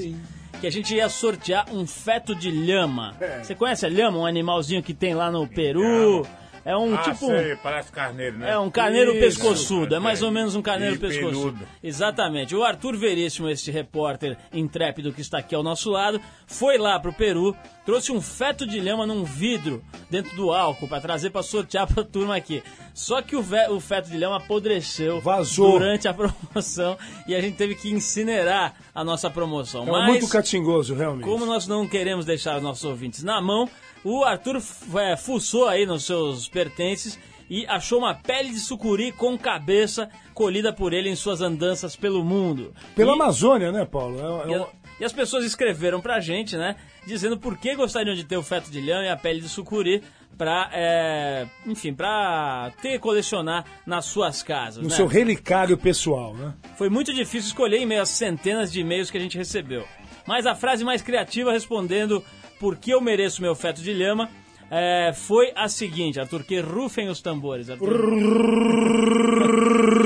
Que 0.58 0.66
a 0.66 0.70
gente 0.70 0.94
ia 0.94 1.06
sortear 1.10 1.66
um 1.70 1.86
feto 1.86 2.34
de 2.34 2.50
lhama. 2.50 3.14
É. 3.20 3.42
Você 3.42 3.54
conhece 3.54 3.84
a 3.84 3.90
lhama? 3.90 4.18
Um 4.18 4.24
animalzinho 4.24 4.82
que 4.82 4.94
tem 4.94 5.14
lá 5.14 5.30
no 5.30 5.46
Peru. 5.46 6.26
É 6.64 6.76
um 6.76 6.94
ah, 6.94 6.98
tipo. 6.98 7.26
sei, 7.26 7.56
parece 7.56 7.90
carneiro, 7.90 8.38
né? 8.38 8.50
É 8.50 8.58
um 8.58 8.70
carneiro 8.70 9.12
Isso. 9.12 9.20
pescoçudo, 9.20 9.94
é 9.94 9.98
mais 9.98 10.22
ou 10.22 10.30
menos 10.30 10.54
um 10.54 10.62
carneiro 10.62 10.96
E 10.96 10.98
pescoçudo. 10.98 11.30
peludo. 11.58 11.68
Exatamente. 11.82 12.54
O 12.54 12.62
Arthur 12.62 12.96
Veríssimo, 12.96 13.48
este 13.48 13.70
repórter 13.70 14.36
intrépido 14.52 15.12
que 15.12 15.20
está 15.20 15.38
aqui 15.38 15.54
ao 15.54 15.62
nosso 15.62 15.90
lado, 15.90 16.20
foi 16.46 16.76
lá 16.76 16.98
pro 17.00 17.12
Peru, 17.12 17.56
trouxe 17.86 18.12
um 18.12 18.20
feto 18.20 18.66
de 18.66 18.78
lhama 18.78 19.06
num 19.06 19.24
vidro 19.24 19.82
dentro 20.10 20.34
do 20.36 20.52
álcool 20.52 20.86
para 20.88 21.00
trazer 21.00 21.30
para 21.30 21.42
sortear 21.42 21.86
pra 21.86 22.04
turma 22.04 22.36
aqui. 22.36 22.62
Só 22.92 23.22
que 23.22 23.34
o, 23.36 23.44
o 23.70 23.80
feto 23.80 24.10
de 24.10 24.18
lhama 24.18 24.36
apodreceu 24.36 25.20
Vazou. 25.20 25.72
durante 25.72 26.06
a 26.08 26.12
promoção 26.14 26.98
e 27.26 27.34
a 27.34 27.40
gente 27.40 27.56
teve 27.56 27.74
que 27.74 27.90
incinerar 27.90 28.74
a 28.94 29.02
nossa 29.02 29.30
promoção. 29.30 29.88
É 29.88 29.90
Mas 29.90 30.06
muito 30.06 30.28
catingoso, 30.28 30.94
realmente. 30.94 31.24
como 31.24 31.46
nós 31.46 31.66
não 31.66 31.88
queremos 31.88 32.26
deixar 32.26 32.56
os 32.56 32.62
nossos 32.62 32.84
ouvintes 32.84 33.22
na 33.22 33.40
mão, 33.40 33.68
o 34.04 34.24
Arthur 34.24 34.62
é, 34.98 35.16
fuçou 35.16 35.68
aí 35.68 35.84
nos 35.86 36.04
seus 36.04 36.48
pertences 36.48 37.18
e 37.48 37.66
achou 37.66 37.98
uma 37.98 38.14
pele 38.14 38.50
de 38.50 38.60
sucuri 38.60 39.10
com 39.12 39.36
cabeça 39.36 40.08
colhida 40.34 40.72
por 40.72 40.92
ele 40.92 41.08
em 41.10 41.16
suas 41.16 41.40
andanças 41.40 41.96
pelo 41.96 42.24
mundo. 42.24 42.72
Pela 42.94 43.12
e, 43.12 43.14
Amazônia, 43.14 43.72
né, 43.72 43.84
Paulo? 43.84 44.18
É- 44.44 44.48
e, 44.48 44.52
é 44.52 44.56
a- 44.56 44.62
um- 44.62 44.66
e 45.00 45.04
as 45.04 45.12
pessoas 45.12 45.44
escreveram 45.44 46.00
pra 46.00 46.20
gente, 46.20 46.56
né, 46.56 46.76
dizendo 47.06 47.38
por 47.38 47.56
que 47.58 47.74
gostariam 47.74 48.14
de 48.14 48.22
ter 48.24 48.36
o 48.36 48.42
feto 48.42 48.70
de 48.70 48.80
lhama 48.80 49.04
e 49.04 49.08
a 49.08 49.16
pele 49.16 49.40
de 49.40 49.48
sucuri 49.48 50.02
pra, 50.38 50.70
é, 50.72 51.46
enfim, 51.66 51.92
pra 51.92 52.70
ter 52.80 52.98
colecionar 53.00 53.64
nas 53.84 54.04
suas 54.06 54.42
casas, 54.42 54.82
no 54.82 54.88
né? 54.88 54.94
seu 54.94 55.06
relicário 55.06 55.76
pessoal, 55.76 56.32
né? 56.34 56.54
Foi 56.78 56.88
muito 56.88 57.12
difícil 57.12 57.48
escolher 57.48 57.78
em 57.78 57.86
meio 57.86 58.00
às 58.02 58.08
centenas 58.10 58.72
de 58.72 58.80
e-mails 58.80 59.10
que 59.10 59.18
a 59.18 59.20
gente 59.20 59.36
recebeu. 59.36 59.84
Mas 60.26 60.46
a 60.46 60.54
frase 60.54 60.84
mais 60.84 61.02
criativa 61.02 61.50
respondendo 61.52 62.24
por 62.60 62.76
que 62.76 62.92
eu 62.92 63.00
mereço 63.00 63.42
meu 63.42 63.54
feto 63.56 63.80
de 63.82 63.92
lhama 63.92 64.28
é, 64.70 65.12
foi 65.12 65.52
a 65.56 65.68
seguinte, 65.68 66.20
Arthur, 66.20 66.44
que 66.44 66.60
rufem 66.60 67.08
os 67.08 67.20
tambores, 67.20 67.68
Arthur. 67.68 67.88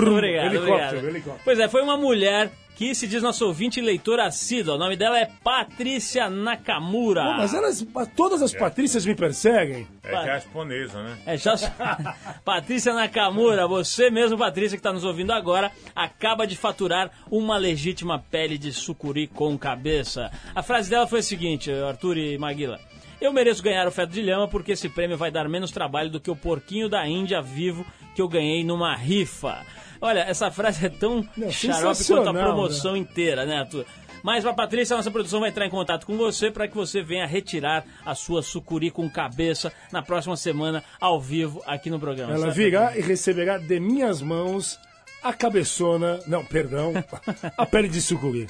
obrigado, 0.09 0.55
Helicóptero, 0.55 0.79
obrigado. 0.79 1.05
helicóptero. 1.05 1.45
Pois 1.45 1.59
é, 1.59 1.69
foi 1.69 1.83
uma 1.83 1.99
mulher 1.99 2.51
que 2.75 2.95
se 2.95 3.07
diz 3.07 3.23
nosso 3.23 3.47
ouvinte 3.47 3.79
e 3.79 3.83
leitora 3.83 4.27
assídua. 4.27 4.75
O 4.75 4.79
nome 4.79 4.97
dela 4.97 5.19
é 5.19 5.31
Patrícia 5.43 6.29
Nakamura. 6.29 7.25
Pô, 7.25 7.33
mas 7.35 7.55
elas, 7.55 7.87
todas 8.17 8.43
as 8.43 8.53
Patrícias 8.53 9.07
me 9.07 9.15
perseguem. 9.15 9.87
É 10.03 10.41
japonesa, 10.41 11.03
né? 11.03 11.19
É 11.25 11.37
já... 11.37 11.55
Patrícia 12.45 12.93
Nakamura, 12.93 13.67
você 13.67 14.11
mesmo, 14.11 14.37
Patrícia, 14.37 14.77
que 14.77 14.81
está 14.81 14.93
nos 14.93 15.05
ouvindo 15.05 15.33
agora, 15.33 15.71
acaba 15.95 16.47
de 16.47 16.57
faturar 16.57 17.11
uma 17.31 17.57
legítima 17.57 18.19
pele 18.19 18.59
de 18.59 18.73
sucuri 18.73 19.27
com 19.27 19.57
cabeça. 19.57 20.31
A 20.55 20.63
frase 20.63 20.91
dela 20.91 21.07
foi 21.07 21.21
a 21.21 21.23
seguinte, 21.23 21.71
Arthur 21.71 22.19
e 22.19 22.39
Maguila. 22.39 22.81
Eu 23.21 23.33
mereço 23.33 23.63
ganhar 23.63 23.87
o 23.87 23.93
feto 23.93 24.11
de 24.11 24.21
lhama 24.21 24.49
porque 24.49 24.73
esse 24.73 24.89
prêmio 24.89 25.17
vai 25.17 25.31
dar 25.31 25.49
menos 25.49 25.71
trabalho 25.71 26.11
do 26.11 26.21
que 26.21 26.31
o 26.31 26.37
porquinho 26.37 26.89
da 26.89 27.07
Índia 27.09 27.41
vivo 27.41 27.87
que 28.15 28.21
eu 28.21 28.29
ganhei 28.29 28.63
numa 28.65 28.95
rifa. 28.95 29.65
Olha, 30.05 30.21
essa 30.21 30.51
frase 30.51 30.85
é 30.85 30.91
tão 30.91 31.27
Não, 31.35 31.51
xarope 31.51 31.83
quanto 31.83 31.89
a 31.89 31.95
sensacional, 31.95 32.35
promoção 32.35 32.95
inteira, 32.95 33.47
né, 33.47 33.61
Arthur? 33.61 33.87
Mas 34.23 34.45
a 34.45 34.53
Patrícia, 34.53 34.93
a 34.93 34.99
nossa 34.99 35.11
produção 35.11 35.41
vai 35.41 35.49
entrar 35.49 35.65
em 35.65 35.71
contato 35.71 36.05
com 36.05 36.15
você 36.19 36.51
para 36.51 36.69
que 36.69 36.75
você 36.75 37.01
venha 37.01 37.27
retirar 37.27 37.87
a 38.05 38.15
sua 38.15 38.43
sucuri 38.43 38.91
com 38.91 39.09
cabeça 39.09 39.73
na 39.91 40.03
próxima 40.03 40.37
semana, 40.37 40.85
ao 41.01 41.19
vivo, 41.19 41.63
aqui 41.67 41.89
no 41.89 41.99
programa. 41.99 42.35
Ela 42.35 42.53
certo? 42.53 42.55
virá 42.55 42.99
e 42.99 43.01
receberá 43.01 43.57
de 43.57 43.81
minhas 43.81 44.21
mãos 44.21 44.79
a 45.23 45.33
cabeçona. 45.33 46.21
Não, 46.27 46.45
perdão. 46.45 46.93
A 47.57 47.65
pele 47.65 47.89
de 47.89 48.03
sucuri. 48.03 48.47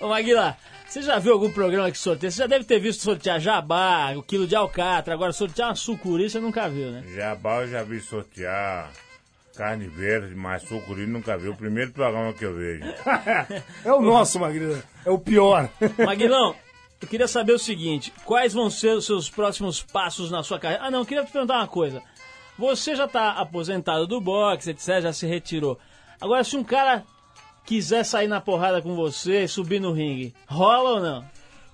Ô 0.00 0.06
Maguila, 0.06 0.56
você 0.86 1.02
já 1.02 1.18
viu 1.18 1.32
algum 1.32 1.50
programa 1.50 1.90
que 1.90 1.98
sorteia? 1.98 2.30
Você 2.30 2.38
já 2.38 2.46
deve 2.46 2.64
ter 2.64 2.78
visto 2.78 3.02
sortear 3.02 3.40
jabá, 3.40 4.12
o 4.16 4.22
quilo 4.22 4.46
de 4.46 4.54
alcatra, 4.54 5.14
agora 5.14 5.32
sortear 5.32 5.70
uma 5.70 5.74
sucuri 5.74 6.30
você 6.30 6.38
nunca 6.38 6.68
viu, 6.68 6.92
né? 6.92 7.02
Jabá 7.12 7.62
eu 7.62 7.68
já 7.68 7.82
vi 7.82 7.98
sortear 8.00 8.88
carne 9.56 9.86
verde, 9.86 10.34
mas 10.34 10.62
sucuri 10.62 11.06
nunca 11.06 11.36
vi. 11.36 11.48
O 11.48 11.56
primeiro 11.56 11.92
programa 11.92 12.32
que 12.32 12.44
eu 12.44 12.54
vejo. 12.54 12.84
É 13.84 13.92
o 13.92 14.00
nosso, 14.00 14.38
Magrina. 14.38 14.82
É 15.04 15.10
o 15.10 15.18
pior. 15.18 15.68
Maguilão, 16.04 16.54
eu 17.00 17.08
queria 17.08 17.28
saber 17.28 17.52
o 17.52 17.58
seguinte: 17.58 18.12
quais 18.24 18.52
vão 18.52 18.70
ser 18.70 18.96
os 18.96 19.06
seus 19.06 19.28
próximos 19.30 19.82
passos 19.82 20.30
na 20.30 20.42
sua 20.42 20.58
carreira? 20.58 20.84
Ah, 20.84 20.90
não, 20.90 21.00
eu 21.00 21.06
queria 21.06 21.24
te 21.24 21.32
perguntar 21.32 21.56
uma 21.56 21.68
coisa. 21.68 22.02
Você 22.58 22.94
já 22.94 23.08
tá 23.08 23.32
aposentado 23.32 24.06
do 24.06 24.20
boxe, 24.20 24.70
etc., 24.70 25.00
já 25.00 25.12
se 25.12 25.26
retirou. 25.26 25.78
Agora, 26.20 26.44
se 26.44 26.56
um 26.56 26.64
cara 26.64 27.04
quiser 27.64 28.04
sair 28.04 28.28
na 28.28 28.40
porrada 28.40 28.82
com 28.82 28.94
você 28.94 29.44
e 29.44 29.48
subir 29.48 29.80
no 29.80 29.92
ringue, 29.92 30.34
rola 30.46 30.90
ou 30.90 31.00
não? 31.00 31.24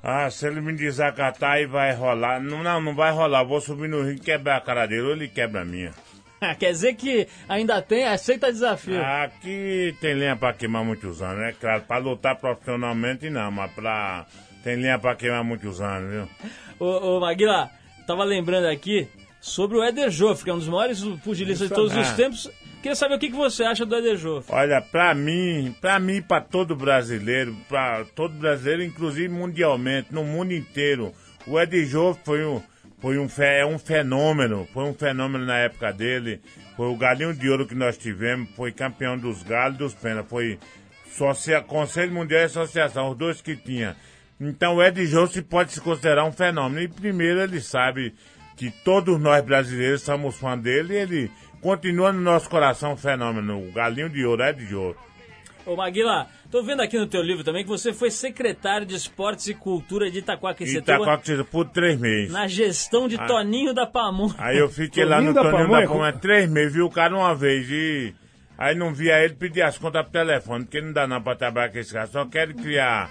Ah, 0.02 0.30
se 0.30 0.46
ele 0.46 0.60
me 0.60 0.72
desacatar 0.72 1.54
aí 1.54 1.66
vai 1.66 1.92
rolar. 1.92 2.40
Não, 2.40 2.62
não, 2.62 2.80
não 2.80 2.94
vai 2.94 3.10
rolar. 3.10 3.42
Eu 3.42 3.48
vou 3.48 3.60
subir 3.60 3.88
no 3.88 4.02
ringue 4.02 4.20
e 4.20 4.24
quebrar 4.24 4.58
a 4.58 4.60
cara 4.60 4.86
dele 4.86 5.02
ou 5.02 5.10
ele 5.10 5.26
quebra 5.26 5.62
a 5.62 5.64
minha. 5.64 5.92
Quer 6.58 6.72
dizer 6.72 6.94
que 6.94 7.26
ainda 7.48 7.80
tem, 7.82 8.04
aceita 8.04 8.52
desafio. 8.52 9.00
Aqui 9.02 9.94
tem 10.00 10.14
lenha 10.14 10.36
pra 10.36 10.52
queimar 10.52 10.84
muitos 10.84 11.22
anos, 11.22 11.38
né? 11.38 11.54
Claro, 11.58 11.82
pra 11.82 11.98
lutar 11.98 12.36
profissionalmente 12.36 13.30
não, 13.30 13.50
mas 13.50 13.70
pra. 13.72 14.26
Tem 14.62 14.76
lenha 14.76 14.98
pra 14.98 15.14
queimar 15.14 15.44
muitos 15.44 15.80
anos, 15.80 16.10
viu? 16.10 16.28
Ô, 16.78 17.16
ô 17.16 17.20
Maguila, 17.20 17.70
tava 18.06 18.24
lembrando 18.24 18.66
aqui 18.66 19.08
sobre 19.40 19.78
o 19.78 19.82
Éder 19.82 20.10
Joffre, 20.10 20.44
que 20.44 20.50
é 20.50 20.54
um 20.54 20.58
dos 20.58 20.68
maiores 20.68 21.02
pugilistas 21.24 21.68
de 21.68 21.74
todos 21.74 21.94
os 21.96 22.10
tempos. 22.12 22.50
Queria 22.82 22.94
saber 22.94 23.14
o 23.14 23.18
que, 23.18 23.30
que 23.30 23.36
você 23.36 23.64
acha 23.64 23.86
do 23.86 23.96
Éder 23.96 24.16
Joffre. 24.16 24.54
Olha, 24.54 24.82
pra 24.82 25.14
mim, 25.14 25.74
pra 25.80 25.98
mim, 25.98 26.20
pra 26.20 26.40
todo 26.40 26.76
brasileiro, 26.76 27.56
pra 27.68 28.04
todo 28.14 28.34
brasileiro, 28.34 28.82
inclusive 28.82 29.28
mundialmente, 29.28 30.12
no 30.12 30.24
mundo 30.24 30.52
inteiro, 30.52 31.14
o 31.46 31.58
Eddie 31.58 31.86
Joffre 31.86 32.22
foi 32.24 32.44
um, 32.44 32.60
foi 32.98 33.18
um, 33.18 33.28
é 33.38 33.66
um 33.66 33.78
fenômeno, 33.78 34.66
foi 34.72 34.84
um 34.84 34.94
fenômeno 34.94 35.44
na 35.44 35.58
época 35.58 35.92
dele, 35.92 36.40
foi 36.76 36.86
o 36.88 36.96
galinho 36.96 37.34
de 37.34 37.48
ouro 37.48 37.66
que 37.66 37.74
nós 37.74 37.96
tivemos, 37.98 38.48
foi 38.56 38.72
campeão 38.72 39.18
dos 39.18 39.42
galos 39.42 39.76
e 39.76 39.78
dos 39.78 39.94
penas, 39.94 40.26
foi 40.28 40.58
socia, 41.10 41.60
Conselho 41.60 42.12
Mundial 42.12 42.42
e 42.42 42.44
Associação, 42.44 43.10
os 43.10 43.16
dois 43.16 43.40
que 43.40 43.56
tinha. 43.56 43.96
Então 44.40 44.76
o 44.76 44.82
Eddie 44.82 45.06
Joffre 45.06 45.42
pode 45.42 45.72
se 45.72 45.80
considerar 45.80 46.24
um 46.24 46.32
fenômeno, 46.32 46.80
e 46.80 46.88
primeiro 46.88 47.40
ele 47.40 47.60
sabe 47.60 48.14
que 48.56 48.70
todos 48.70 49.20
nós 49.20 49.44
brasileiros 49.44 50.02
somos 50.02 50.36
fãs 50.36 50.60
dele 50.60 50.94
e 50.94 50.96
ele 50.96 51.30
continua 51.60 52.12
no 52.12 52.20
nosso 52.20 52.48
coração 52.48 52.92
um 52.92 52.96
fenômeno, 52.96 53.66
o 53.66 53.72
galinho 53.72 54.08
de 54.08 54.24
ouro, 54.24 54.42
Eddie 54.42 54.66
Joffre. 54.66 55.06
Ô 55.66 55.74
Maguila, 55.74 56.28
tô 56.48 56.62
vendo 56.62 56.80
aqui 56.80 56.96
no 56.96 57.08
teu 57.08 57.20
livro 57.20 57.42
também 57.42 57.64
que 57.64 57.68
você 57.68 57.92
foi 57.92 58.08
secretário 58.08 58.86
de 58.86 58.94
Esportes 58.94 59.48
e 59.48 59.54
Cultura 59.54 60.08
de 60.08 60.20
Itaquaquecetuba 60.20 60.94
Itacoaxetuba 60.94 61.44
por 61.50 61.68
três 61.68 61.98
meses. 61.98 62.32
na 62.32 62.46
gestão 62.46 63.08
de 63.08 63.18
Toninho 63.26 63.74
da 63.74 63.84
Pamonha. 63.84 64.36
Aí 64.38 64.58
eu 64.58 64.68
fiquei 64.68 65.04
lá 65.04 65.16
Toninho 65.16 65.32
no 65.32 65.34
da 65.34 65.42
Toninho 65.42 65.66
Pamonha, 65.66 65.82
da 65.82 65.92
Pamonha 65.92 66.12
três 66.12 66.48
meses, 66.48 66.72
vi 66.72 66.82
o 66.82 66.88
cara 66.88 67.16
uma 67.16 67.34
vez 67.34 67.68
e... 67.68 68.14
Aí 68.56 68.74
não 68.74 68.94
via 68.94 69.22
ele, 69.22 69.34
pedi 69.34 69.60
as 69.60 69.76
contas 69.76 70.02
pro 70.02 70.12
telefone, 70.12 70.64
porque 70.64 70.80
não 70.80 70.92
dá 70.92 71.06
não 71.06 71.20
pra 71.20 71.34
trabalhar 71.34 71.70
com 71.70 71.78
esse 71.78 71.92
cara, 71.92 72.06
só 72.06 72.24
quero 72.24 72.54
criar 72.54 73.10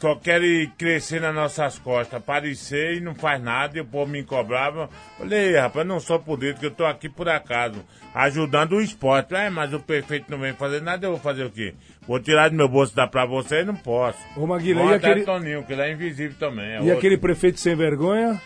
só 0.00 0.14
querem 0.14 0.66
crescer 0.78 1.20
nas 1.20 1.34
nossas 1.34 1.78
costas, 1.78 2.14
aparecer 2.14 2.94
e 2.94 3.00
não 3.00 3.14
faz 3.14 3.40
nada, 3.40 3.76
e 3.76 3.82
o 3.82 3.84
povo 3.84 4.10
me 4.10 4.22
cobrava. 4.22 4.88
Falei, 5.18 5.54
rapaz, 5.54 5.86
não 5.86 6.00
sou 6.00 6.18
político, 6.18 6.64
eu 6.64 6.70
tô 6.70 6.86
aqui 6.86 7.06
por 7.06 7.28
acaso, 7.28 7.84
ajudando 8.14 8.76
o 8.76 8.80
esporte. 8.80 9.34
É, 9.34 9.50
mas 9.50 9.74
o 9.74 9.78
prefeito 9.78 10.30
não 10.30 10.38
vem 10.38 10.54
fazer 10.54 10.80
nada, 10.80 11.06
eu 11.06 11.10
vou 11.10 11.20
fazer 11.20 11.44
o 11.44 11.50
quê? 11.50 11.74
Vou 12.08 12.18
tirar 12.18 12.48
do 12.48 12.56
meu 12.56 12.66
bolso 12.66 12.94
e 12.94 12.96
dar 12.96 13.08
pra 13.08 13.26
você? 13.26 13.62
Não 13.62 13.76
posso. 13.76 14.18
Ô, 14.34 14.46
Maguila, 14.46 14.84
e 14.84 14.94
aquele, 14.94 15.22
Toninho, 15.22 15.62
que 15.64 15.74
ele 15.74 15.82
é 15.82 15.92
invisível 15.92 16.36
também. 16.38 16.64
é 16.64 16.76
e 16.76 16.78
outro. 16.78 16.96
aquele 16.96 17.18
prefeito 17.18 17.60
sem 17.60 17.76
vergonha? 17.76 18.40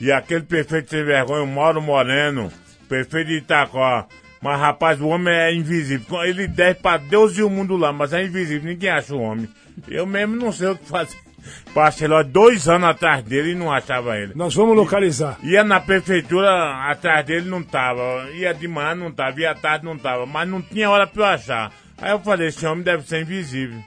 E 0.00 0.10
aquele 0.10 0.42
prefeito 0.42 0.90
sem 0.90 1.04
vergonha, 1.04 1.44
o 1.44 1.46
Mauro 1.46 1.80
Moreno, 1.80 2.52
prefeito 2.88 3.28
de 3.28 3.36
Itaquá. 3.38 4.06
Mas, 4.40 4.60
rapaz, 4.60 5.00
o 5.00 5.08
homem 5.08 5.34
é 5.34 5.54
invisível. 5.54 6.22
Ele 6.24 6.46
deve 6.46 6.80
pra 6.80 6.96
Deus 6.96 7.36
e 7.36 7.42
o 7.42 7.50
mundo 7.50 7.76
lá, 7.76 7.92
mas 7.92 8.12
é 8.12 8.24
invisível. 8.24 8.68
Ninguém 8.68 8.90
acha 8.90 9.14
o 9.14 9.20
homem. 9.20 9.48
Eu 9.88 10.06
mesmo 10.06 10.36
não 10.36 10.52
sei 10.52 10.68
o 10.68 10.76
que 10.76 10.84
fazer. 10.84 11.16
Passei 11.72 12.08
lá 12.08 12.22
dois 12.22 12.68
anos 12.68 12.88
atrás 12.88 13.22
dele 13.22 13.52
e 13.52 13.54
não 13.54 13.72
achava 13.72 14.16
ele. 14.18 14.32
Nós 14.34 14.54
vamos 14.54 14.76
localizar. 14.76 15.38
Ia 15.42 15.62
na 15.62 15.80
prefeitura, 15.80 16.90
atrás 16.90 17.24
dele 17.24 17.48
não 17.48 17.62
tava. 17.62 18.28
Ia 18.34 18.52
de 18.52 18.66
manhã 18.66 18.94
não 18.94 19.12
tava, 19.12 19.40
ia 19.40 19.52
à 19.52 19.54
tarde 19.54 19.84
não 19.84 19.96
tava. 19.96 20.26
Mas 20.26 20.48
não 20.48 20.60
tinha 20.60 20.90
hora 20.90 21.06
pra 21.06 21.22
eu 21.22 21.26
achar. 21.26 21.72
Aí 21.98 22.10
eu 22.10 22.20
falei, 22.20 22.48
esse 22.48 22.66
homem 22.66 22.84
deve 22.84 23.06
ser 23.06 23.22
invisível. 23.22 23.82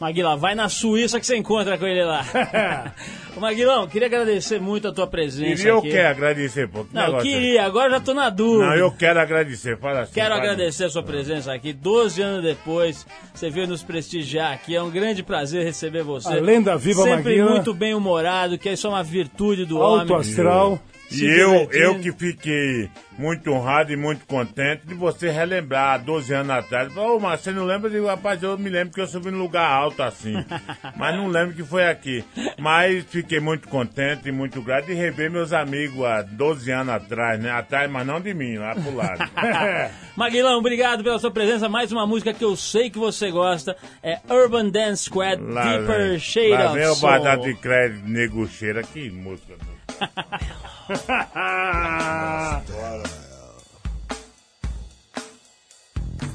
Maguila, 0.00 0.36
vai 0.36 0.54
na 0.54 0.68
Suíça 0.68 1.20
que 1.20 1.26
você 1.26 1.36
encontra 1.36 1.78
com 1.78 1.86
ele 1.86 2.04
lá. 2.04 2.24
Maguilão, 3.40 3.86
queria 3.88 4.06
agradecer 4.06 4.60
muito 4.60 4.88
a 4.88 4.92
tua 4.92 5.06
presença 5.06 5.56
Queria 5.56 5.70
eu 5.72 5.78
aqui. 5.78 5.90
quero 5.90 6.08
agradecer, 6.08 6.68
pô. 6.68 6.84
Que 6.84 6.94
Não, 6.94 7.06
negócio 7.06 7.28
é 7.28 7.32
queria, 7.32 7.64
agora 7.64 7.90
já 7.90 8.00
tô 8.00 8.14
na 8.14 8.30
dúvida. 8.30 8.66
Não, 8.66 8.74
eu 8.76 8.92
quero 8.92 9.18
agradecer, 9.20 9.78
fala 9.78 10.00
assim. 10.02 10.14
Quero 10.14 10.34
fala. 10.34 10.40
agradecer 10.42 10.84
a 10.84 10.90
sua 10.90 11.02
presença 11.02 11.52
aqui. 11.52 11.72
12 11.72 12.22
anos 12.22 12.42
depois, 12.42 13.06
você 13.34 13.50
veio 13.50 13.66
nos 13.66 13.82
prestigiar 13.82 14.52
aqui. 14.52 14.74
É 14.76 14.82
um 14.82 14.90
grande 14.90 15.22
prazer 15.22 15.64
receber 15.64 16.02
você. 16.02 16.28
A 16.28 16.40
lenda 16.40 16.76
viva 16.76 17.02
Sempre 17.02 17.36
Maguila. 17.38 17.50
muito 17.50 17.74
bem 17.74 17.94
humorado, 17.94 18.56
que 18.58 18.70
isso 18.70 18.86
é 18.86 18.90
uma 18.90 19.02
virtude 19.02 19.64
do 19.64 19.80
Alto 19.82 20.12
homem. 20.12 20.16
astral. 20.28 20.80
E 21.22 21.40
eu, 21.40 21.68
eu 21.72 21.98
que 22.00 22.12
fiquei 22.12 22.90
muito 23.18 23.50
honrado 23.52 23.92
e 23.92 23.96
muito 23.96 24.26
contente 24.26 24.86
de 24.86 24.94
você 24.94 25.30
relembrar 25.30 26.02
12 26.02 26.32
anos 26.34 26.50
atrás. 26.50 26.96
Ô, 26.96 27.18
mas 27.20 27.40
você 27.40 27.52
não 27.52 27.64
lembra? 27.64 27.88
Eu 27.88 27.92
digo, 27.92 28.06
rapaz, 28.06 28.42
eu 28.42 28.58
me 28.58 28.68
lembro 28.68 28.92
que 28.94 29.00
eu 29.00 29.06
subi 29.06 29.30
num 29.30 29.38
lugar 29.38 29.68
alto 29.70 30.02
assim. 30.02 30.34
mas 30.96 31.16
não 31.16 31.28
lembro 31.28 31.54
que 31.54 31.62
foi 31.62 31.86
aqui. 31.86 32.24
Mas 32.58 33.04
fiquei 33.04 33.40
muito 33.40 33.68
contente 33.68 34.28
e 34.28 34.32
muito 34.32 34.60
grato 34.62 34.86
de 34.86 34.94
rever 34.94 35.30
meus 35.30 35.52
amigos 35.52 36.04
há 36.04 36.22
12 36.22 36.70
anos 36.70 36.94
atrás, 36.94 37.40
né? 37.40 37.50
Atrás, 37.50 37.90
mas 37.90 38.06
não 38.06 38.20
de 38.20 38.34
mim, 38.34 38.56
lá 38.56 38.74
pro 38.74 38.94
lado. 38.94 39.30
Maguilão, 40.16 40.58
obrigado 40.58 41.02
pela 41.04 41.18
sua 41.18 41.30
presença. 41.30 41.68
Mais 41.68 41.92
uma 41.92 42.06
música 42.06 42.32
que 42.32 42.44
eu 42.44 42.56
sei 42.56 42.90
que 42.90 42.98
você 42.98 43.30
gosta. 43.30 43.76
É 44.02 44.18
Urban 44.28 44.68
Dance 44.70 45.04
Squad, 45.04 45.40
Lá 45.42 45.76
Deeper 45.76 46.10
vem, 46.10 46.18
Shade 46.18 46.50
lá 46.50 46.66
of 46.66 46.78
vem 46.78 46.88
o 46.88 46.94
Soul. 46.94 47.12
batata 47.12 47.42
de 47.42 47.54
crédito, 47.54 48.08
nego 48.08 48.46
cheira. 48.48 48.82
Que 48.82 49.10
música. 49.10 49.54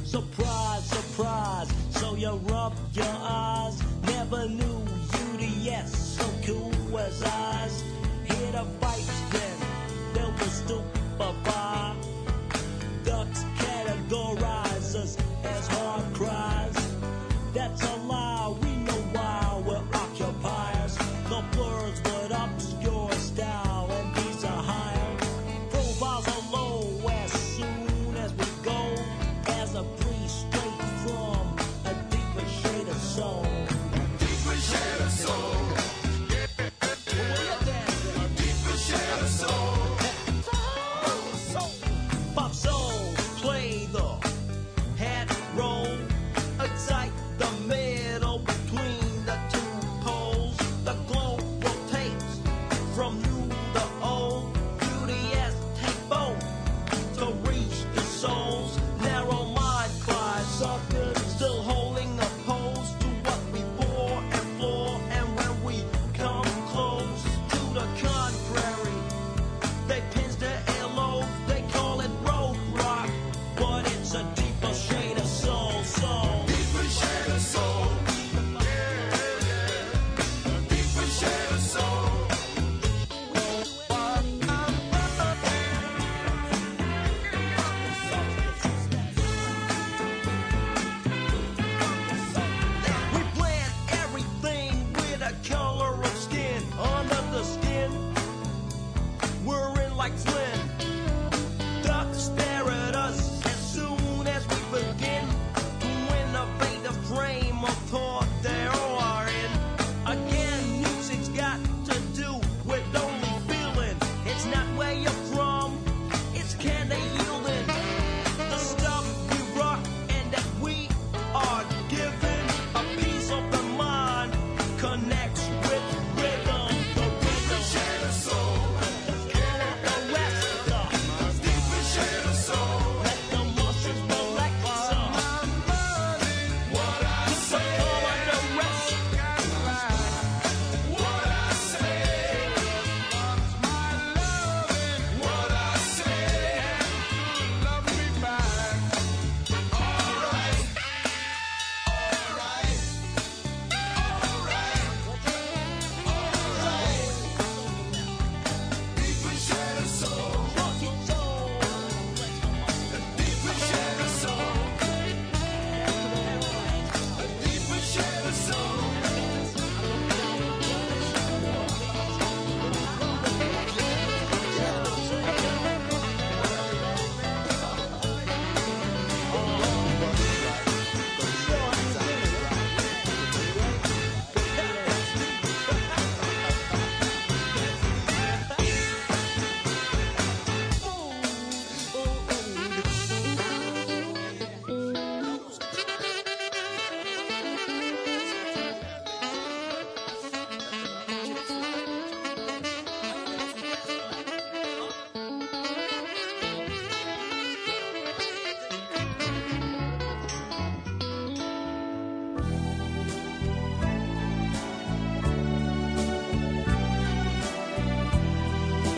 Surprise, 0.06 0.86
surprise, 0.86 1.70
so 1.92 2.16
you 2.16 2.32
rub 2.32 2.74
your 2.94 3.06
eyes. 3.06 3.84
Never 4.04 4.48
knew 4.48 4.64
you 4.64 5.38
the 5.38 5.52
yes, 5.62 6.18
so 6.18 6.26
cool 6.46 7.00
as 7.00 7.22
eyes. 7.24 7.84
Hear 8.26 8.52
the 8.54 8.66
pipes 8.80 9.22
then, 9.32 9.58
they'll 10.14 10.32
be 10.32 10.46
stupefy. 10.46 11.96
Ducks 13.04 13.44
categorize 13.58 14.69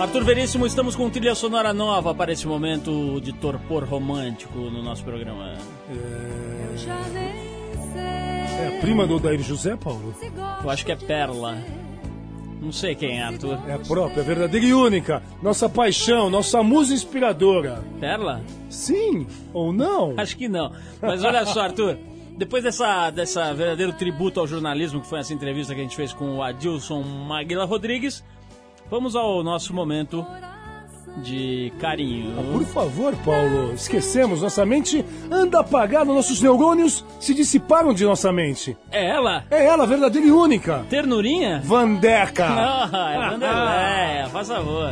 Arthur 0.01 0.23
Veríssimo, 0.23 0.65
estamos 0.65 0.95
com 0.95 1.07
trilha 1.11 1.35
sonora 1.35 1.71
nova 1.71 2.15
para 2.15 2.31
esse 2.31 2.47
momento 2.47 3.21
de 3.21 3.31
torpor 3.33 3.83
romântico 3.83 4.57
no 4.57 4.81
nosso 4.81 5.03
programa. 5.03 5.53
É 8.59 8.77
a 8.77 8.81
prima 8.81 9.05
do 9.05 9.17
Odair 9.17 9.39
José, 9.43 9.75
Paulo? 9.75 10.15
Eu 10.63 10.69
acho 10.71 10.83
que 10.83 10.91
é 10.91 10.95
Perla. 10.95 11.55
Não 12.59 12.71
sei 12.71 12.95
quem 12.95 13.19
é, 13.19 13.23
Arthur. 13.23 13.59
É 13.67 13.73
a 13.73 13.79
própria, 13.79 14.23
verdadeira 14.23 14.65
e 14.65 14.73
única. 14.73 15.21
Nossa 15.39 15.69
paixão, 15.69 16.31
nossa 16.31 16.63
musa 16.63 16.95
inspiradora. 16.95 17.83
Perla? 17.99 18.41
Sim 18.71 19.27
ou 19.53 19.71
não? 19.71 20.15
Acho 20.17 20.35
que 20.35 20.47
não. 20.47 20.71
Mas 20.99 21.23
olha 21.23 21.45
só, 21.45 21.61
Arthur. 21.61 21.99
Depois 22.35 22.63
dessa, 22.63 23.11
dessa 23.11 23.53
verdadeiro 23.53 23.93
tributo 23.93 24.39
ao 24.39 24.47
jornalismo, 24.47 24.99
que 24.99 25.07
foi 25.07 25.19
essa 25.19 25.31
entrevista 25.31 25.75
que 25.75 25.79
a 25.79 25.83
gente 25.83 25.95
fez 25.95 26.11
com 26.11 26.37
o 26.37 26.41
Adilson 26.41 27.03
Maguila 27.03 27.65
Rodrigues, 27.65 28.23
vamos 28.91 29.15
ao 29.15 29.41
nosso 29.41 29.73
momento 29.73 30.27
de 31.23 31.71
carinho. 31.79 32.33
Por 32.51 32.63
favor, 32.65 33.15
Paulo. 33.25 33.73
Esquecemos, 33.73 34.41
nossa 34.41 34.65
mente 34.65 35.03
anda 35.31 35.61
apagada, 35.61 36.05
nossos 36.05 36.41
neurônios 36.41 37.05
se 37.19 37.33
dissiparam 37.33 37.93
de 37.93 38.03
nossa 38.03 38.31
mente. 38.31 38.77
É 38.91 39.09
ela? 39.09 39.45
É 39.49 39.65
ela, 39.65 39.87
verdadeira 39.87 40.27
e 40.27 40.31
única. 40.31 40.85
Ternurinha? 40.89 41.61
Vandeca. 41.63 42.41
Ah, 42.93 43.13
é 43.13 43.29
Vanderleia, 43.29 44.29
faz 44.29 44.47
favor. 44.47 44.89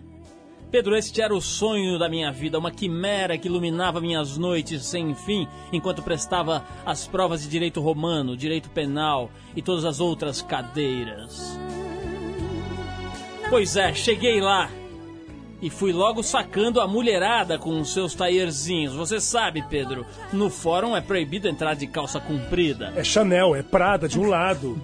Pedro, 0.75 0.97
este 0.97 1.23
era 1.23 1.33
o 1.33 1.41
sonho 1.41 2.01
da 2.01 2.09
minha 2.09 2.33
vida, 2.33 2.59
uma 2.59 2.73
quimera 2.73 3.39
que 3.39 3.47
iluminava 3.47 4.01
minhas 4.01 4.37
noites 4.37 4.85
sem 4.85 5.15
fim, 5.15 5.47
enquanto 5.73 6.03
prestava 6.03 6.65
as 6.85 7.07
provas 7.07 7.43
de 7.43 7.49
direito 7.49 7.81
romano, 7.81 8.37
direito 8.37 8.69
penal 8.71 9.31
e 9.55 9.63
todas 9.63 9.85
as 9.85 10.01
outras 10.01 10.43
cadeiras. 10.43 11.57
Pois 13.49 13.77
é, 13.77 13.95
cheguei 13.95 14.41
lá 14.41 14.69
e 15.65 15.71
fui 15.71 15.93
logo 15.93 16.23
sacando 16.23 16.79
a 16.81 16.87
mulherada 16.87 17.59
com 17.59 17.81
os 17.81 17.93
seus 17.93 18.15
taierzinhos. 18.15 18.93
Você 18.95 19.19
sabe, 19.19 19.65
Pedro, 19.69 20.05
no 20.31 20.51
fórum 20.51 20.95
é 20.95 21.01
proibido 21.01 21.49
entrar 21.49 21.75
de 21.75 21.87
calça 21.87 22.21
comprida. 22.21 22.93
É 22.95 23.03
Chanel, 23.03 23.57
é 23.57 23.63
Prada 23.63 24.07
de 24.07 24.21
um 24.21 24.29
lado. 24.29 24.79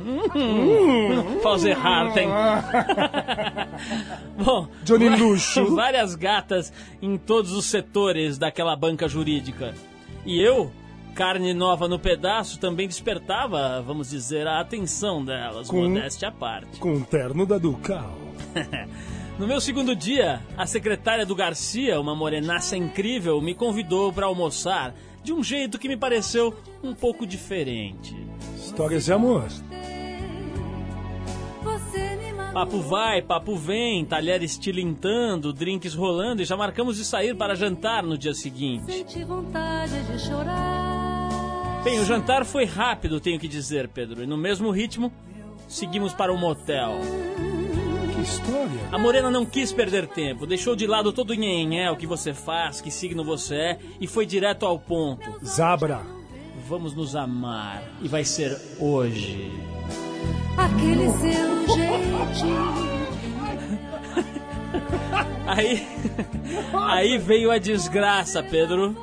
Fazer 1.42 1.76
Harten. 1.76 2.28
Bom, 4.42 4.68
Johnny 4.84 5.08
Luxo. 5.20 5.74
várias 5.74 6.14
gatas 6.14 6.72
em 7.02 7.18
todos 7.18 7.52
os 7.52 7.66
setores 7.66 8.38
daquela 8.38 8.74
banca 8.74 9.06
jurídica. 9.06 9.74
E 10.24 10.40
eu, 10.40 10.70
carne 11.14 11.52
nova 11.52 11.86
no 11.88 11.98
pedaço, 11.98 12.58
também 12.58 12.88
despertava, 12.88 13.82
vamos 13.82 14.08
dizer, 14.10 14.46
a 14.46 14.60
atenção 14.60 15.22
delas, 15.24 15.68
Com- 15.68 15.88
modéstia 15.88 16.28
à 16.28 16.32
parte. 16.32 16.78
Com 16.78 16.94
o 16.94 17.04
terno 17.04 17.44
da 17.44 17.58
Ducal. 17.58 18.16
No 19.40 19.46
meu 19.46 19.58
segundo 19.58 19.96
dia, 19.96 20.42
a 20.54 20.66
secretária 20.66 21.24
do 21.24 21.34
Garcia, 21.34 21.98
uma 21.98 22.14
morenaça 22.14 22.76
incrível, 22.76 23.40
me 23.40 23.54
convidou 23.54 24.12
para 24.12 24.26
almoçar 24.26 24.94
de 25.24 25.32
um 25.32 25.42
jeito 25.42 25.78
que 25.78 25.88
me 25.88 25.96
pareceu 25.96 26.54
um 26.82 26.92
pouco 26.92 27.26
diferente. 27.26 28.14
Histórias 28.54 29.06
de 29.06 29.14
amor. 29.14 29.48
Papo 32.52 32.80
vai, 32.80 33.22
papo 33.22 33.56
vem, 33.56 34.04
talheres 34.04 34.58
tilintando, 34.58 35.54
drinks 35.54 35.94
rolando 35.94 36.42
e 36.42 36.44
já 36.44 36.54
marcamos 36.54 36.98
de 36.98 37.04
sair 37.06 37.34
para 37.34 37.54
jantar 37.54 38.02
no 38.02 38.18
dia 38.18 38.34
seguinte. 38.34 38.92
Senti 38.92 39.24
vontade 39.24 40.02
de 40.02 40.18
chorar. 40.18 41.80
Bem, 41.82 41.98
o 41.98 42.04
jantar 42.04 42.44
foi 42.44 42.66
rápido, 42.66 43.18
tenho 43.18 43.40
que 43.40 43.48
dizer, 43.48 43.88
Pedro, 43.88 44.22
e 44.22 44.26
no 44.26 44.36
mesmo 44.36 44.70
ritmo, 44.70 45.10
seguimos 45.66 46.12
para 46.12 46.30
o 46.30 46.36
motel. 46.36 47.00
Que 48.20 48.24
história. 48.24 48.80
A 48.92 48.98
morena 48.98 49.30
não 49.30 49.46
quis 49.46 49.72
perder 49.72 50.06
tempo, 50.06 50.46
deixou 50.46 50.76
de 50.76 50.86
lado 50.86 51.10
todo 51.10 51.30
o 51.30 51.34
nhenhé, 51.34 51.90
o 51.90 51.96
que 51.96 52.06
você 52.06 52.34
faz, 52.34 52.78
que 52.78 52.90
signo 52.90 53.24
você 53.24 53.54
é, 53.54 53.78
e 53.98 54.06
foi 54.06 54.26
direto 54.26 54.66
ao 54.66 54.78
ponto. 54.78 55.40
Zabra. 55.42 56.02
Vamos 56.68 56.94
nos 56.94 57.16
amar, 57.16 57.82
e 58.02 58.08
vai 58.08 58.22
ser 58.22 58.60
hoje. 58.78 59.50
Aquele 60.54 61.10
seu 61.12 61.66
jeitinho. 61.68 62.90
Aí, 65.46 65.84
aí 66.72 67.18
veio 67.18 67.50
a 67.50 67.58
desgraça, 67.58 68.40
Pedro. 68.40 68.96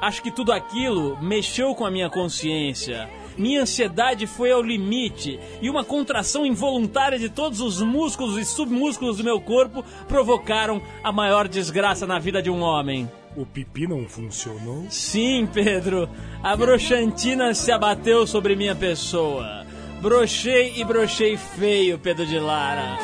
Acho 0.00 0.22
que 0.22 0.30
tudo 0.30 0.52
aquilo 0.52 1.20
mexeu 1.20 1.74
com 1.74 1.84
a 1.84 1.90
minha 1.90 2.08
consciência. 2.08 3.10
Minha 3.36 3.62
ansiedade 3.62 4.26
foi 4.26 4.50
ao 4.50 4.62
limite 4.62 5.38
e 5.60 5.68
uma 5.68 5.84
contração 5.84 6.46
involuntária 6.46 7.18
de 7.18 7.28
todos 7.28 7.60
os 7.60 7.82
músculos 7.82 8.38
e 8.38 8.44
submúsculos 8.44 9.18
do 9.18 9.24
meu 9.24 9.40
corpo 9.40 9.84
provocaram 10.08 10.80
a 11.02 11.12
maior 11.12 11.48
desgraça 11.48 12.06
na 12.06 12.18
vida 12.18 12.42
de 12.42 12.50
um 12.50 12.60
homem. 12.62 13.10
O 13.36 13.44
pipi 13.44 13.86
não 13.86 14.08
funcionou? 14.08 14.86
Sim, 14.88 15.46
Pedro. 15.52 16.08
A 16.42 16.56
broxantina 16.56 17.52
se 17.52 17.70
abateu 17.70 18.26
sobre 18.26 18.56
minha 18.56 18.74
pessoa. 18.74 19.66
Brochei 20.00 20.74
e 20.76 20.84
brochei 20.84 21.36
feio, 21.36 21.98
Pedro 21.98 22.24
de 22.24 22.38
Lara. 22.38 22.98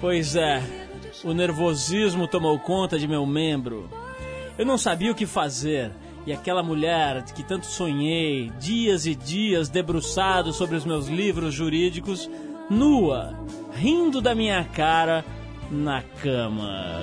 Pois 0.00 0.36
é, 0.36 0.62
o 1.24 1.32
nervosismo 1.32 2.28
tomou 2.28 2.58
conta 2.58 2.98
de 2.98 3.08
meu 3.08 3.26
membro. 3.26 3.90
Eu 4.56 4.64
não 4.64 4.78
sabia 4.78 5.10
o 5.10 5.14
que 5.14 5.26
fazer. 5.26 5.90
E 6.26 6.32
aquela 6.32 6.62
mulher 6.62 7.24
que 7.24 7.42
tanto 7.42 7.66
sonhei, 7.66 8.50
dias 8.58 9.06
e 9.06 9.14
dias 9.14 9.68
debruçado 9.68 10.52
sobre 10.52 10.76
os 10.76 10.84
meus 10.84 11.08
livros 11.08 11.54
jurídicos, 11.54 12.30
nua, 12.68 13.34
rindo 13.72 14.20
da 14.20 14.34
minha 14.34 14.62
cara 14.64 15.24
na 15.70 16.02
cama. 16.22 17.02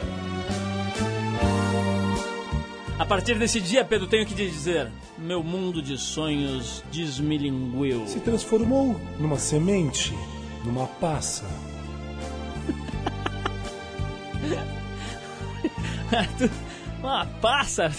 A 3.00 3.06
partir 3.06 3.38
desse 3.38 3.62
dia, 3.62 3.86
Pedro, 3.86 4.08
tenho 4.08 4.26
que 4.26 4.34
te 4.34 4.46
dizer: 4.48 4.90
meu 5.18 5.44
mundo 5.44 5.82
de 5.82 5.98
sonhos 5.98 6.84
desmilinguiu. 6.92 8.08
Se 8.08 8.20
transformou 8.20 9.00
numa 9.20 9.38
semente, 9.38 10.14
numa 10.64 10.88
passa. 10.88 11.46
Uma 17.00 17.26
passa? 17.26 17.92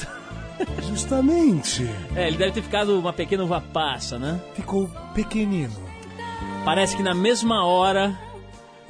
Justamente. 0.89 1.89
É, 2.15 2.27
ele 2.27 2.37
deve 2.37 2.53
ter 2.53 2.63
ficado 2.63 2.99
uma 2.99 3.13
pequena 3.13 3.45
uva 3.45 3.61
passa, 3.61 4.19
né? 4.19 4.41
Ficou 4.55 4.91
pequenino. 5.15 5.73
Parece 6.65 6.97
que 6.97 7.03
na 7.03 7.15
mesma 7.15 7.65
hora 7.65 8.19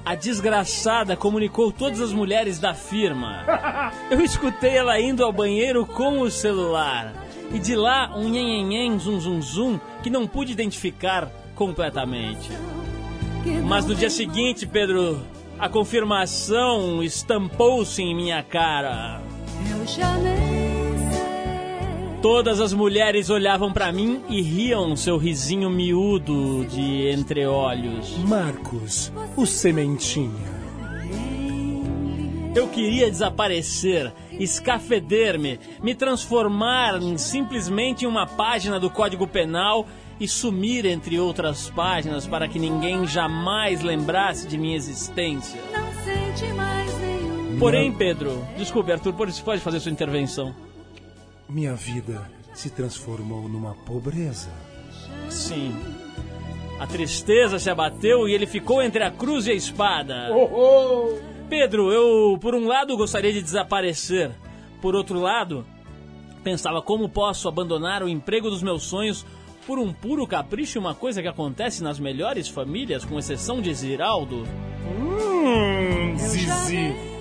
a 0.05 0.15
desgraçada 0.15 1.17
comunicou 1.17 1.71
todas 1.71 2.01
as 2.01 2.13
mulheres 2.13 2.59
da 2.59 2.75
firma. 2.75 3.45
Eu 4.11 4.21
escutei 4.21 4.77
ela 4.77 5.01
indo 5.01 5.25
ao 5.25 5.33
banheiro 5.33 5.85
com 5.85 6.21
o 6.21 6.31
celular. 6.31 7.13
E 7.53 7.59
de 7.59 7.75
lá 7.75 8.15
um 8.17 8.29
nhenhenhen 8.29 8.99
zum 8.99 9.21
zum 9.21 9.41
zum 9.41 9.81
que 10.03 10.11
não 10.11 10.27
pude 10.27 10.53
identificar 10.53 11.31
completamente. 11.55 12.51
Mas 13.65 13.87
no 13.87 13.95
dia 13.95 14.11
seguinte, 14.11 14.67
Pedro, 14.67 15.21
a 15.59 15.69
confirmação 15.69 17.03
estampou-se 17.03 18.03
em 18.03 18.15
minha 18.15 18.43
cara. 18.43 19.21
Eu 19.71 19.87
já 19.87 20.17
nem. 20.19 20.78
Todas 22.23 22.61
as 22.61 22.73
mulheres 22.73 23.31
olhavam 23.31 23.73
pra 23.73 23.93
mim 23.93 24.21
e 24.29 24.43
riam 24.43 24.97
seu 24.97 25.17
risinho 25.17 25.71
miúdo 25.71 26.65
de 26.65 27.09
entre 27.11 27.47
olhos. 27.47 28.17
Marcos, 28.19 29.13
o 29.37 29.47
sementinha. 29.47 30.59
Eu 32.57 32.67
queria 32.67 33.09
desaparecer, 33.09 34.13
escafeder-me, 34.33 35.61
me 35.81 35.95
transformar 35.95 37.01
em 37.01 37.17
simplesmente 37.17 38.05
uma 38.05 38.27
página 38.27 38.81
do 38.81 38.91
Código 38.91 39.29
Penal 39.29 39.87
e 40.19 40.27
sumir 40.27 40.87
entre 40.87 41.21
outras 41.21 41.71
páginas 41.71 42.27
para 42.27 42.49
que 42.49 42.59
ninguém 42.59 43.07
jamais 43.07 43.81
lembrasse 43.81 44.49
de 44.49 44.59
minha 44.59 44.77
existência. 44.77 45.61
Porém, 47.61 47.93
Pedro, 47.93 48.45
desculpe, 48.57 48.91
Arthur, 48.91 49.13
pode 49.13 49.41
pode 49.41 49.61
fazer 49.61 49.79
sua 49.79 49.93
intervenção. 49.93 50.53
Minha 51.49 51.75
vida 51.75 52.31
se 52.53 52.69
transformou 52.71 53.49
numa 53.49 53.75
pobreza. 53.75 54.51
Sim. 55.31 55.75
A 56.79 56.87
tristeza 56.87 57.59
se 57.59 57.71
abateu 57.71 58.29
e 58.29 58.35
ele 58.35 58.47
ficou 58.47 58.83
entre 58.83 59.03
a 59.03 59.11
cruz 59.11 59.47
e 59.47 59.53
a 59.53 59.55
espada. 59.55 60.29
Pedro, 61.49 61.91
eu, 61.91 62.39
por 62.39 62.55
um 62.55 62.67
lado, 62.67 62.97
gostaria 62.97 63.33
de 63.33 63.41
desaparecer. 63.41 64.31
Por 64.81 64.95
outro 64.95 65.19
lado, 65.19 65.65
pensava 66.45 66.83
como 66.83 67.09
posso 67.09 67.49
abandonar 67.49 68.03
o 68.03 68.09
emprego 68.09 68.51
dos 68.51 68.63
meus 68.63 68.83
sonhos 68.83 69.25
por 69.67 69.79
um 69.79 69.93
puro 69.93 70.27
capricho 70.27 70.79
e 70.79 70.81
uma 70.81 70.95
coisa 70.95 71.21
que 71.21 71.29
acontece 71.29 71.83
nas 71.83 71.99
melhores 71.99 72.49
famílias, 72.49 73.05
com 73.05 73.19
exceção 73.19 73.61
de 73.61 73.75
Ziraldo. 73.75 74.45
Hum, 74.87 76.17
Zizi. 76.17 77.18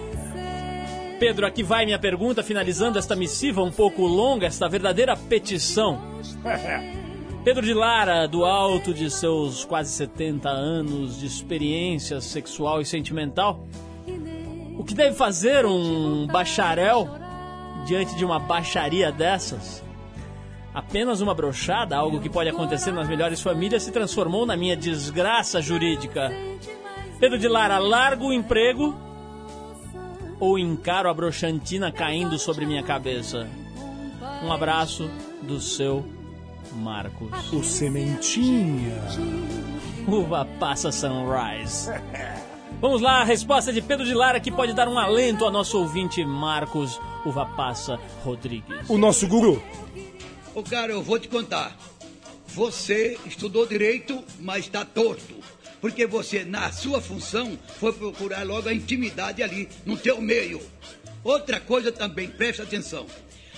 Pedro, 1.19 1.47
aqui 1.47 1.63
vai 1.63 1.83
minha 1.83 1.97
pergunta, 1.97 2.43
finalizando 2.43 2.99
esta 2.99 3.15
missiva 3.15 3.63
um 3.63 3.71
pouco 3.71 4.03
longa, 4.03 4.45
esta 4.45 4.69
verdadeira 4.69 5.15
petição. 5.15 5.99
Pedro 7.43 7.65
de 7.65 7.73
Lara, 7.73 8.27
do 8.27 8.45
alto 8.45 8.93
de 8.93 9.09
seus 9.09 9.65
quase 9.65 9.91
70 9.93 10.47
anos 10.47 11.19
de 11.19 11.25
experiência 11.25 12.21
sexual 12.21 12.81
e 12.81 12.85
sentimental, 12.85 13.65
o 14.77 14.83
que 14.83 14.93
deve 14.93 15.15
fazer 15.15 15.65
um 15.65 16.27
bacharel 16.27 17.09
diante 17.87 18.15
de 18.15 18.23
uma 18.23 18.37
baixaria 18.37 19.11
dessas? 19.11 19.83
Apenas 20.73 21.19
uma 21.19 21.33
brochada, 21.33 21.97
algo 21.97 22.19
que 22.19 22.29
pode 22.29 22.49
acontecer 22.49 22.91
nas 22.91 23.07
melhores 23.07 23.41
famílias, 23.41 23.81
se 23.81 23.91
transformou 23.91 24.45
na 24.45 24.55
minha 24.55 24.75
desgraça 24.75 25.59
jurídica. 25.61 26.31
Pedro 27.19 27.39
de 27.39 27.47
Lara, 27.47 27.79
largo 27.79 28.27
o 28.27 28.33
emprego 28.33 29.06
ou 30.39 30.57
encaro 30.57 31.09
a 31.09 31.13
brochantina 31.13 31.91
caindo 31.91 32.37
sobre 32.37 32.65
minha 32.65 32.83
cabeça? 32.83 33.47
Um 34.43 34.51
abraço 34.51 35.09
do 35.41 35.59
seu 35.59 36.05
Marcos. 36.73 37.51
O 37.51 37.63
sementinha. 37.63 39.01
Uva 40.07 40.45
passa 40.59 40.91
sunrise. 40.91 41.91
Vamos 42.79 43.01
lá, 43.01 43.21
a 43.21 43.23
resposta 43.23 43.73
de 43.73 43.81
Pedro 43.81 44.05
de 44.05 44.13
Lara 44.13 44.39
que 44.39 44.51
pode 44.51 44.73
dar 44.73 44.87
um 44.87 44.99
alento 44.99 45.43
ao 45.43 45.51
nosso 45.51 45.79
ouvinte 45.79 46.23
Marcos 46.23 46.99
Uva 47.25 47.45
Passa 47.45 47.99
Rodrigues. 48.23 48.87
O 48.87 48.97
nosso 48.97 49.27
guru. 49.27 49.61
Ô 50.53 50.61
cara, 50.61 50.91
eu 50.91 51.01
vou 51.01 51.19
te 51.19 51.27
contar. 51.27 51.75
Você 52.47 53.17
estudou 53.25 53.65
direito, 53.65 54.23
mas 54.39 54.65
está 54.65 54.85
torto. 54.85 55.36
Porque 55.79 56.05
você, 56.05 56.43
na 56.43 56.71
sua 56.71 57.01
função, 57.01 57.57
foi 57.79 57.93
procurar 57.93 58.43
logo 58.43 58.67
a 58.67 58.73
intimidade 58.73 59.43
ali, 59.43 59.69
no 59.85 59.97
teu 59.97 60.19
meio. 60.21 60.61
Outra 61.23 61.59
coisa 61.59 61.91
também, 61.91 62.27
presta 62.27 62.63
atenção. 62.63 63.05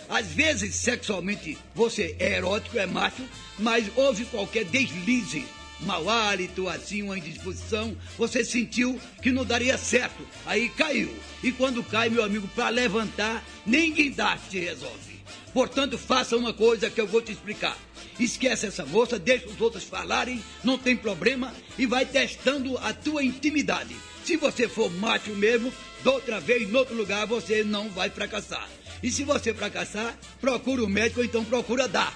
Às 0.10 0.28
vezes, 0.28 0.74
sexualmente, 0.76 1.58
você 1.76 2.16
é 2.20 2.38
erótico, 2.38 2.80
é 2.80 2.86
macho, 2.86 3.24
mas 3.60 3.86
houve 3.96 4.26
qualquer 4.26 4.66
deslize, 4.66 5.46
mau 5.82 6.10
hálito, 6.10 6.68
assim, 6.68 7.04
uma 7.04 7.18
indisposição, 7.18 7.96
você 8.18 8.44
sentiu 8.44 9.00
que 9.22 9.32
não 9.32 9.46
daria 9.46 9.78
certo. 9.78 10.28
Aí 10.46 10.68
caiu. 10.70 11.14
E 11.44 11.52
quando 11.52 11.84
cai, 11.84 12.10
meu 12.10 12.24
amigo, 12.24 12.48
para 12.50 12.70
levantar, 12.70 13.46
nem 13.66 13.94
guindaste 13.94 14.60
resolve. 14.60 15.19
Portanto, 15.54 15.98
faça 15.98 16.38
uma 16.38 16.54
coisa 16.54 16.90
que 16.90 17.02
eu 17.02 17.08
vou 17.08 17.22
te 17.22 17.32
explicar. 17.32 17.78
Esquece 18.20 18.68
essa 18.68 18.86
moça, 18.86 19.18
deixa 19.18 19.48
os 19.48 19.60
outros 19.60 19.84
falarem, 19.84 20.44
não 20.64 20.78
tem 20.78 20.96
problema, 20.96 21.54
e 21.78 21.86
vai 21.86 22.06
testando 22.06 22.78
a 22.78 22.94
tua 22.94 23.24
intimidade. 23.24 23.96
Se 24.24 24.38
você 24.38 24.68
for 24.68 24.92
macho 24.92 25.32
mesmo, 25.32 25.74
da 26.04 26.12
outra 26.12 26.40
vez, 26.40 26.70
em 26.70 26.76
outro 26.76 26.96
lugar, 26.96 27.26
você 27.26 27.64
não 27.64 27.90
vai 27.90 28.10
fracassar. 28.10 28.68
E 29.02 29.10
se 29.10 29.24
você 29.24 29.54
fracassar, 29.54 30.18
procura 30.40 30.84
o 30.84 30.90
médico, 30.90 31.22
ou 31.22 31.26
então 31.26 31.44
procura 31.44 31.88
dar. 31.88 32.14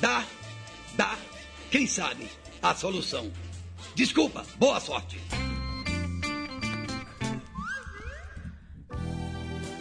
Dá, 0.00 0.24
dá, 0.94 1.16
quem 1.70 1.86
sabe, 1.86 2.28
a 2.62 2.74
solução. 2.74 3.30
Desculpa, 3.94 4.44
boa 4.56 4.80
sorte. 4.80 5.18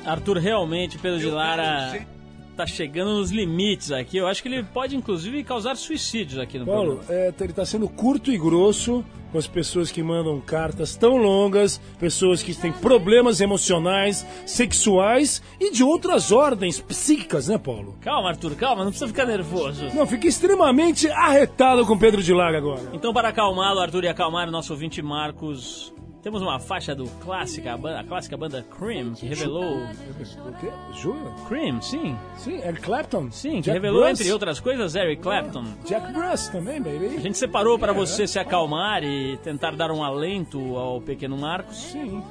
Arthur, 0.05 0.37
realmente, 0.37 0.97
Pedro 0.97 1.19
de 1.19 1.27
Lara 1.27 2.12
tá 2.55 2.65
chegando 2.65 3.13
nos 3.17 3.31
limites 3.31 3.91
aqui. 3.91 4.17
Eu 4.17 4.27
acho 4.27 4.41
que 4.41 4.47
ele 4.47 4.63
pode, 4.63 4.95
inclusive, 4.95 5.43
causar 5.43 5.75
suicídios 5.75 6.39
aqui 6.39 6.57
no 6.59 6.65
Paulo, 6.65 6.97
programa. 6.97 7.21
é, 7.21 7.33
ele 7.41 7.53
tá 7.53 7.65
sendo 7.65 7.87
curto 7.89 8.31
e 8.31 8.37
grosso 8.37 9.03
com 9.31 9.37
as 9.39 9.47
pessoas 9.47 9.91
que 9.91 10.03
mandam 10.03 10.39
cartas 10.39 10.95
tão 10.95 11.17
longas, 11.17 11.81
pessoas 11.99 12.43
que 12.43 12.53
têm 12.53 12.71
problemas 12.71 13.41
emocionais, 13.41 14.23
sexuais 14.45 15.41
e 15.59 15.71
de 15.71 15.83
outras 15.83 16.31
ordens 16.31 16.79
psíquicas, 16.79 17.47
né, 17.47 17.57
Paulo? 17.57 17.97
Calma, 17.99 18.29
Arthur, 18.29 18.55
calma, 18.55 18.83
não 18.83 18.91
precisa 18.91 19.07
ficar 19.07 19.25
nervoso. 19.25 19.89
Não, 19.95 20.05
fica 20.05 20.27
extremamente 20.27 21.09
arretado 21.09 21.83
com 21.85 21.97
Pedro 21.97 22.21
de 22.21 22.31
Lara 22.31 22.57
agora. 22.59 22.91
Então, 22.93 23.11
para 23.11 23.29
acalmá-lo, 23.29 23.79
Arthur, 23.79 24.03
e 24.03 24.07
acalmar 24.07 24.47
o 24.47 24.51
nosso 24.51 24.71
ouvinte 24.71 25.01
Marcos, 25.01 25.91
temos 26.23 26.41
uma 26.41 26.57
faixa 26.59 26.95
do 26.95 27.05
clássica, 27.19 27.73
a, 27.73 27.77
banda, 27.77 27.99
a 27.99 28.03
clássica 28.03 28.37
banda 28.37 28.65
Cream, 28.77 29.13
que 29.13 29.25
revelou... 29.27 29.75
O 29.75 30.53
quê? 30.59 30.71
Jura? 30.93 31.31
Cream, 31.47 31.81
sim. 31.81 32.17
Sim, 32.37 32.55
Eric 32.65 32.81
Clapton. 32.81 33.29
Sim, 33.29 33.55
que 33.57 33.61
Jack 33.63 33.73
revelou, 33.73 34.03
Bruce. 34.05 34.21
entre 34.23 34.33
outras 34.33 34.59
coisas, 34.59 34.95
Eric 34.95 35.21
Clapton. 35.21 35.65
Jack 35.85 36.11
Bruce 36.13 36.49
também, 36.51 36.81
baby. 36.81 37.17
A 37.17 37.19
gente 37.19 37.37
separou 37.37 37.77
para 37.77 37.91
É. 37.91 37.95
você 37.95 38.25
se 38.25 38.39
acalmar 38.39 39.03
e 39.03 39.37
tentar 39.43 39.75
dar 39.75 39.91
um 39.91 40.01
alento 40.03 40.77
ao 40.77 41.01
pequeno 41.01 41.37
Marcos. 41.37 41.75
Sim. 41.77 42.23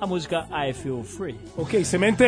A 0.00 0.06
música 0.06 0.46
I 0.50 0.72
Feel 0.74 1.02
Free. 1.04 1.38
Ok, 1.56 1.84
semente. 1.84 2.24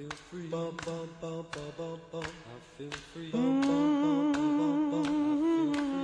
feel 0.00 0.16
free. 0.30 0.48
I 0.48 0.50
feel 2.78 2.88
free. 3.12 3.28
I 3.28 3.32
feel 3.34 3.60
free. 5.74 5.99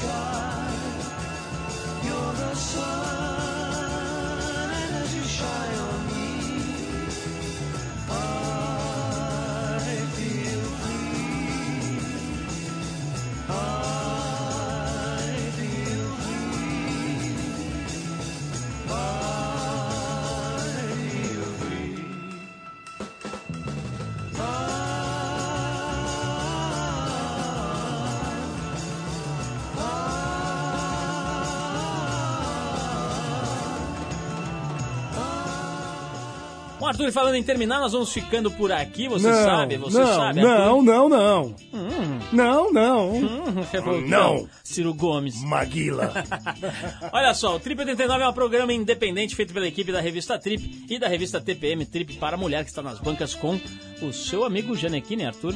Sky. 0.00 0.29
Arthur, 37.00 37.12
falando 37.12 37.34
em 37.36 37.42
terminar, 37.42 37.80
nós 37.80 37.92
vamos 37.92 38.12
ficando 38.12 38.50
por 38.50 38.70
aqui, 38.70 39.08
você 39.08 39.28
não, 39.28 39.44
sabe, 39.44 39.76
você 39.78 39.98
não, 39.98 40.06
sabe. 40.06 40.42
Não, 40.42 40.82
não, 40.82 41.08
não. 41.08 41.54
Hum. 41.72 42.18
Não, 42.30 42.72
não. 42.72 43.12
Revoltão. 43.72 44.00
Não. 44.02 44.48
Ciro 44.62 44.92
Gomes. 44.92 45.42
Maguila. 45.42 46.12
Olha 47.12 47.32
só, 47.32 47.56
o 47.56 47.60
Trip 47.60 47.80
89 47.80 48.22
é 48.22 48.28
um 48.28 48.32
programa 48.32 48.72
independente 48.72 49.34
feito 49.34 49.54
pela 49.54 49.66
equipe 49.66 49.90
da 49.90 50.00
revista 50.00 50.38
Trip 50.38 50.84
e 50.88 50.98
da 50.98 51.08
revista 51.08 51.40
TPM 51.40 51.86
Trip 51.86 52.14
para 52.18 52.36
a 52.36 52.38
Mulher, 52.38 52.64
que 52.64 52.70
está 52.70 52.82
nas 52.82 52.98
bancas 52.98 53.34
com 53.34 53.58
o 54.02 54.12
seu 54.12 54.44
amigo 54.44 54.76
Janequine, 54.76 55.24
Arthur. 55.24 55.54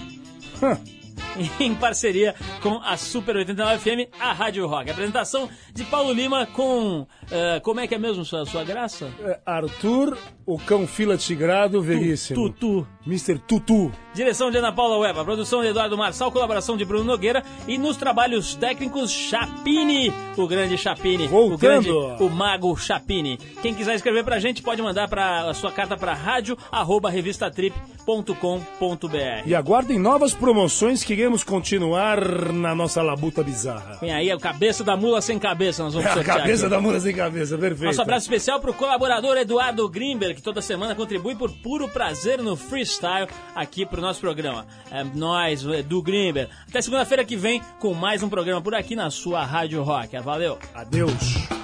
em 1.60 1.74
parceria 1.74 2.34
com 2.62 2.78
a 2.78 2.96
Super 2.96 3.36
89 3.36 3.78
FM, 3.78 4.10
a 4.18 4.32
Rádio 4.32 4.66
Rock. 4.66 4.90
Apresentação 4.90 5.48
de 5.72 5.84
Paulo 5.84 6.12
Lima 6.12 6.46
com. 6.46 7.06
eh, 7.30 7.60
como 7.60 7.80
é 7.80 7.86
que 7.86 7.94
é 7.94 7.98
mesmo 7.98 8.24
sua, 8.24 8.44
sua 8.46 8.64
graça? 8.64 9.10
É, 9.20 9.40
Arthur, 9.44 10.16
o 10.46 10.58
cão 10.58 10.86
fila 10.86 11.16
tigrado, 11.16 11.82
veríssimo. 11.82 12.50
Tutu. 12.50 12.86
Mr. 13.06 13.38
Tutu. 13.38 13.92
Direção 14.14 14.50
de 14.50 14.56
Ana 14.58 14.72
Paula 14.72 14.96
Weba, 14.98 15.24
produção 15.24 15.60
de 15.62 15.68
Eduardo 15.68 15.96
Marçal, 15.98 16.30
colaboração 16.32 16.76
de 16.76 16.84
Bruno 16.84 17.04
Nogueira 17.04 17.42
e 17.66 17.76
nos 17.76 17.96
trabalhos 17.96 18.54
técnicos 18.54 19.10
Chapini, 19.10 20.12
o 20.36 20.46
grande 20.46 20.78
Chapini, 20.78 21.24
o 21.26 21.28
Voltando. 21.28 21.58
grande, 21.58 21.90
o 22.22 22.30
mago 22.30 22.76
Chapini. 22.76 23.36
Quem 23.60 23.74
quiser 23.74 23.96
escrever 23.96 24.24
pra 24.24 24.38
gente 24.38 24.62
pode 24.62 24.80
mandar 24.80 25.08
pra, 25.08 25.50
a 25.50 25.54
sua 25.54 25.72
carta 25.72 25.96
para 25.96 26.14
rádio 26.14 26.56
arroba 26.70 27.10
revistatrip.com.br. 27.10 29.46
E 29.46 29.54
aguardem 29.54 29.98
novas 29.98 30.32
promoções 30.34 31.02
que 31.02 31.12
iremos 31.12 31.42
continuar 31.42 32.20
na 32.52 32.74
nossa 32.74 33.02
labuta 33.02 33.42
bizarra. 33.42 33.98
Vem 34.00 34.12
aí, 34.12 34.32
o 34.32 34.38
cabeça 34.38 34.84
da 34.84 34.96
mula 34.96 35.20
sem 35.20 35.38
cabeça, 35.38 35.82
nós 35.82 35.94
vamos 35.94 36.06
É 36.06 36.10
a 36.10 36.14
sortear 36.14 36.36
cabeça 36.38 36.66
aqui. 36.66 36.74
da 36.74 36.80
mula 36.80 37.00
sem 37.00 37.14
cabeça, 37.14 37.58
perfeito. 37.58 37.84
Nosso 37.86 38.02
abraço 38.02 38.24
especial 38.26 38.60
pro 38.60 38.72
colaborador 38.74 39.36
Eduardo 39.36 39.88
Grimberg, 39.88 40.34
que 40.36 40.42
toda 40.42 40.60
semana 40.62 40.94
contribui 40.94 41.34
por 41.34 41.50
puro 41.50 41.88
prazer 41.88 42.40
no 42.42 42.56
freestyle 42.94 43.28
aqui 43.54 43.84
pro 43.84 44.00
nosso 44.00 44.20
programa. 44.20 44.66
É 44.90 45.02
nós, 45.04 45.64
o 45.64 45.74
Edu 45.74 46.02
Grimberg. 46.02 46.50
Até 46.68 46.80
segunda-feira 46.80 47.24
que 47.24 47.36
vem 47.36 47.62
com 47.78 47.94
mais 47.94 48.22
um 48.22 48.28
programa 48.28 48.60
por 48.60 48.74
aqui 48.74 48.94
na 48.94 49.10
sua 49.10 49.44
Rádio 49.44 49.82
Rock. 49.82 50.18
Valeu! 50.20 50.58
Adeus. 50.74 51.63